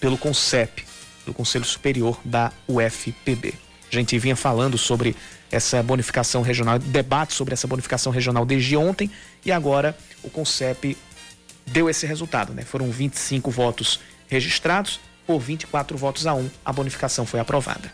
pelo 0.00 0.16
CONCEP, 0.16 0.84
do 1.26 1.34
Conselho 1.34 1.64
Superior 1.64 2.18
da 2.24 2.52
UFPB. 2.66 3.54
A 3.90 3.94
gente 3.94 4.18
vinha 4.18 4.36
falando 4.36 4.78
sobre 4.78 5.16
essa 5.50 5.82
bonificação 5.82 6.42
regional, 6.42 6.78
debate 6.78 7.32
sobre 7.32 7.54
essa 7.54 7.66
bonificação 7.66 8.12
regional 8.12 8.46
desde 8.46 8.76
ontem 8.76 9.10
e 9.44 9.50
agora 9.50 9.96
o 10.22 10.30
CONCEP 10.30 10.96
deu 11.66 11.90
esse 11.90 12.06
resultado, 12.06 12.52
né? 12.52 12.62
Foram 12.62 12.90
25 12.90 13.50
votos 13.50 14.00
registrados, 14.28 15.00
por 15.26 15.40
24 15.40 15.96
votos 15.98 16.26
a 16.26 16.34
1, 16.34 16.50
a 16.64 16.72
bonificação 16.72 17.26
foi 17.26 17.40
aprovada. 17.40 17.92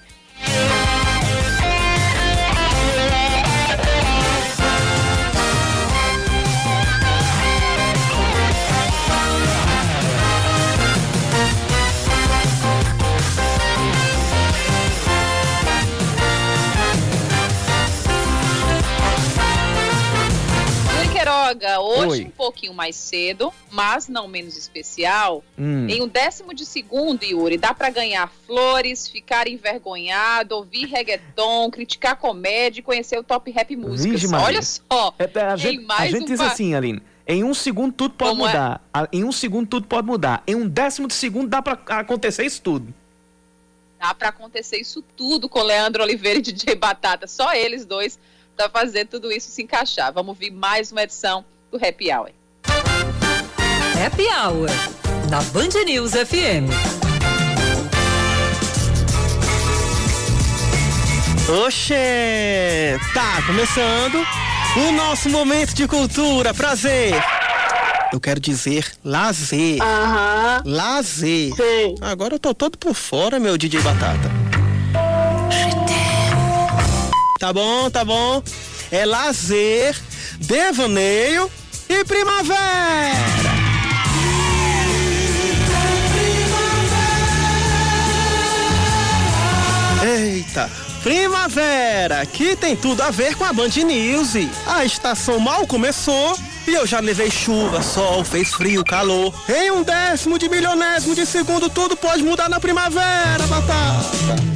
Hoje 21.80 22.22
Oi. 22.22 22.24
um 22.24 22.30
pouquinho 22.30 22.74
mais 22.74 22.96
cedo, 22.96 23.52
mas 23.70 24.08
não 24.08 24.28
menos 24.28 24.56
especial, 24.56 25.42
hum. 25.58 25.86
em 25.88 26.02
um 26.02 26.08
décimo 26.08 26.54
de 26.54 26.64
segundo, 26.64 27.22
Yuri, 27.24 27.56
dá 27.56 27.72
para 27.72 27.90
ganhar 27.90 28.30
flores, 28.46 29.08
ficar 29.08 29.48
envergonhado, 29.48 30.56
ouvir 30.56 30.86
reggaeton, 30.86 31.70
criticar 31.70 32.16
comédia 32.16 32.80
e 32.80 32.82
conhecer 32.82 33.18
o 33.18 33.22
Top 33.22 33.50
Rap 33.50 33.74
Músicas. 33.76 34.32
Olha 34.32 34.62
só, 34.62 35.14
é, 35.18 35.30
é 35.32 35.42
a 35.42 35.56
gente, 35.56 35.86
a 35.88 36.06
gente 36.06 36.22
um 36.22 36.26
diz 36.26 36.40
assim, 36.40 36.74
Aline, 36.74 37.02
em 37.26 37.42
um 37.42 37.52
segundo 37.52 37.92
tudo 37.92 38.14
pode 38.14 38.30
Como 38.30 38.44
é? 38.44 38.48
mudar. 38.48 38.80
É? 38.94 39.08
Em 39.12 39.24
um 39.24 39.32
segundo 39.32 39.66
tudo 39.68 39.86
pode 39.86 40.06
mudar. 40.06 40.42
Em 40.46 40.54
um 40.54 40.68
décimo 40.68 41.08
de 41.08 41.14
segundo 41.14 41.48
dá 41.48 41.60
para 41.60 41.78
acontecer 41.98 42.44
isso 42.44 42.62
tudo. 42.62 42.94
Dá 43.98 44.14
para 44.14 44.28
acontecer 44.28 44.78
isso 44.78 45.02
tudo 45.16 45.48
com 45.48 45.62
Leandro 45.62 46.02
Oliveira 46.02 46.38
e 46.38 46.42
DJ 46.42 46.76
Batata. 46.76 47.26
Só 47.26 47.52
eles 47.54 47.84
dois 47.84 48.18
para 48.56 48.70
fazer 48.70 49.06
tudo 49.06 49.30
isso 49.30 49.50
se 49.50 49.62
encaixar. 49.62 50.12
Vamos 50.12 50.36
ver 50.36 50.50
mais 50.50 50.90
uma 50.90 51.02
edição 51.02 51.44
do 51.70 51.76
Happy 51.76 52.10
Hour. 52.12 52.30
Happy 54.04 54.24
Hour, 54.24 54.68
na 55.30 55.42
Band 55.52 55.84
News 55.84 56.12
FM. 56.12 56.70
Oxê! 61.64 62.98
Tá 63.14 63.40
começando 63.46 64.26
o 64.76 64.92
nosso 64.92 65.28
momento 65.30 65.74
de 65.74 65.86
cultura. 65.86 66.52
Prazer! 66.52 67.14
Eu 68.12 68.20
quero 68.20 68.40
dizer 68.40 68.92
lazer. 69.04 69.80
Aham. 69.82 70.62
Lazer. 70.64 71.54
Sim. 71.54 71.94
Agora 72.00 72.34
eu 72.34 72.38
tô 72.38 72.54
todo 72.54 72.78
por 72.78 72.94
fora, 72.94 73.38
meu 73.38 73.56
DJ 73.58 73.80
Batata. 73.80 74.45
Tá 77.38 77.52
bom, 77.52 77.90
tá 77.90 78.04
bom. 78.04 78.42
É 78.90 79.04
lazer, 79.04 79.96
devaneio 80.38 81.50
e 81.88 82.04
primavera. 82.04 83.66
Eita, 90.02 90.70
primavera, 91.02 92.24
que 92.24 92.56
tem 92.56 92.76
tudo 92.76 93.02
a 93.02 93.10
ver 93.10 93.34
com 93.34 93.44
a 93.44 93.52
Band 93.52 93.68
News. 93.68 94.34
A 94.66 94.84
estação 94.84 95.38
mal 95.38 95.66
começou 95.66 96.38
e 96.66 96.74
eu 96.74 96.86
já 96.86 97.00
levei 97.00 97.30
chuva, 97.30 97.82
sol, 97.82 98.24
fez 98.24 98.54
frio, 98.54 98.84
calor. 98.84 99.34
Em 99.48 99.70
um 99.70 99.82
décimo 99.82 100.38
de 100.38 100.48
milionésimo 100.48 101.14
de 101.14 101.26
segundo, 101.26 101.68
tudo 101.68 101.96
pode 101.96 102.22
mudar 102.22 102.48
na 102.48 102.58
primavera, 102.58 103.46
batata. 103.46 104.55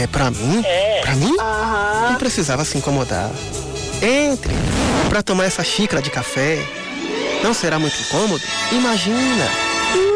É, 0.00 0.06
pra 0.06 0.30
mim? 0.30 0.62
É. 0.64 1.00
Pra 1.02 1.14
mim? 1.14 1.36
Aham. 1.38 2.10
Não 2.12 2.14
precisava 2.16 2.64
se 2.64 2.78
incomodar. 2.78 3.30
Entre 4.00 4.54
pra 5.10 5.22
tomar 5.22 5.44
essa 5.44 5.62
xícara 5.62 6.00
de 6.00 6.08
café. 6.08 6.58
Não 7.42 7.52
será 7.52 7.78
muito 7.78 8.00
incômodo? 8.00 8.42
Imagina. 8.72 9.46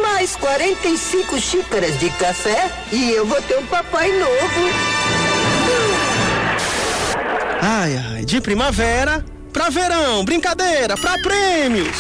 Mais 0.03 0.37
45 0.37 1.39
xícaras 1.39 1.99
de 1.99 2.09
café 2.11 2.71
e 2.93 3.11
eu 3.11 3.27
vou 3.27 3.43
ter 3.43 3.59
um 3.59 3.67
papai 3.67 4.11
novo. 4.13 4.71
Ai, 7.61 7.97
ai, 7.97 8.25
de 8.25 8.41
primavera 8.41 9.23
pra 9.53 9.69
verão, 9.69 10.25
brincadeira, 10.25 10.97
pra 10.97 11.19
prêmios. 11.19 11.97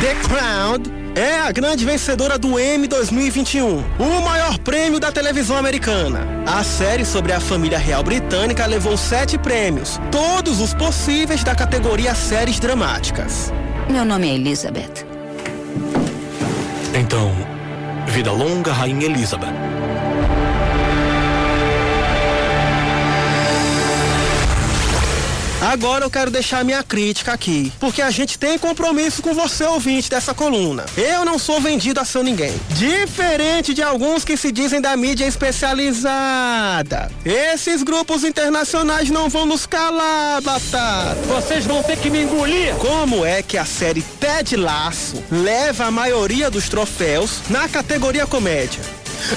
The 0.00 0.14
Crown 0.28 1.03
é 1.14 1.38
a 1.38 1.52
grande 1.52 1.84
vencedora 1.84 2.36
do 2.36 2.58
Emmy 2.58 2.88
2021, 2.88 3.84
o 3.98 4.20
maior 4.22 4.58
prêmio 4.58 4.98
da 4.98 5.12
televisão 5.12 5.56
americana. 5.56 6.26
A 6.46 6.64
série 6.64 7.04
sobre 7.04 7.32
a 7.32 7.40
família 7.40 7.78
real 7.78 8.02
britânica 8.02 8.66
levou 8.66 8.96
sete 8.96 9.38
prêmios, 9.38 10.00
todos 10.10 10.60
os 10.60 10.74
possíveis 10.74 11.44
da 11.44 11.54
categoria 11.54 12.14
séries 12.14 12.58
dramáticas. 12.58 13.52
Meu 13.88 14.04
nome 14.04 14.28
é 14.28 14.34
Elizabeth. 14.34 15.06
Então, 16.92 17.32
vida 18.08 18.32
longa, 18.32 18.72
Rainha 18.72 19.06
Elizabeth. 19.06 19.73
Agora 25.64 26.04
eu 26.04 26.10
quero 26.10 26.30
deixar 26.30 26.62
minha 26.62 26.82
crítica 26.82 27.32
aqui, 27.32 27.72
porque 27.80 28.02
a 28.02 28.10
gente 28.10 28.38
tem 28.38 28.58
compromisso 28.58 29.22
com 29.22 29.32
você, 29.32 29.64
ouvinte 29.64 30.10
dessa 30.10 30.34
coluna. 30.34 30.84
Eu 30.94 31.24
não 31.24 31.38
sou 31.38 31.58
vendido 31.58 31.98
a 31.98 32.04
seu 32.04 32.22
ninguém. 32.22 32.52
Diferente 32.70 33.72
de 33.72 33.82
alguns 33.82 34.26
que 34.26 34.36
se 34.36 34.52
dizem 34.52 34.78
da 34.78 34.94
mídia 34.94 35.24
especializada. 35.24 37.10
Esses 37.24 37.82
grupos 37.82 38.24
internacionais 38.24 39.08
não 39.08 39.30
vão 39.30 39.46
nos 39.46 39.64
calar, 39.64 40.42
Batata. 40.42 41.16
Vocês 41.26 41.64
vão 41.64 41.82
ter 41.82 41.96
que 41.96 42.10
me 42.10 42.22
engolir. 42.22 42.74
Como 42.74 43.24
é 43.24 43.42
que 43.42 43.56
a 43.56 43.64
série 43.64 44.02
Ted 44.20 44.56
Laço 44.56 45.24
leva 45.30 45.86
a 45.86 45.90
maioria 45.90 46.50
dos 46.50 46.68
troféus 46.68 47.40
na 47.48 47.66
categoria 47.68 48.26
comédia? 48.26 48.82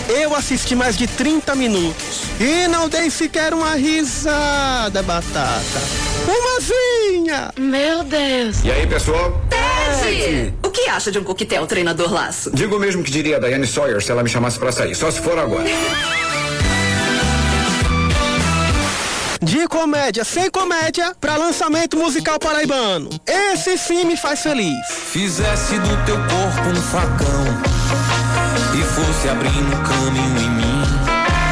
Eu 0.10 0.36
assisti 0.36 0.76
mais 0.76 0.98
de 0.98 1.08
30 1.08 1.56
minutos 1.56 2.22
e 2.40 2.68
não 2.68 2.90
dei 2.90 3.10
sequer 3.10 3.54
uma 3.54 3.76
risada, 3.76 5.02
Batata. 5.04 5.82
Umazinha! 6.28 7.52
Meu 7.58 8.04
Deus. 8.04 8.64
E 8.64 8.72
aí, 8.72 8.86
pessoal? 8.86 9.42
Ted! 9.50 10.54
O 10.64 10.70
que 10.70 10.90
acha 10.90 11.12
de 11.12 11.20
um 11.20 11.24
coquetel 11.24 11.66
treinador 11.66 12.12
laço? 12.12 12.52
Digo 12.54 12.76
o 12.76 12.80
mesmo 12.80 13.04
que 13.04 13.12
diria 13.12 13.38
a 13.38 13.40
Diane 13.40 13.66
Sawyer 13.66 14.02
se 14.02 14.12
ela 14.12 14.24
me 14.24 14.30
chamasse 14.30 14.60
pra 14.60 14.72
sair, 14.72 14.94
só 14.96 15.10
se 15.10 15.22
for 15.22 15.38
agora. 15.40 15.66
De 19.42 19.68
comédia 19.68 20.26
sem 20.26 20.50
comédia 20.50 21.16
pra 21.22 21.38
lançamento 21.38 21.96
musical 21.96 22.38
paraibano. 22.40 23.10
Esse 23.26 23.78
sim 23.78 24.04
me 24.04 24.18
faz 24.18 24.42
feliz. 24.42 24.76
Fizesse 24.90 25.80
do 25.80 26.06
teu 26.06 26.18
corpo 26.18 26.70
um 26.70 26.82
facão 26.82 27.77
e 28.78 28.84
fosse 28.84 29.28
abrindo 29.28 29.76
um 29.76 29.84
caminho 29.84 30.38
em 30.38 30.50
mim. 30.52 30.68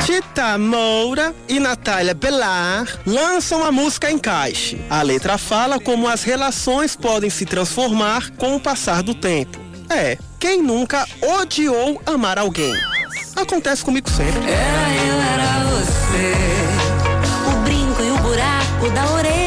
Tita 0.05 0.57
Moura 0.59 1.33
e 1.49 1.59
Natália 1.59 2.13
Belar 2.13 2.85
lançam 3.05 3.63
a 3.63 3.71
música 3.71 4.11
Encaixe. 4.11 4.79
A 4.89 5.01
letra 5.01 5.37
fala 5.37 5.79
como 5.79 6.07
as 6.07 6.23
relações 6.23 6.95
podem 6.95 7.29
se 7.31 7.45
transformar 7.45 8.29
com 8.37 8.55
o 8.55 8.59
passar 8.59 9.01
do 9.01 9.15
tempo. 9.15 9.59
É, 9.89 10.17
quem 10.39 10.61
nunca 10.61 11.07
odiou 11.21 11.99
amar 12.05 12.37
alguém? 12.37 12.75
Acontece 13.35 13.83
comigo 13.83 14.09
sempre. 14.09 14.39
Era 14.47 14.89
eu, 15.05 15.15
era 15.15 15.63
você. 15.69 16.33
O 17.49 17.55
brinco 17.63 18.01
e 18.03 18.11
o 18.11 18.17
buraco 18.19 18.89
da 18.91 19.11
orelha. 19.11 19.45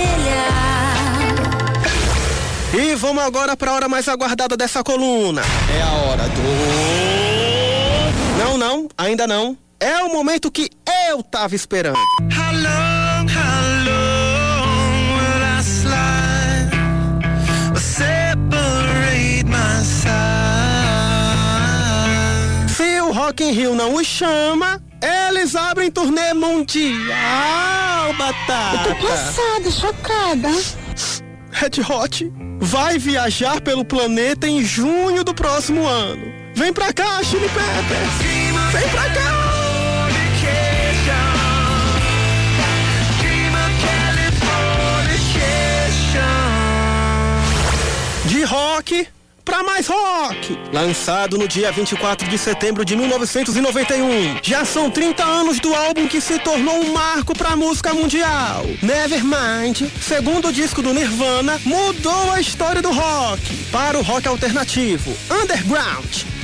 E 2.75 2.95
vamos 2.97 3.23
agora 3.23 3.57
para 3.57 3.71
a 3.71 3.75
hora 3.75 3.89
mais 3.89 4.09
aguardada 4.09 4.57
dessa 4.57 4.83
coluna. 4.83 5.43
É 5.73 5.83
a 5.83 5.93
hora 5.93 6.29
do. 6.29 7.38
Não, 8.39 8.57
não, 8.57 8.89
ainda 8.97 9.27
não. 9.27 9.59
É 9.81 10.01
o 10.05 10.13
momento 10.13 10.49
que 10.49 10.71
eu 11.11 11.25
tava 11.25 11.57
esperando. 11.57 11.97
How 11.97 12.53
long, 12.53 13.27
how 13.29 13.63
long 13.85 15.17
will 15.17 15.43
I 15.43 15.61
slide? 15.61 16.71
Or 17.75 17.81
separate 17.81 19.45
my 19.45 19.83
side? 19.85 20.09
Se 22.71 23.01
o 23.01 23.11
Rock 23.13 23.43
in 23.43 23.51
Rio 23.51 23.75
não 23.75 23.95
os 23.95 24.07
chama, 24.07 24.81
eles 25.03 25.57
abrem 25.57 25.91
turnê 25.91 26.33
mundial, 26.33 28.15
Batata. 28.17 28.89
Eu 28.89 28.95
tô 28.95 29.07
passada, 29.09 29.71
chocada. 29.71 30.49
Red 31.51 31.83
Hot 31.93 32.33
vai 32.61 32.99
viajar 32.99 33.61
pelo 33.61 33.85
planeta 33.85 34.47
em 34.47 34.63
junho 34.63 35.25
do 35.25 35.35
próximo 35.35 35.85
ano. 35.85 36.38
Vem 36.59 36.73
pra 36.73 36.93
cá, 36.93 37.23
Chili 37.23 37.49
Peppers. 37.51 38.73
Vem 38.73 38.89
pra 38.89 39.09
cá. 39.11 39.29
De 48.25 48.43
rock 48.43 49.07
pra 49.45 49.63
mais 49.63 49.87
rock. 49.87 50.59
Lançado 50.73 51.39
no 51.39 51.47
dia 51.47 51.71
24 51.71 52.29
de 52.29 52.37
setembro 52.37 52.85
de 52.85 52.97
1991. 52.97 54.41
Já 54.43 54.65
são 54.65 54.91
30 54.91 55.25
anos 55.25 55.61
do 55.61 55.73
álbum 55.73 56.09
que 56.09 56.21
se 56.21 56.41
tornou 56.41 56.81
um 56.81 56.93
marco 56.93 57.39
pra 57.39 57.55
música 57.55 57.95
mundial. 57.95 58.67
Nevermind, 58.83 59.83
segundo 60.03 60.53
disco 60.53 60.83
do 60.83 60.93
Nirvana, 60.93 61.61
mudou 61.65 62.33
a 62.33 62.41
história 62.41 62.83
do 62.83 62.91
rock 62.91 63.55
para 63.71 63.97
o 63.97 64.03
rock 64.03 64.27
alternativo, 64.27 65.17
underground. 65.31 66.38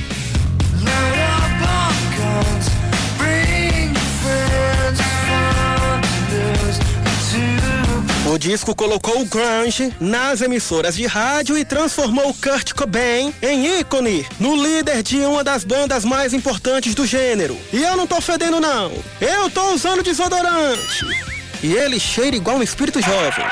O 8.35 8.37
disco 8.37 8.75
colocou 8.75 9.21
o 9.21 9.25
grunge 9.25 9.93
nas 9.97 10.41
emissoras 10.41 10.95
de 10.95 11.05
rádio 11.05 11.57
e 11.57 11.63
transformou 11.63 12.33
Kurt 12.33 12.73
Cobain 12.73 13.33
em 13.41 13.79
ícone, 13.79 14.27
no 14.41 14.55
líder 14.55 15.01
de 15.01 15.19
uma 15.19 15.41
das 15.41 15.63
bandas 15.63 16.03
mais 16.03 16.33
importantes 16.33 16.93
do 16.93 17.05
gênero. 17.05 17.57
E 17.71 17.81
eu 17.81 17.95
não 17.95 18.05
tô 18.05 18.19
fedendo 18.19 18.59
não, 18.59 18.91
eu 19.21 19.49
tô 19.49 19.73
usando 19.73 20.03
desodorante. 20.03 21.05
E 21.63 21.75
ele 21.75 21.97
cheira 21.97 22.35
igual 22.35 22.57
um 22.57 22.61
espírito 22.61 23.01
jovem. 23.01 23.45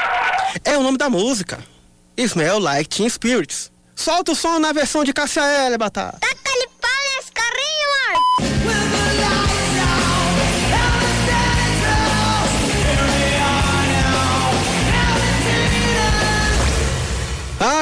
É 0.65 0.77
o 0.77 0.83
nome 0.83 0.97
da 0.97 1.09
música. 1.09 1.59
Smell 2.17 2.59
Like 2.59 2.89
Teen 2.89 3.09
Spirits. 3.09 3.71
Solta 3.95 4.33
o 4.33 4.35
som 4.35 4.59
na 4.59 4.73
versão 4.73 5.05
de 5.05 5.13
Cassia 5.13 5.43
L, 5.43 5.77
Batata. 5.77 6.19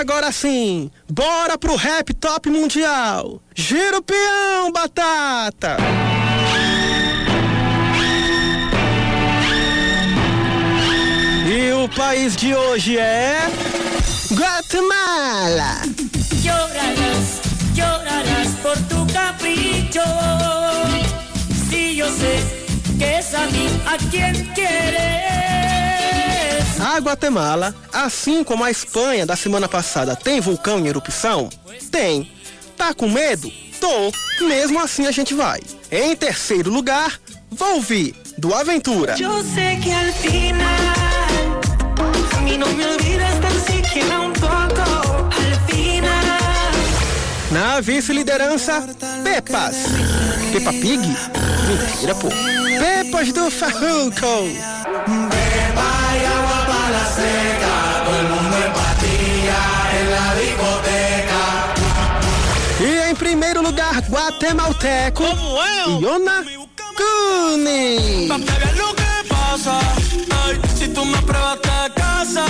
Agora 0.02 0.32
sim, 0.32 0.90
bora 1.08 1.60
pro 1.60 1.76
rap 1.76 2.12
top 2.16 2.50
mundial. 2.50 3.40
Gira 3.54 4.00
o 4.00 4.02
peão, 4.02 4.72
batata. 4.72 5.78
E 11.46 11.72
o 11.74 11.88
país 11.90 12.36
de 12.36 12.56
hoje 12.56 12.98
é 12.98 13.48
Guatemala. 14.32 15.84
Llorarás, 16.42 17.42
llorarás 17.76 18.48
por 18.64 18.78
tu 18.90 19.06
capricho. 19.14 20.02
Si 21.70 21.96
yo 21.96 22.08
sé 22.08 22.44
que 22.98 23.20
es 23.20 23.36
a 23.36 23.46
mí 23.52 23.68
a 23.86 23.98
quien 24.10 24.52
quieres. 24.56 25.61
A 26.84 26.98
Guatemala, 26.98 27.76
assim 27.94 28.44
como 28.44 28.64
a 28.64 28.72
Espanha 28.72 29.24
da 29.24 29.36
semana 29.36 29.68
passada, 29.68 30.16
tem 30.16 30.42
vulcão 30.42 30.80
em 30.80 30.88
erupção? 30.88 31.48
Tem. 31.92 32.32
Tá 32.76 32.92
com 32.92 33.08
medo? 33.08 33.52
Tô. 33.80 34.12
Mesmo 34.48 34.80
assim 34.80 35.06
a 35.06 35.12
gente 35.12 35.36
vai. 35.36 35.60
Em 35.92 36.16
terceiro 36.16 36.72
lugar, 36.72 37.20
vou 37.52 37.76
ouvir 37.76 38.16
do 38.36 38.56
Aventura. 38.56 39.16
Yo 39.16 39.44
sé 39.44 39.80
que 39.80 39.92
al 39.92 40.12
final 40.12 40.66
a 42.36 42.42
mí 42.42 42.58
no 42.58 42.66
me 42.74 42.86
olvidas 42.88 43.40
tan 43.40 43.60
siquiera 43.68 44.20
un 44.20 44.34
poco. 44.34 44.82
Al 44.82 45.56
final 45.68 46.26
Na 47.52 47.80
vice-liderança, 47.80 48.88
Pepas. 49.24 49.76
Peppa 50.52 50.72
Pig? 50.72 51.02
Mentira, 51.68 52.16
pô. 52.16 52.30
Pepas 52.80 53.32
do 53.32 53.52
Farruko. 53.52 54.50
Pruebas 71.22 71.60
te 71.60 71.90
casa. 71.96 72.46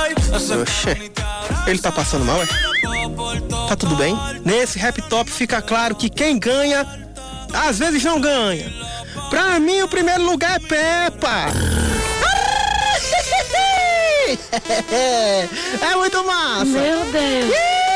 Ay, 0.00 0.14
ese 0.34 0.54
Oxê, 0.54 1.12
ele 1.66 1.78
tá 1.78 1.92
passando 1.92 2.24
mal, 2.24 2.42
é? 2.42 2.46
Tá 3.68 3.76
tudo 3.76 3.94
bem? 3.96 4.16
Nesse 4.44 4.78
rap 4.78 5.00
top 5.02 5.30
fica 5.30 5.62
claro 5.62 5.94
que 5.94 6.08
quem 6.10 6.38
ganha, 6.38 6.86
às 7.54 7.78
vezes 7.78 8.02
não 8.02 8.20
ganha. 8.20 8.72
Pra 9.30 9.60
mim, 9.60 9.82
o 9.82 9.88
primeiro 9.88 10.24
lugar 10.24 10.56
é 10.56 10.58
Peppa. 10.58 11.46
É 15.80 15.96
muito 15.96 16.24
massa. 16.24 16.64
Meu 16.64 17.04
Deus. 17.12 17.87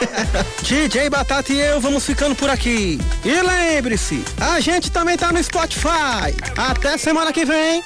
DJ 0.62 1.08
Batata 1.10 1.52
e 1.52 1.60
eu 1.60 1.80
vamos 1.80 2.04
ficando 2.04 2.34
por 2.34 2.50
aqui. 2.50 2.98
E 3.24 3.42
lembre-se, 3.42 4.22
a 4.40 4.60
gente 4.60 4.90
também 4.90 5.16
tá 5.16 5.32
no 5.32 5.42
Spotify. 5.42 6.34
Até 6.56 6.96
semana 6.98 7.32
que 7.32 7.44
vem. 7.44 7.82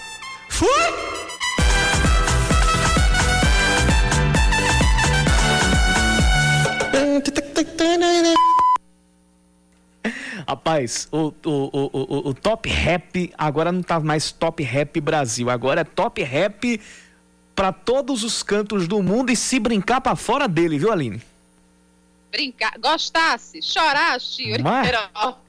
Fui! 0.49 0.69
Rapaz, 10.47 11.07
o, 11.13 11.33
o, 11.47 11.47
o, 11.47 12.29
o, 12.31 12.35
Top 12.35 12.69
Rap 12.69 13.33
agora 13.39 13.71
não 13.71 13.83
tá 13.83 14.01
mais 14.01 14.33
Top 14.33 14.61
Rap 14.61 15.01
Brasil, 15.01 15.49
agora 15.49 15.83
é 15.83 15.85
Top 15.85 16.21
Rap 16.21 16.81
para 17.55 17.73
todos 17.73 18.25
os 18.25 18.43
cantos 18.43 18.89
do 18.89 19.01
mundo 19.01 19.31
e 19.31 19.37
se 19.37 19.61
brincar 19.61 20.01
para 20.01 20.17
fora 20.17 20.49
dele, 20.49 20.77
viu, 20.77 20.91
Aline? 20.91 21.23
Brincar, 22.31 22.75
gostasse, 22.79 23.61
choraste, 23.61 24.43
Yuri 24.43 24.63
Mas-. 24.63 24.91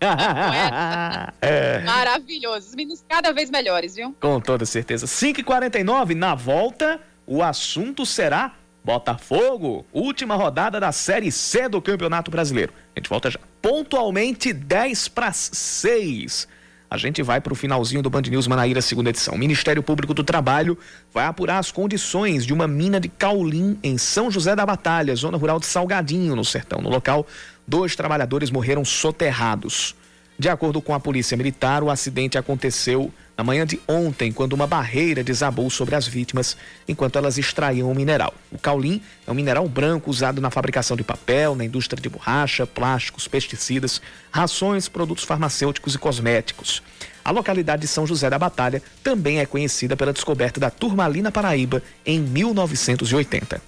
É. 1.42 1.80
Maravilhoso. 1.82 2.70
Os 2.70 2.76
meninos 2.76 3.04
cada 3.08 3.32
vez 3.32 3.50
melhores, 3.50 3.96
viu? 3.96 4.16
Com 4.20 4.40
toda 4.40 4.66
certeza. 4.66 5.06
5h49, 5.06 6.16
na 6.16 6.34
volta, 6.36 7.00
o 7.26 7.44
assunto 7.44 8.06
será 8.06 8.54
Botafogo, 8.84 9.86
última 9.94 10.36
rodada 10.36 10.80
da 10.80 10.92
Série 10.92 11.32
C 11.32 11.70
do 11.70 11.82
Campeonato 11.82 12.32
Brasileiro. 12.32 12.74
A 12.96 13.00
gente 13.00 13.10
volta 13.10 13.30
já. 13.30 13.40
Pontualmente 13.62 14.52
10 14.52 15.08
para 15.10 15.32
6. 15.32 16.48
A 16.92 16.98
gente 16.98 17.24
vai 17.24 17.40
para 17.40 17.54
o 17.54 17.56
finalzinho 17.56 18.04
do 18.04 18.10
Band 18.10 18.24
News 18.24 18.48
Manaíra, 18.48 18.82
segunda 18.82 19.12
edição. 19.12 19.36
O 19.36 19.38
Ministério 19.38 19.82
Público 19.82 20.14
do 20.14 20.26
Trabalho 20.26 20.78
vai 21.14 21.26
apurar 21.26 21.58
as 21.58 21.72
condições 21.72 22.46
de 22.46 22.52
uma 22.52 22.68
mina 22.68 23.00
de 23.00 23.08
caulim 23.08 23.80
em 23.82 23.98
São 23.98 24.30
José 24.30 24.54
da 24.58 24.66
Batalha, 24.66 25.16
zona 25.16 25.38
rural 25.38 25.58
de 25.58 25.68
Salgadinho, 25.68 26.36
no 26.36 26.44
sertão. 26.44 26.82
No 26.82 26.90
local, 26.90 27.26
dois 27.66 27.96
trabalhadores 27.96 28.52
morreram 28.52 28.84
soterrados. 28.84 29.96
De 30.38 30.50
acordo 30.50 30.82
com 30.82 30.94
a 30.94 31.00
Polícia 31.00 31.38
Militar, 31.38 31.82
o 31.82 31.90
acidente 31.90 32.38
aconteceu 32.38 33.10
na 33.38 33.44
manhã 33.44 33.66
de 33.66 33.80
ontem, 33.88 34.32
quando 34.32 34.54
uma 34.54 34.68
barreira 34.68 35.24
desabou 35.24 35.70
sobre 35.70 35.96
as 35.96 36.08
vítimas 36.08 36.56
enquanto 36.88 37.18
elas 37.18 37.38
extraíam 37.38 37.92
o 37.92 37.96
mineral. 37.96 38.34
O 38.52 38.58
caulim 38.58 39.02
é 39.26 39.32
um 39.32 39.34
mineral 39.34 39.68
branco 39.68 40.10
usado 40.10 40.42
na 40.42 40.52
fabricação 40.52 40.96
de 40.98 41.04
papel, 41.04 41.56
na 41.56 41.66
indústria 41.66 42.02
de 42.02 42.10
borracha, 42.10 42.68
plásticos, 42.68 43.28
pesticidas, 43.28 44.02
rações, 44.32 44.88
produtos 44.88 45.24
farmacêuticos 45.24 45.96
e 45.96 45.98
cosméticos. 45.98 46.84
A 47.24 47.32
localidade 47.32 47.84
de 47.84 47.88
São 47.88 48.06
José 48.06 48.30
da 48.30 48.40
Batalha 48.40 48.82
também 49.04 49.40
é 49.40 49.46
conhecida 49.46 49.96
pela 49.96 50.14
descoberta 50.14 50.60
da 50.60 50.70
turmalina 50.70 51.32
paraíba 51.32 51.82
em 52.06 52.20
1980. 52.20 53.62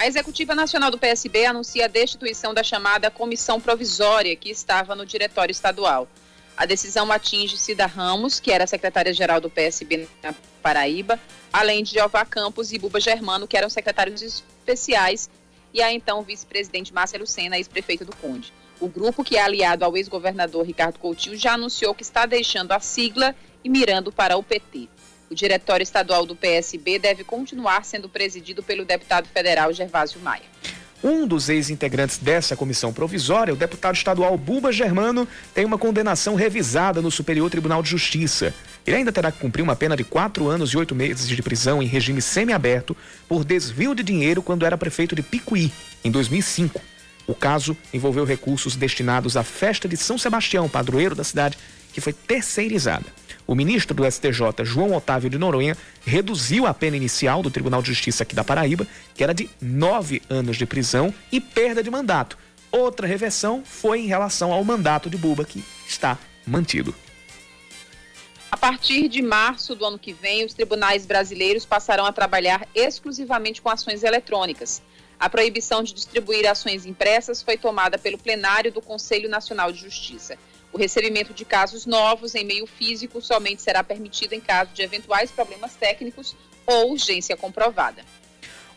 A 0.00 0.06
Executiva 0.06 0.54
Nacional 0.54 0.90
do 0.90 0.96
PSB 0.96 1.44
anuncia 1.44 1.84
a 1.84 1.88
destituição 1.88 2.54
da 2.54 2.62
chamada 2.62 3.10
comissão 3.10 3.60
provisória 3.60 4.34
que 4.34 4.48
estava 4.48 4.96
no 4.96 5.04
Diretório 5.04 5.52
Estadual. 5.52 6.08
A 6.56 6.66
decisão 6.66 7.10
atinge 7.10 7.56
Cida 7.56 7.86
Ramos, 7.86 8.38
que 8.38 8.52
era 8.52 8.66
secretária-geral 8.66 9.40
do 9.40 9.48
PSB 9.48 10.08
na 10.22 10.34
Paraíba, 10.62 11.18
além 11.52 11.82
de 11.82 11.92
Jeová 11.92 12.24
Campos 12.24 12.72
e 12.72 12.78
Buba 12.78 13.00
Germano, 13.00 13.48
que 13.48 13.56
eram 13.56 13.70
secretários 13.70 14.20
especiais, 14.22 15.30
e 15.72 15.82
a 15.82 15.92
então 15.92 16.22
vice-presidente 16.22 16.92
Márcia 16.92 17.18
Lucena, 17.18 17.56
ex-prefeito 17.56 18.04
do 18.04 18.14
Conde. 18.16 18.52
O 18.80 18.88
grupo, 18.88 19.22
que 19.22 19.36
é 19.36 19.42
aliado 19.42 19.84
ao 19.84 19.96
ex-governador 19.96 20.66
Ricardo 20.66 20.98
Coutinho, 20.98 21.36
já 21.36 21.52
anunciou 21.52 21.94
que 21.94 22.02
está 22.02 22.26
deixando 22.26 22.72
a 22.72 22.80
sigla 22.80 23.34
e 23.62 23.68
mirando 23.68 24.10
para 24.10 24.36
o 24.36 24.42
PT. 24.42 24.88
O 25.30 25.34
diretório 25.34 25.84
estadual 25.84 26.26
do 26.26 26.34
PSB 26.34 26.98
deve 26.98 27.22
continuar 27.22 27.84
sendo 27.84 28.08
presidido 28.08 28.62
pelo 28.62 28.84
deputado 28.84 29.28
federal 29.28 29.72
Gervásio 29.72 30.20
Maia. 30.20 30.42
Um 31.02 31.26
dos 31.26 31.48
ex-integrantes 31.48 32.18
dessa 32.18 32.54
comissão 32.54 32.92
provisória, 32.92 33.54
o 33.54 33.56
deputado 33.56 33.94
estadual 33.94 34.36
Buba 34.36 34.70
Germano, 34.70 35.26
tem 35.54 35.64
uma 35.64 35.78
condenação 35.78 36.34
revisada 36.34 37.00
no 37.00 37.10
Superior 37.10 37.50
Tribunal 37.50 37.82
de 37.82 37.88
Justiça. 37.88 38.54
Ele 38.86 38.96
ainda 38.96 39.10
terá 39.10 39.32
que 39.32 39.38
cumprir 39.38 39.62
uma 39.62 39.74
pena 39.74 39.96
de 39.96 40.04
quatro 40.04 40.48
anos 40.48 40.70
e 40.70 40.76
oito 40.76 40.94
meses 40.94 41.26
de 41.26 41.42
prisão 41.42 41.82
em 41.82 41.86
regime 41.86 42.20
semiaberto 42.20 42.94
por 43.26 43.44
desvio 43.44 43.94
de 43.94 44.02
dinheiro 44.02 44.42
quando 44.42 44.66
era 44.66 44.76
prefeito 44.76 45.16
de 45.16 45.22
Picuí, 45.22 45.72
em 46.04 46.10
2005. 46.10 46.80
O 47.26 47.34
caso 47.34 47.76
envolveu 47.94 48.24
recursos 48.24 48.76
destinados 48.76 49.36
à 49.36 49.42
festa 49.42 49.88
de 49.88 49.96
São 49.96 50.18
Sebastião, 50.18 50.68
padroeiro 50.68 51.14
da 51.14 51.24
cidade, 51.24 51.56
que 51.92 52.00
foi 52.00 52.12
terceirizada. 52.12 53.06
O 53.46 53.54
ministro 53.54 53.94
do 53.94 54.08
STJ, 54.08 54.62
João 54.62 54.94
Otávio 54.94 55.28
de 55.28 55.36
Noronha, 55.36 55.76
reduziu 56.06 56.66
a 56.66 56.74
pena 56.74 56.96
inicial 56.96 57.42
do 57.42 57.50
Tribunal 57.50 57.82
de 57.82 57.88
Justiça 57.88 58.22
aqui 58.22 58.34
da 58.34 58.44
Paraíba, 58.44 58.86
que 59.14 59.24
era 59.24 59.34
de 59.34 59.50
nove 59.60 60.22
anos 60.30 60.56
de 60.56 60.64
prisão 60.64 61.12
e 61.32 61.40
perda 61.40 61.82
de 61.82 61.90
mandato. 61.90 62.38
Outra 62.70 63.06
reversão 63.06 63.64
foi 63.64 64.00
em 64.00 64.06
relação 64.06 64.52
ao 64.52 64.62
mandato 64.62 65.10
de 65.10 65.16
Buba, 65.16 65.44
que 65.44 65.64
está 65.86 66.16
mantido. 66.46 66.94
A 68.52 68.56
partir 68.56 69.08
de 69.08 69.22
março 69.22 69.74
do 69.74 69.84
ano 69.84 69.98
que 69.98 70.12
vem, 70.12 70.44
os 70.44 70.54
tribunais 70.54 71.06
brasileiros 71.06 71.64
passarão 71.64 72.06
a 72.06 72.12
trabalhar 72.12 72.66
exclusivamente 72.74 73.62
com 73.62 73.68
ações 73.68 74.02
eletrônicas. 74.02 74.82
A 75.18 75.28
proibição 75.28 75.82
de 75.82 75.92
distribuir 75.92 76.48
ações 76.48 76.86
impressas 76.86 77.42
foi 77.42 77.56
tomada 77.56 77.98
pelo 77.98 78.16
plenário 78.16 78.72
do 78.72 78.80
Conselho 78.80 79.28
Nacional 79.28 79.70
de 79.70 79.80
Justiça. 79.80 80.38
O 80.72 80.78
recebimento 80.78 81.34
de 81.34 81.44
casos 81.44 81.86
novos 81.86 82.34
em 82.34 82.44
meio 82.44 82.66
físico 82.66 83.20
somente 83.20 83.62
será 83.62 83.82
permitido 83.82 84.32
em 84.32 84.40
caso 84.40 84.70
de 84.72 84.82
eventuais 84.82 85.30
problemas 85.30 85.74
técnicos 85.74 86.36
ou 86.66 86.92
urgência 86.92 87.36
comprovada. 87.36 88.02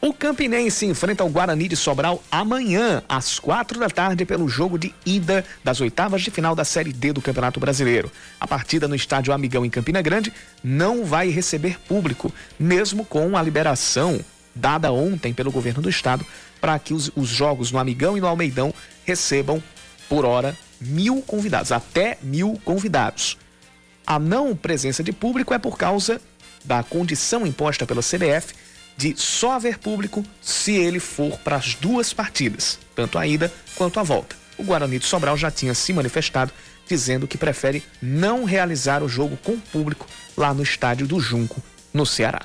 O 0.02 0.12
Campinense 0.12 0.86
enfrenta 0.86 1.24
o 1.24 1.30
Guarani 1.30 1.68
de 1.70 1.78
Sobral 1.78 2.22
amanhã, 2.30 3.02
às 3.08 3.39
quatro 3.39 3.80
da 3.80 3.89
tarde, 3.89 4.26
pelo 4.26 4.50
jogo 4.50 4.78
de 4.78 4.94
ida 5.06 5.46
das 5.64 5.80
oitavas 5.80 6.22
de 6.22 6.30
final 6.30 6.54
da 6.54 6.66
Série 6.66 6.91
D 6.91 7.14
do 7.14 7.22
Campeonato 7.22 7.58
Brasileiro. 7.58 8.12
A 8.38 8.46
partida 8.46 8.86
no 8.86 8.96
estádio 8.96 9.32
Amigão 9.32 9.64
em 9.64 9.70
Campina 9.70 10.02
Grande 10.02 10.34
não 10.62 11.06
vai 11.06 11.30
receber 11.30 11.80
público, 11.80 12.34
mesmo 12.60 13.06
com 13.06 13.38
a 13.38 13.41
liberação 13.41 14.20
dada 14.54 14.91
ontem 14.91 15.34
pelo 15.34 15.52
governo 15.52 15.82
do 15.82 15.89
estado 15.89 16.26
para 16.60 16.78
que 16.80 16.94
os, 16.94 17.12
os 17.16 17.30
jogos 17.30 17.72
no 17.72 17.80
Amigão 17.80 18.18
e 18.18 18.22
no 18.22 18.28
Almeidão 18.28 18.74
recebam, 19.06 19.62
por 20.10 20.26
hora, 20.26 20.58
mil 20.86 21.22
convidados, 21.22 21.72
até 21.72 22.18
mil 22.22 22.60
convidados. 22.64 23.38
A 24.06 24.20
não 24.20 24.56
presença 24.56 25.04
de 25.04 25.14
público 25.14 25.54
é 25.54 25.60
por 25.60 25.78
causa 25.78 26.20
da 26.64 26.84
condição 26.84 27.46
imposta 27.46 27.86
pela 27.86 28.02
CBF 28.02 28.54
de 28.96 29.16
só 29.18 29.54
haver 29.54 29.80
público 29.80 30.24
se 30.42 30.74
ele 30.74 31.00
for 31.00 31.38
para 31.40 31.56
as 31.56 31.76
duas 31.76 32.14
partidas, 32.14 32.78
tanto 32.96 33.18
a 33.18 33.26
ida 33.26 33.52
quanto 33.76 34.00
a 34.00 34.04
volta. 34.04 34.36
O 34.58 34.64
Guarani 34.64 35.00
de 35.00 35.06
Sobral 35.06 35.36
já 35.36 35.50
tinha 35.50 35.74
se 35.74 35.92
manifestado 35.94 36.52
dizendo 36.88 37.28
que 37.28 37.38
prefere 37.38 37.84
não 38.02 38.44
realizar 38.44 39.02
o 39.02 39.10
jogo 39.10 39.38
com 39.38 39.58
público 39.58 40.08
lá 40.38 40.54
no 40.54 40.62
estádio 40.62 41.08
do 41.08 41.20
Junco, 41.20 41.62
no 41.94 42.06
Ceará. 42.06 42.42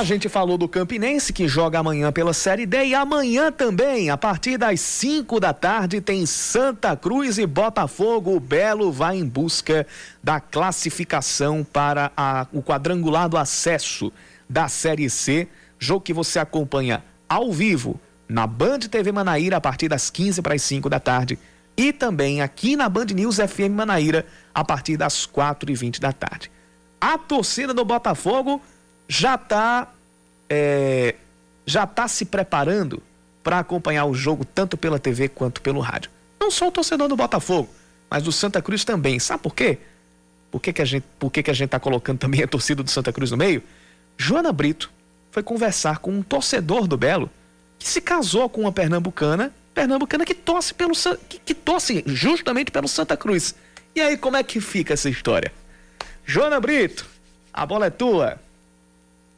A 0.00 0.04
gente 0.04 0.30
falou 0.30 0.56
do 0.56 0.66
Campinense 0.66 1.30
que 1.30 1.46
joga 1.46 1.78
amanhã 1.78 2.10
pela 2.10 2.32
Série 2.32 2.64
D 2.64 2.86
e 2.86 2.94
amanhã 2.94 3.52
também, 3.52 4.08
a 4.08 4.16
partir 4.16 4.56
das 4.56 4.80
5 4.80 5.38
da 5.38 5.52
tarde, 5.52 6.00
tem 6.00 6.24
Santa 6.24 6.96
Cruz 6.96 7.36
e 7.36 7.44
Botafogo. 7.46 8.34
O 8.34 8.40
Belo 8.40 8.90
vai 8.90 9.18
em 9.18 9.26
busca 9.26 9.86
da 10.24 10.40
classificação 10.40 11.62
para 11.70 12.10
a- 12.16 12.46
o 12.50 12.62
quadrangular 12.62 13.28
do 13.28 13.36
acesso 13.36 14.10
da 14.48 14.68
Série 14.68 15.10
C. 15.10 15.46
Jogo 15.78 16.00
que 16.00 16.14
você 16.14 16.38
acompanha 16.38 17.04
ao 17.28 17.52
vivo 17.52 18.00
na 18.26 18.46
Band 18.46 18.78
TV 18.80 19.12
Manaíra 19.12 19.58
a 19.58 19.60
partir 19.60 19.88
das 19.88 20.08
15 20.08 20.40
para 20.40 20.54
as 20.54 20.62
5 20.62 20.88
da 20.88 20.98
tarde 20.98 21.38
e 21.76 21.92
também 21.92 22.40
aqui 22.40 22.74
na 22.74 22.88
Band 22.88 23.06
News 23.14 23.36
FM 23.36 23.72
Manaíra 23.74 24.24
a 24.54 24.64
partir 24.64 24.96
das 24.96 25.26
4 25.26 25.70
e 25.70 25.74
20 25.74 26.00
da 26.00 26.10
tarde. 26.10 26.50
A 26.98 27.18
torcida 27.18 27.74
do 27.74 27.84
Botafogo 27.84 28.62
já 29.10 29.34
está 29.34 29.88
já 31.66 31.84
tá 31.84 32.06
se 32.06 32.24
preparando 32.24 33.02
para 33.42 33.58
acompanhar 33.58 34.04
o 34.04 34.14
jogo 34.14 34.44
tanto 34.44 34.76
pela 34.76 34.98
TV 35.00 35.28
quanto 35.28 35.60
pelo 35.60 35.80
rádio. 35.80 36.10
Não 36.38 36.50
só 36.50 36.68
o 36.68 36.70
torcedor 36.70 37.08
do 37.08 37.16
Botafogo, 37.16 37.68
mas 38.08 38.22
do 38.22 38.30
Santa 38.30 38.62
Cruz 38.62 38.84
também. 38.84 39.18
Sabe 39.18 39.42
por 39.42 39.54
quê? 39.54 39.78
Por 40.50 40.60
que, 40.60 40.72
que 40.72 40.80
a 40.82 40.84
gente, 40.84 41.04
por 41.18 41.30
que, 41.30 41.42
que 41.42 41.50
a 41.50 41.54
gente 41.54 41.70
tá 41.70 41.80
colocando 41.80 42.18
também 42.20 42.42
a 42.42 42.46
torcida 42.46 42.82
do 42.82 42.90
Santa 42.90 43.12
Cruz 43.12 43.32
no 43.32 43.36
meio? 43.36 43.62
Joana 44.16 44.52
Brito 44.52 44.92
foi 45.32 45.42
conversar 45.42 45.98
com 45.98 46.12
um 46.12 46.22
torcedor 46.22 46.86
do 46.86 46.96
Belo 46.96 47.28
que 47.78 47.88
se 47.88 48.00
casou 48.00 48.48
com 48.48 48.60
uma 48.62 48.72
pernambucana, 48.72 49.52
pernambucana 49.74 50.24
que 50.24 50.34
torce 50.34 50.72
pelo 50.72 50.92
que, 51.28 51.38
que 51.38 51.54
torce 51.54 52.04
justamente 52.06 52.70
pelo 52.70 52.86
Santa 52.86 53.16
Cruz. 53.16 53.54
E 53.94 54.00
aí 54.00 54.16
como 54.16 54.36
é 54.36 54.42
que 54.42 54.60
fica 54.60 54.94
essa 54.94 55.08
história? 55.08 55.52
Joana 56.24 56.60
Brito, 56.60 57.06
a 57.52 57.66
bola 57.66 57.86
é 57.86 57.90
tua. 57.90 58.38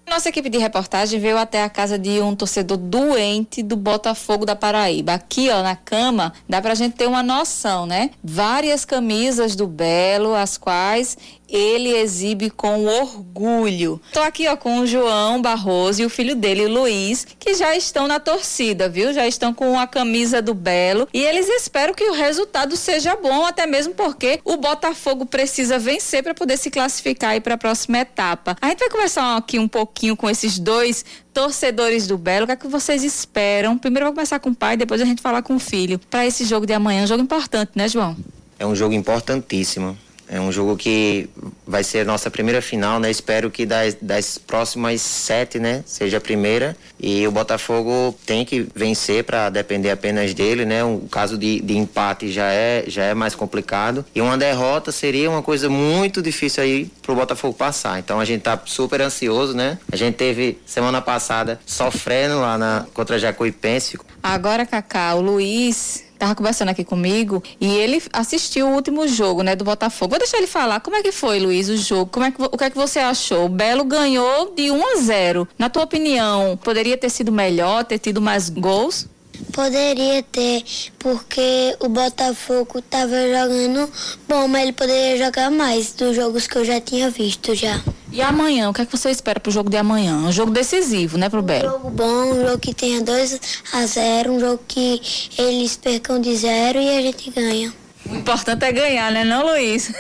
Nossa 0.09 0.29
equipe 0.29 0.51
de 0.51 0.59
reportagem 0.59 1.19
veio 1.19 1.39
até 1.39 1.63
a 1.63 1.71
casa 1.71 1.99
de 1.99 2.21
um 2.21 2.35
torcedor 2.37 2.77
doente 2.77 3.63
do 3.63 3.77
Botafogo 3.77 4.45
da 4.45 4.55
Paraíba. 4.55 5.15
Aqui, 5.15 5.49
ó, 5.49 5.63
na 5.63 5.75
cama, 5.75 6.33
dá 6.49 6.61
pra 6.61 6.75
gente 6.75 6.97
ter 6.97 7.07
uma 7.07 7.23
noção, 7.23 7.87
né? 7.87 8.11
Várias 8.23 8.85
camisas 8.85 9.57
do 9.57 9.67
Belo, 9.67 10.35
as 10.35 10.59
quais 10.59 11.17
ele 11.53 11.91
exibe 11.91 12.49
com 12.49 12.87
orgulho. 12.87 14.01
Tô 14.11 14.21
aqui 14.21 14.49
ó 14.49 14.57
com 14.57 14.81
o 14.81 14.87
João 14.87 15.43
Barroso 15.43 16.01
e 16.01 16.07
o 16.07 16.11
filho 16.11 16.35
dele, 16.35 16.67
Luiz, 16.67 17.27
que 17.39 17.55
já 17.55 17.77
estão 17.77 18.09
na 18.09 18.19
torcida, 18.19 18.89
viu? 18.89 19.13
Já 19.13 19.27
estão 19.27 19.53
com 19.53 19.79
a 19.79 19.87
camisa 19.87 20.41
do 20.41 20.55
Belo 20.55 21.07
e 21.13 21.23
eles 21.23 21.47
esperam 21.49 21.93
que 21.93 22.05
o 22.05 22.15
resultado 22.15 22.75
seja 22.75 23.15
bom, 23.17 23.45
até 23.45 23.67
mesmo 23.67 23.93
porque 23.93 24.41
o 24.45 24.57
Botafogo 24.57 25.27
precisa 25.27 25.79
vencer 25.79 26.23
para 26.23 26.33
poder 26.33 26.57
se 26.57 26.71
classificar 26.71 27.39
para 27.43 27.55
a 27.55 27.59
próxima 27.59 27.99
etapa. 27.99 28.57
A 28.61 28.69
gente 28.69 28.79
vai 28.79 28.89
conversar 28.89 29.37
aqui 29.37 29.59
um 29.59 29.69
pouquinho 29.69 30.17
com 30.17 30.31
esses 30.31 30.59
dois 30.59 31.05
torcedores 31.35 32.07
do 32.07 32.17
Belo, 32.17 32.45
o 32.45 32.47
que 32.47 32.53
é 32.53 32.57
que 32.57 32.69
vocês 32.69 33.05
esperam? 33.05 33.77
Primeiro 33.77 34.07
vou 34.07 34.15
começar 34.15 34.39
com 34.39 34.51
o 34.51 34.55
pai, 34.55 34.77
depois 34.77 35.01
a 35.01 35.05
gente 35.05 35.21
falar 35.21 35.43
com 35.43 35.57
o 35.57 35.59
filho. 35.59 35.99
Para 36.11 36.27
esse 36.27 36.45
jogo 36.45 36.67
de 36.67 36.73
amanhã, 36.73 37.05
um 37.05 37.07
jogo 37.07 37.23
importante, 37.23 37.73
né, 37.75 37.89
João? 37.89 38.17
É 38.59 38.67
um 38.67 38.75
jogo 38.75 38.95
importantíssimo. 38.95 39.99
É 40.33 40.41
um 40.41 40.51
jogo 40.51 40.79
que 40.79 41.29
vai 41.67 41.85
ser 41.85 42.01
a 42.01 42.05
nossa 42.07 42.31
primeira 42.31 42.63
final, 42.63 42.99
né? 42.99 43.11
Espero 43.11 43.51
que 43.51 43.67
das, 43.67 43.95
das 44.01 44.39
próximas 44.39 45.03
sete, 45.03 45.59
né? 45.59 45.85
Seja 45.85 46.17
a 46.17 46.21
primeira. 46.23 46.75
E 46.99 47.27
o 47.27 47.31
Botafogo 47.31 48.19
tem 48.25 48.43
que 48.43 48.67
vencer 48.75 49.25
para 49.25 49.51
depender 49.51 49.91
apenas 49.91 50.33
dele, 50.33 50.65
né? 50.65 50.83
Um 50.83 51.01
caso 51.01 51.37
de, 51.37 51.61
de 51.61 51.77
empate 51.77 52.33
já 52.33 52.51
é, 52.51 52.85
já 52.87 53.05
é 53.05 53.13
mais 53.13 53.35
complicado. 53.35 54.07
E 54.15 54.23
uma 54.23 54.39
derrota 54.39 54.91
seria 54.91 55.29
uma 55.29 55.43
coisa 55.43 55.69
muito 55.69 56.23
difícil 56.23 56.63
aí 56.63 56.91
pro 57.03 57.15
Botafogo 57.15 57.53
passar. 57.53 57.99
Então 57.99 58.19
a 58.19 58.25
gente 58.25 58.41
tá 58.41 58.59
super 58.65 59.03
ansioso, 59.03 59.55
né? 59.55 59.79
A 59.93 59.97
gente 59.97 60.15
teve 60.15 60.59
semana 60.65 61.03
passada 61.03 61.61
sofrendo 61.67 62.41
lá 62.41 62.57
na, 62.57 62.87
contra 62.95 63.19
Jacuipense. 63.19 63.99
Agora, 64.23 64.65
Cacá, 64.65 65.15
o 65.15 65.21
Luiz 65.21 66.05
estava 66.23 66.35
conversando 66.37 66.69
aqui 66.69 66.85
comigo 66.85 67.43
e 67.61 67.67
ele 67.67 68.01
assistiu 68.13 68.69
o 68.69 68.75
último 68.75 69.09
jogo, 69.09 69.43
né, 69.43 69.57
do 69.57 69.65
Botafogo. 69.65 70.11
Vou 70.11 70.19
deixar 70.19 70.39
ele 70.39 70.47
falar. 70.47 70.81
Como 70.81 70.97
é 70.97 71.03
que 71.03 71.11
foi, 71.11 71.41
Luiz, 71.41 71.69
o 71.69 71.77
jogo? 71.77 72.11
Como 72.11 72.25
é 72.25 72.31
que, 72.31 72.41
o 72.41 72.57
que 72.57 72.65
é 72.65 72.71
que 72.71 72.77
você 72.77 73.01
achou? 73.01 73.47
O 73.47 73.49
Belo 73.49 73.85
ganhou 73.85 74.55
de 74.55 74.71
1 74.71 74.87
a 74.87 74.97
0. 75.01 75.49
Na 75.59 75.69
tua 75.69 75.83
opinião, 75.83 76.57
poderia 76.63 76.97
ter 76.97 77.11
sido 77.11 77.33
melhor, 77.33 77.85
ter 77.85 77.99
tido 77.99 78.21
mais 78.23 78.49
gols? 78.49 79.09
Poderia 79.53 80.23
ter, 80.23 80.63
porque 80.99 81.77
o 81.81 81.89
Botafogo 81.89 82.79
estava 82.79 83.11
jogando 83.11 83.91
bom, 84.29 84.47
mas 84.47 84.63
ele 84.63 84.73
poderia 84.73 85.25
jogar 85.25 85.51
mais 85.51 85.93
dos 85.93 86.15
jogos 86.15 86.47
que 86.47 86.57
eu 86.57 86.65
já 86.65 86.81
tinha 86.81 87.11
visto 87.11 87.55
já. 87.55 87.83
E 88.13 88.21
amanhã, 88.21 88.69
o 88.69 88.75
que 88.75 88.83
é 88.83 88.85
que 88.85 88.95
você 88.95 89.11
espera 89.11 89.41
pro 89.41 89.51
jogo 89.51 89.71
de 89.71 89.77
amanhã? 89.79 90.15
Um 90.19 90.31
jogo 90.31 90.51
decisivo, 90.51 91.17
né, 91.17 91.31
pro 91.31 91.41
Belo? 91.41 91.69
Um 91.69 91.73
jogo 91.73 91.91
bom, 91.91 92.25
um 92.33 92.47
jogo 92.47 92.59
que 92.59 92.75
tenha 92.75 93.01
2 93.01 93.41
a 93.73 93.87
0, 93.87 94.33
um 94.33 94.39
jogo 94.39 94.61
que 94.69 95.01
eles 95.39 95.77
percam 95.79 96.21
de 96.21 96.37
zero 96.37 96.79
e 96.79 96.99
a 96.99 97.01
gente 97.01 97.31
ganha. 97.31 97.73
O 98.09 98.17
importante 98.17 98.65
é 98.65 98.73
ganhar, 98.73 99.13
né, 99.13 99.25
não, 99.25 99.47
Luiz? 99.47 99.93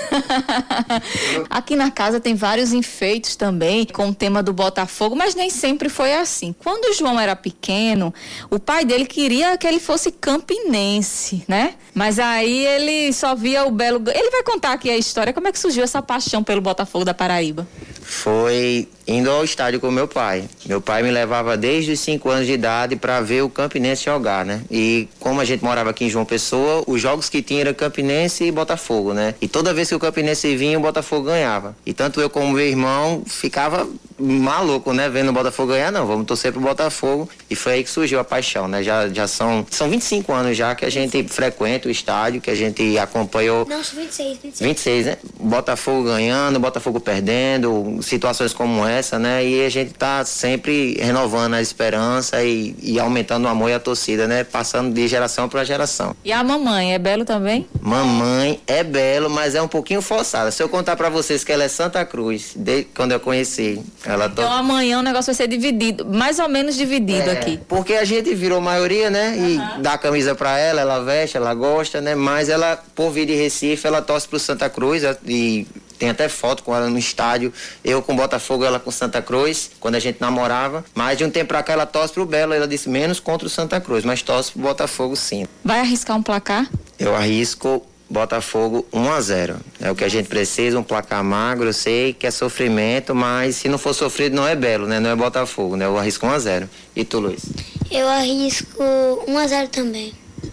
Aqui 1.48 1.76
na 1.76 1.90
casa 1.90 2.18
tem 2.18 2.34
vários 2.34 2.72
enfeites 2.72 3.36
também 3.36 3.86
com 3.86 4.08
o 4.08 4.14
tema 4.14 4.42
do 4.42 4.52
Botafogo, 4.52 5.14
mas 5.14 5.34
nem 5.34 5.48
sempre 5.50 5.88
foi 5.88 6.14
assim. 6.14 6.54
Quando 6.58 6.86
o 6.90 6.94
João 6.94 7.18
era 7.18 7.36
pequeno, 7.36 8.12
o 8.50 8.58
pai 8.58 8.84
dele 8.84 9.06
queria 9.06 9.56
que 9.56 9.66
ele 9.66 9.78
fosse 9.78 10.10
campinense, 10.10 11.44
né? 11.46 11.74
Mas 11.94 12.18
aí 12.18 12.66
ele 12.66 13.12
só 13.12 13.34
via 13.34 13.64
o 13.64 13.70
belo. 13.70 14.02
Ele 14.10 14.30
vai 14.30 14.42
contar 14.42 14.72
aqui 14.72 14.90
a 14.90 14.96
história, 14.96 15.32
como 15.32 15.48
é 15.48 15.52
que 15.52 15.58
surgiu 15.58 15.84
essa 15.84 16.02
paixão 16.02 16.42
pelo 16.42 16.60
Botafogo 16.60 17.04
da 17.04 17.14
Paraíba? 17.14 17.66
Foi 18.02 18.88
indo 19.06 19.30
ao 19.30 19.44
estádio 19.44 19.80
com 19.80 19.90
meu 19.90 20.06
pai. 20.08 20.44
Meu 20.66 20.80
pai 20.80 21.02
me 21.02 21.10
levava 21.10 21.56
desde 21.56 21.92
os 21.92 22.00
5 22.00 22.28
anos 22.28 22.46
de 22.46 22.52
idade 22.52 22.96
para 22.96 23.20
ver 23.20 23.42
o 23.42 23.48
Campinense 23.48 24.04
jogar, 24.04 24.44
né? 24.44 24.62
E 24.70 25.08
como 25.18 25.40
a 25.40 25.44
gente 25.44 25.62
morava 25.64 25.90
aqui 25.90 26.04
em 26.04 26.10
João 26.10 26.24
Pessoa, 26.24 26.84
os 26.86 27.00
jogos 27.00 27.28
que 27.28 27.42
tinha 27.42 27.62
era 27.62 27.74
Campinense 27.74 28.44
e 28.44 28.52
Botafogo, 28.52 29.12
né? 29.12 29.34
E 29.40 29.48
toda 29.48 29.74
vez 29.74 29.88
que 29.88 29.94
o 29.94 30.00
Campinense 30.00 30.54
vinha, 30.56 30.78
o 30.78 30.82
Botafogo 30.82 31.26
ganhava. 31.26 31.76
E 31.84 31.92
tanto 31.92 32.20
eu 32.20 32.30
como 32.30 32.52
meu 32.52 32.66
irmão 32.66 33.22
ficava 33.26 33.88
maluco, 34.18 34.92
né? 34.92 35.08
Vendo 35.08 35.30
o 35.30 35.32
Botafogo 35.32 35.72
ganhar, 35.72 35.90
não, 35.90 36.06
vamos 36.06 36.26
torcer 36.26 36.52
pro 36.52 36.60
Botafogo. 36.60 37.28
E 37.50 37.56
foi 37.56 37.74
aí 37.74 37.84
que 37.84 37.90
surgiu 37.90 38.20
a 38.20 38.24
paixão, 38.24 38.68
né? 38.68 38.82
Já, 38.82 39.08
já 39.08 39.26
são, 39.26 39.66
são 39.70 39.88
25 39.88 40.32
anos 40.32 40.56
já 40.56 40.74
que 40.74 40.84
a 40.84 40.90
gente 40.90 41.22
frequenta 41.24 41.88
o 41.88 41.90
estádio, 41.90 42.40
que 42.40 42.50
a 42.50 42.54
gente 42.54 42.98
acompanhou. 42.98 43.66
Não, 43.68 43.82
26, 43.82 44.38
26. 44.42 44.60
26, 44.60 45.06
né? 45.06 45.16
Botafogo 45.40 46.04
ganhando, 46.04 46.60
Botafogo 46.60 47.00
perdendo, 47.00 47.98
situações 48.02 48.52
como 48.52 48.86
essa, 48.86 48.91
né? 49.18 49.44
E 49.44 49.64
a 49.64 49.68
gente 49.68 49.92
tá 49.94 50.24
sempre 50.24 50.96
renovando 51.00 51.54
a 51.54 51.62
esperança 51.62 52.42
e, 52.42 52.74
e 52.82 52.98
aumentando 52.98 53.44
o 53.44 53.48
amor 53.48 53.70
e 53.70 53.74
a 53.74 53.80
torcida, 53.80 54.26
né? 54.26 54.44
Passando 54.44 54.92
de 54.92 55.06
geração 55.08 55.48
para 55.48 55.64
geração. 55.64 56.14
E 56.24 56.32
a 56.32 56.42
mamãe, 56.42 56.94
é 56.94 56.98
belo 56.98 57.24
também? 57.24 57.66
Mamãe 57.80 58.60
é 58.66 58.82
belo, 58.82 59.30
mas 59.30 59.54
é 59.54 59.62
um 59.62 59.68
pouquinho 59.68 60.02
forçada. 60.02 60.50
Se 60.50 60.62
eu 60.62 60.68
contar 60.68 60.96
para 60.96 61.08
vocês 61.08 61.44
que 61.44 61.52
ela 61.52 61.64
é 61.64 61.68
Santa 61.68 62.04
Cruz, 62.04 62.52
desde 62.56 62.88
quando 62.94 63.12
eu 63.12 63.20
conheci, 63.20 63.80
ela 64.04 64.26
Então 64.26 64.44
to... 64.44 64.52
amanhã 64.52 64.98
o 64.98 65.02
negócio 65.02 65.26
vai 65.26 65.34
ser 65.34 65.48
dividido, 65.48 66.04
mais 66.06 66.38
ou 66.38 66.48
menos 66.48 66.76
dividido 66.76 67.30
é, 67.30 67.32
aqui. 67.32 67.60
Porque 67.68 67.94
a 67.94 68.04
gente 68.04 68.34
virou 68.34 68.60
maioria, 68.60 69.10
né? 69.10 69.36
E 69.36 69.80
dá 69.80 69.94
a 69.94 69.98
camisa 69.98 70.34
para 70.34 70.58
ela, 70.58 70.80
ela 70.80 71.00
veste, 71.00 71.36
ela 71.36 71.54
gosta, 71.54 72.00
né? 72.00 72.14
Mas 72.14 72.48
ela, 72.48 72.78
por 72.94 73.10
vir 73.10 73.26
de 73.26 73.34
Recife, 73.34 73.86
ela 73.86 74.02
torce 74.02 74.28
pro 74.28 74.38
Santa 74.38 74.68
Cruz 74.68 75.02
e 75.26 75.66
tem 76.02 76.10
até 76.10 76.28
foto 76.28 76.64
com 76.64 76.74
ela 76.74 76.90
no 76.90 76.98
estádio, 76.98 77.52
eu 77.84 78.02
com 78.02 78.16
Botafogo, 78.16 78.64
ela 78.64 78.80
com 78.80 78.90
Santa 78.90 79.22
Cruz, 79.22 79.70
quando 79.78 79.94
a 79.94 80.00
gente 80.00 80.20
namorava. 80.20 80.84
Mas 80.92 81.16
de 81.16 81.24
um 81.24 81.30
tempo 81.30 81.46
pra 81.46 81.62
cá 81.62 81.74
ela 81.74 81.86
torce 81.86 82.12
pro 82.12 82.26
Belo, 82.26 82.52
ela 82.52 82.66
disse 82.66 82.88
menos 82.88 83.20
contra 83.20 83.46
o 83.46 83.50
Santa 83.50 83.80
Cruz, 83.80 84.04
mas 84.04 84.20
torce 84.20 84.50
pro 84.50 84.62
Botafogo 84.62 85.14
sim. 85.14 85.46
Vai 85.64 85.78
arriscar 85.78 86.16
um 86.16 86.22
placar? 86.22 86.68
Eu 86.98 87.14
arrisco 87.14 87.86
Botafogo 88.10 88.84
1 88.92 89.12
a 89.12 89.20
0. 89.20 89.56
É 89.80 89.92
o 89.92 89.94
que 89.94 90.02
a 90.02 90.08
gente 90.08 90.28
precisa, 90.28 90.76
um 90.76 90.82
placar 90.82 91.22
magro, 91.22 91.68
eu 91.68 91.72
sei 91.72 92.12
que 92.12 92.26
é 92.26 92.32
sofrimento, 92.32 93.14
mas 93.14 93.54
se 93.54 93.68
não 93.68 93.78
for 93.78 93.94
sofrido 93.94 94.34
não 94.34 94.44
é 94.44 94.56
Belo, 94.56 94.88
né? 94.88 94.98
Não 94.98 95.08
é 95.08 95.14
Botafogo, 95.14 95.76
né? 95.76 95.84
Eu 95.84 95.96
arrisco 95.96 96.26
1 96.26 96.30
a 96.30 96.38
0. 96.40 96.70
E 96.96 97.04
tu, 97.04 97.20
Luiz? 97.20 97.42
Eu 97.88 98.08
arrisco 98.08 98.82
1 99.28 99.38
a 99.38 99.46
0 99.46 99.68
também. 99.68 100.12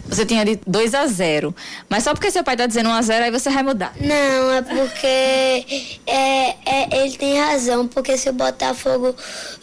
Você 0.09 0.25
tinha 0.25 0.43
de 0.43 0.59
2 0.65 0.93
a 0.95 1.05
0 1.05 1.55
Mas 1.87 2.03
só 2.03 2.13
porque 2.13 2.31
seu 2.31 2.43
pai 2.43 2.57
tá 2.57 2.65
dizendo 2.65 2.89
1 2.89 2.93
a 2.93 3.01
0 3.01 3.25
aí 3.25 3.31
você 3.31 3.49
vai 3.49 3.63
mudar. 3.63 3.93
Não, 4.01 4.51
é 4.51 4.61
porque 4.61 5.87
é, 6.07 6.55
é, 6.65 7.03
ele 7.03 7.15
tem 7.15 7.39
razão, 7.39 7.87
porque 7.87 8.17
se 8.17 8.29
o 8.29 8.33
Botafogo 8.33 9.15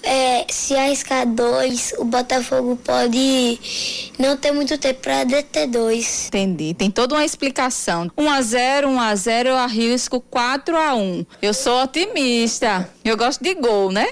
é, 0.03 0.47
se 0.49 0.75
arriscar 0.77 1.27
dois, 1.27 1.93
o 1.99 2.05
Botafogo 2.05 2.77
pode 2.77 3.59
não 4.19 4.37
ter 4.37 4.53
muito 4.53 4.79
tempo 4.79 5.01
para 5.01 5.25
deter 5.25 5.67
dois. 5.67 6.29
Entendi. 6.29 6.75
Tem 6.75 6.91
toda 6.91 7.15
uma 7.15 7.25
explicação. 7.25 8.11
1 8.17 8.31
a 8.31 8.43
0 8.43 8.89
1 8.89 9.01
a 9.01 9.15
0 9.15 9.49
eu 9.49 9.57
arrisco 9.57 10.21
4 10.21 10.77
a 10.77 10.95
1 10.95 11.27
Eu 11.43 11.53
sou 11.53 11.83
otimista. 11.83 12.89
Eu 13.05 13.17
gosto 13.17 13.43
de 13.43 13.55
gol, 13.55 13.91
né? 13.91 14.07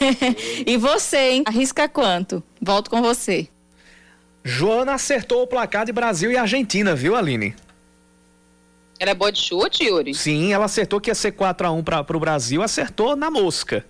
e 0.66 0.76
você, 0.76 1.30
hein? 1.30 1.42
Arrisca 1.46 1.88
quanto? 1.88 2.42
Volto 2.60 2.90
com 2.90 3.02
você. 3.02 3.48
Joana 4.44 4.92
acertou 4.92 5.42
o 5.42 5.46
placar 5.46 5.86
de 5.86 5.92
Brasil 5.92 6.30
e 6.30 6.36
Argentina, 6.36 6.94
viu, 6.94 7.16
Aline? 7.16 7.56
Ela 9.00 9.12
é 9.12 9.14
boa 9.14 9.32
de 9.32 9.40
chute, 9.40 9.84
Yuri? 9.84 10.14
Sim, 10.14 10.52
ela 10.52 10.66
acertou 10.66 11.00
que 11.00 11.10
ia 11.10 11.14
ser 11.14 11.32
4x1 11.32 11.82
para 11.82 12.16
o 12.16 12.20
Brasil, 12.20 12.62
acertou 12.62 13.16
na 13.16 13.30
mosca. 13.30 13.84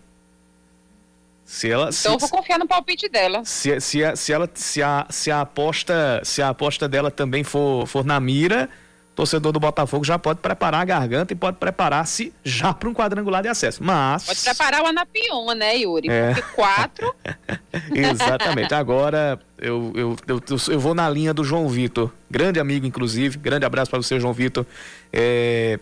Se 1.45 1.71
ela, 1.71 1.85
então 1.85 1.93
se, 1.93 2.09
eu 2.09 2.19
vou 2.19 2.29
confiar 2.29 2.59
no 2.59 2.67
palpite 2.67 3.09
dela. 3.09 3.45
Se, 3.45 3.79
se, 3.81 4.17
se, 4.17 4.33
ela, 4.33 4.49
se, 4.55 4.83
a, 4.83 5.07
se, 5.11 5.31
a 5.31 5.43
aposta, 5.43 6.23
se 6.25 6.41
a 6.41 6.49
aposta 6.49 6.89
dela 6.89 7.11
também 7.11 7.45
for, 7.45 7.87
for 7.87 8.05
na 8.05 8.19
mira, 8.19 8.71
torcedor 9.15 9.53
do 9.53 9.61
Botafogo 9.61 10.05
já 10.05 10.19
pode 10.19 10.41
preparar 10.41 10.83
a 10.83 10.85
garganta 10.85 11.33
e 11.33 11.37
pode 11.37 11.57
preparar-se 11.57 12.33
já 12.43 12.75
para 12.75 12.89
um 12.89 12.95
quadrangular 12.95 13.43
de 13.43 13.49
acesso. 13.49 13.83
Mas. 13.83 14.25
Pode 14.25 14.41
preparar 14.41 14.83
o 14.83 14.87
Anapion, 14.87 15.55
né, 15.55 15.77
Yuri? 15.77 16.09
É. 16.11 16.35
Porque 16.35 16.43
quatro. 16.55 17.15
Exatamente. 17.95 18.75
Agora 18.75 19.41
eu, 19.59 19.93
eu, 19.95 20.17
eu, 20.27 20.43
eu, 20.71 20.81
vou 20.81 20.95
na 20.95 21.09
linha 21.09 21.33
do 21.33 21.45
João 21.45 21.69
Vitor, 21.69 22.13
grande 22.31 22.59
amigo, 22.59 22.87
inclusive. 22.87 23.39
Grande 23.39 23.65
abraço 23.65 23.91
para 23.91 24.03
você, 24.03 24.19
João 24.19 24.33
Vitor. 24.33 24.67
É, 25.13 25.79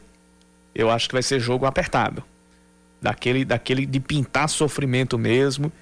eu 0.75 0.91
acho 0.91 1.09
que 1.09 1.15
vai 1.15 1.23
ser 1.23 1.41
jogo 1.41 1.65
apertado. 1.65 2.23
Daquele, 3.01 3.45
daquele 3.45 3.87
de 3.87 3.99
pintar 3.99 4.49
sofrimento 4.49 5.19
mesmo. 5.19 5.73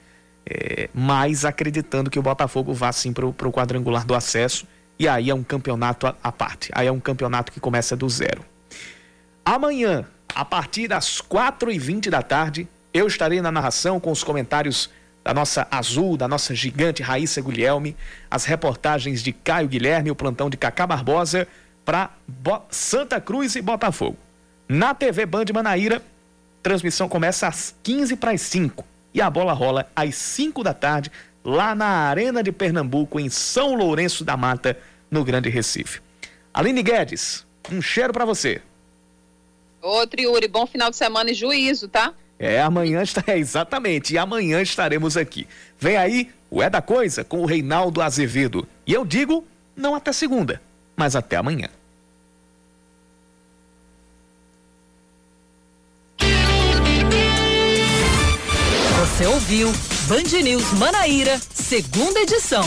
É, 0.49 0.89
mas 0.95 1.45
acreditando 1.45 2.11
que 2.11 2.19
o 2.19 2.23
Botafogo 2.23 2.73
vá 2.73 2.91
sim 2.93 3.13
para 3.13 3.27
o 3.27 3.53
quadrangular 3.53 4.07
do 4.07 4.15
acesso 4.15 4.67
e 5.01 5.09
aí 5.09 5.31
é 5.31 5.35
um 5.35 5.43
campeonato 5.43 6.07
à 6.23 6.31
parte. 6.31 6.71
Aí 6.75 6.87
é 6.87 6.93
um 6.93 7.01
campeonato 7.01 7.51
que 7.51 7.59
começa 7.59 7.97
do 7.97 8.07
zero. 8.07 8.45
Amanhã, 9.43 10.05
a 10.35 10.45
partir 10.45 10.89
das 10.89 11.23
4h20 11.23 12.11
da 12.11 12.21
tarde, 12.21 12.69
eu 12.93 13.07
estarei 13.07 13.41
na 13.41 13.51
narração 13.51 13.99
com 13.99 14.13
os 14.13 14.23
comentários 14.23 14.91
da 15.25 15.33
nossa 15.33 15.67
azul, 15.71 16.19
da 16.19 16.29
nossa 16.29 16.55
gigante 16.55 17.03
Raíssa 17.03 17.41
Guilherme, 17.41 17.97
as 18.31 18.45
reportagens 18.45 19.23
de 19.23 19.33
Caio 19.33 19.69
Guilherme, 19.69 20.11
o 20.11 20.15
plantão 20.15 20.51
de 20.51 20.59
Cacá 20.59 20.87
Barbosa 20.87 21.49
para 21.83 22.11
Santa 22.69 23.19
Cruz 23.23 23.57
e 23.57 23.63
Botafogo. 23.63 24.19
Na 24.69 24.93
TV 24.93 25.25
Band 25.25 25.47
Manaíra, 25.55 26.03
transmissão 26.63 27.09
começa 27.09 27.49
às 27.49 27.75
15 27.83 28.17
para 28.17 28.33
as 28.33 28.43
5 28.43 28.85
e 29.15 29.23
a 29.23 29.31
bola 29.31 29.55
rola 29.55 29.91
às 29.97 30.15
5 30.15 30.63
da 30.63 30.75
tarde 30.75 31.11
lá 31.45 31.75
na 31.75 31.87
Arena 31.87 32.43
de 32.43 32.53
Pernambuco, 32.53 33.19
em 33.19 33.29
São 33.29 33.75
Lourenço 33.75 34.25
da 34.25 34.37
Mata, 34.37 34.79
no 35.11 35.25
Grande 35.25 35.49
Recife. 35.49 36.01
Aline 36.53 36.83
Guedes, 36.83 37.47
um 37.71 37.81
cheiro 37.81 38.13
para 38.13 38.25
você. 38.25 38.61
Outro 39.83 40.21
Yuri, 40.21 40.47
bom 40.47 40.67
final 40.67 40.91
de 40.91 40.97
semana 40.97 41.31
e 41.31 41.35
juízo, 41.35 41.89
tá? 41.89 42.13
É, 42.39 42.61
amanhã 42.61 43.03
está. 43.03 43.23
É, 43.27 43.37
exatamente. 43.39 44.15
E 44.15 44.19
amanhã 44.19 44.61
estaremos 44.61 45.17
aqui. 45.17 45.47
Vem 45.79 45.97
aí 45.97 46.31
o 46.51 46.63
É 46.63 46.69
da 46.69 46.83
Coisa 46.83 47.23
com 47.23 47.41
o 47.41 47.47
Reinaldo 47.47 48.03
Azevedo. 48.03 48.67
E 48.87 48.93
eu 48.93 49.05
digo, 49.05 49.47
não 49.77 49.95
até 49.95 50.13
segunda, 50.13 50.61
mas 50.97 51.15
até 51.15 51.37
amanhã. 51.37 51.69
Você 59.21 59.27
ouviu 59.27 59.71
Band 60.09 60.43
News 60.43 60.73
Manaíra, 60.79 61.39
segunda 61.53 62.21
edição. 62.21 62.65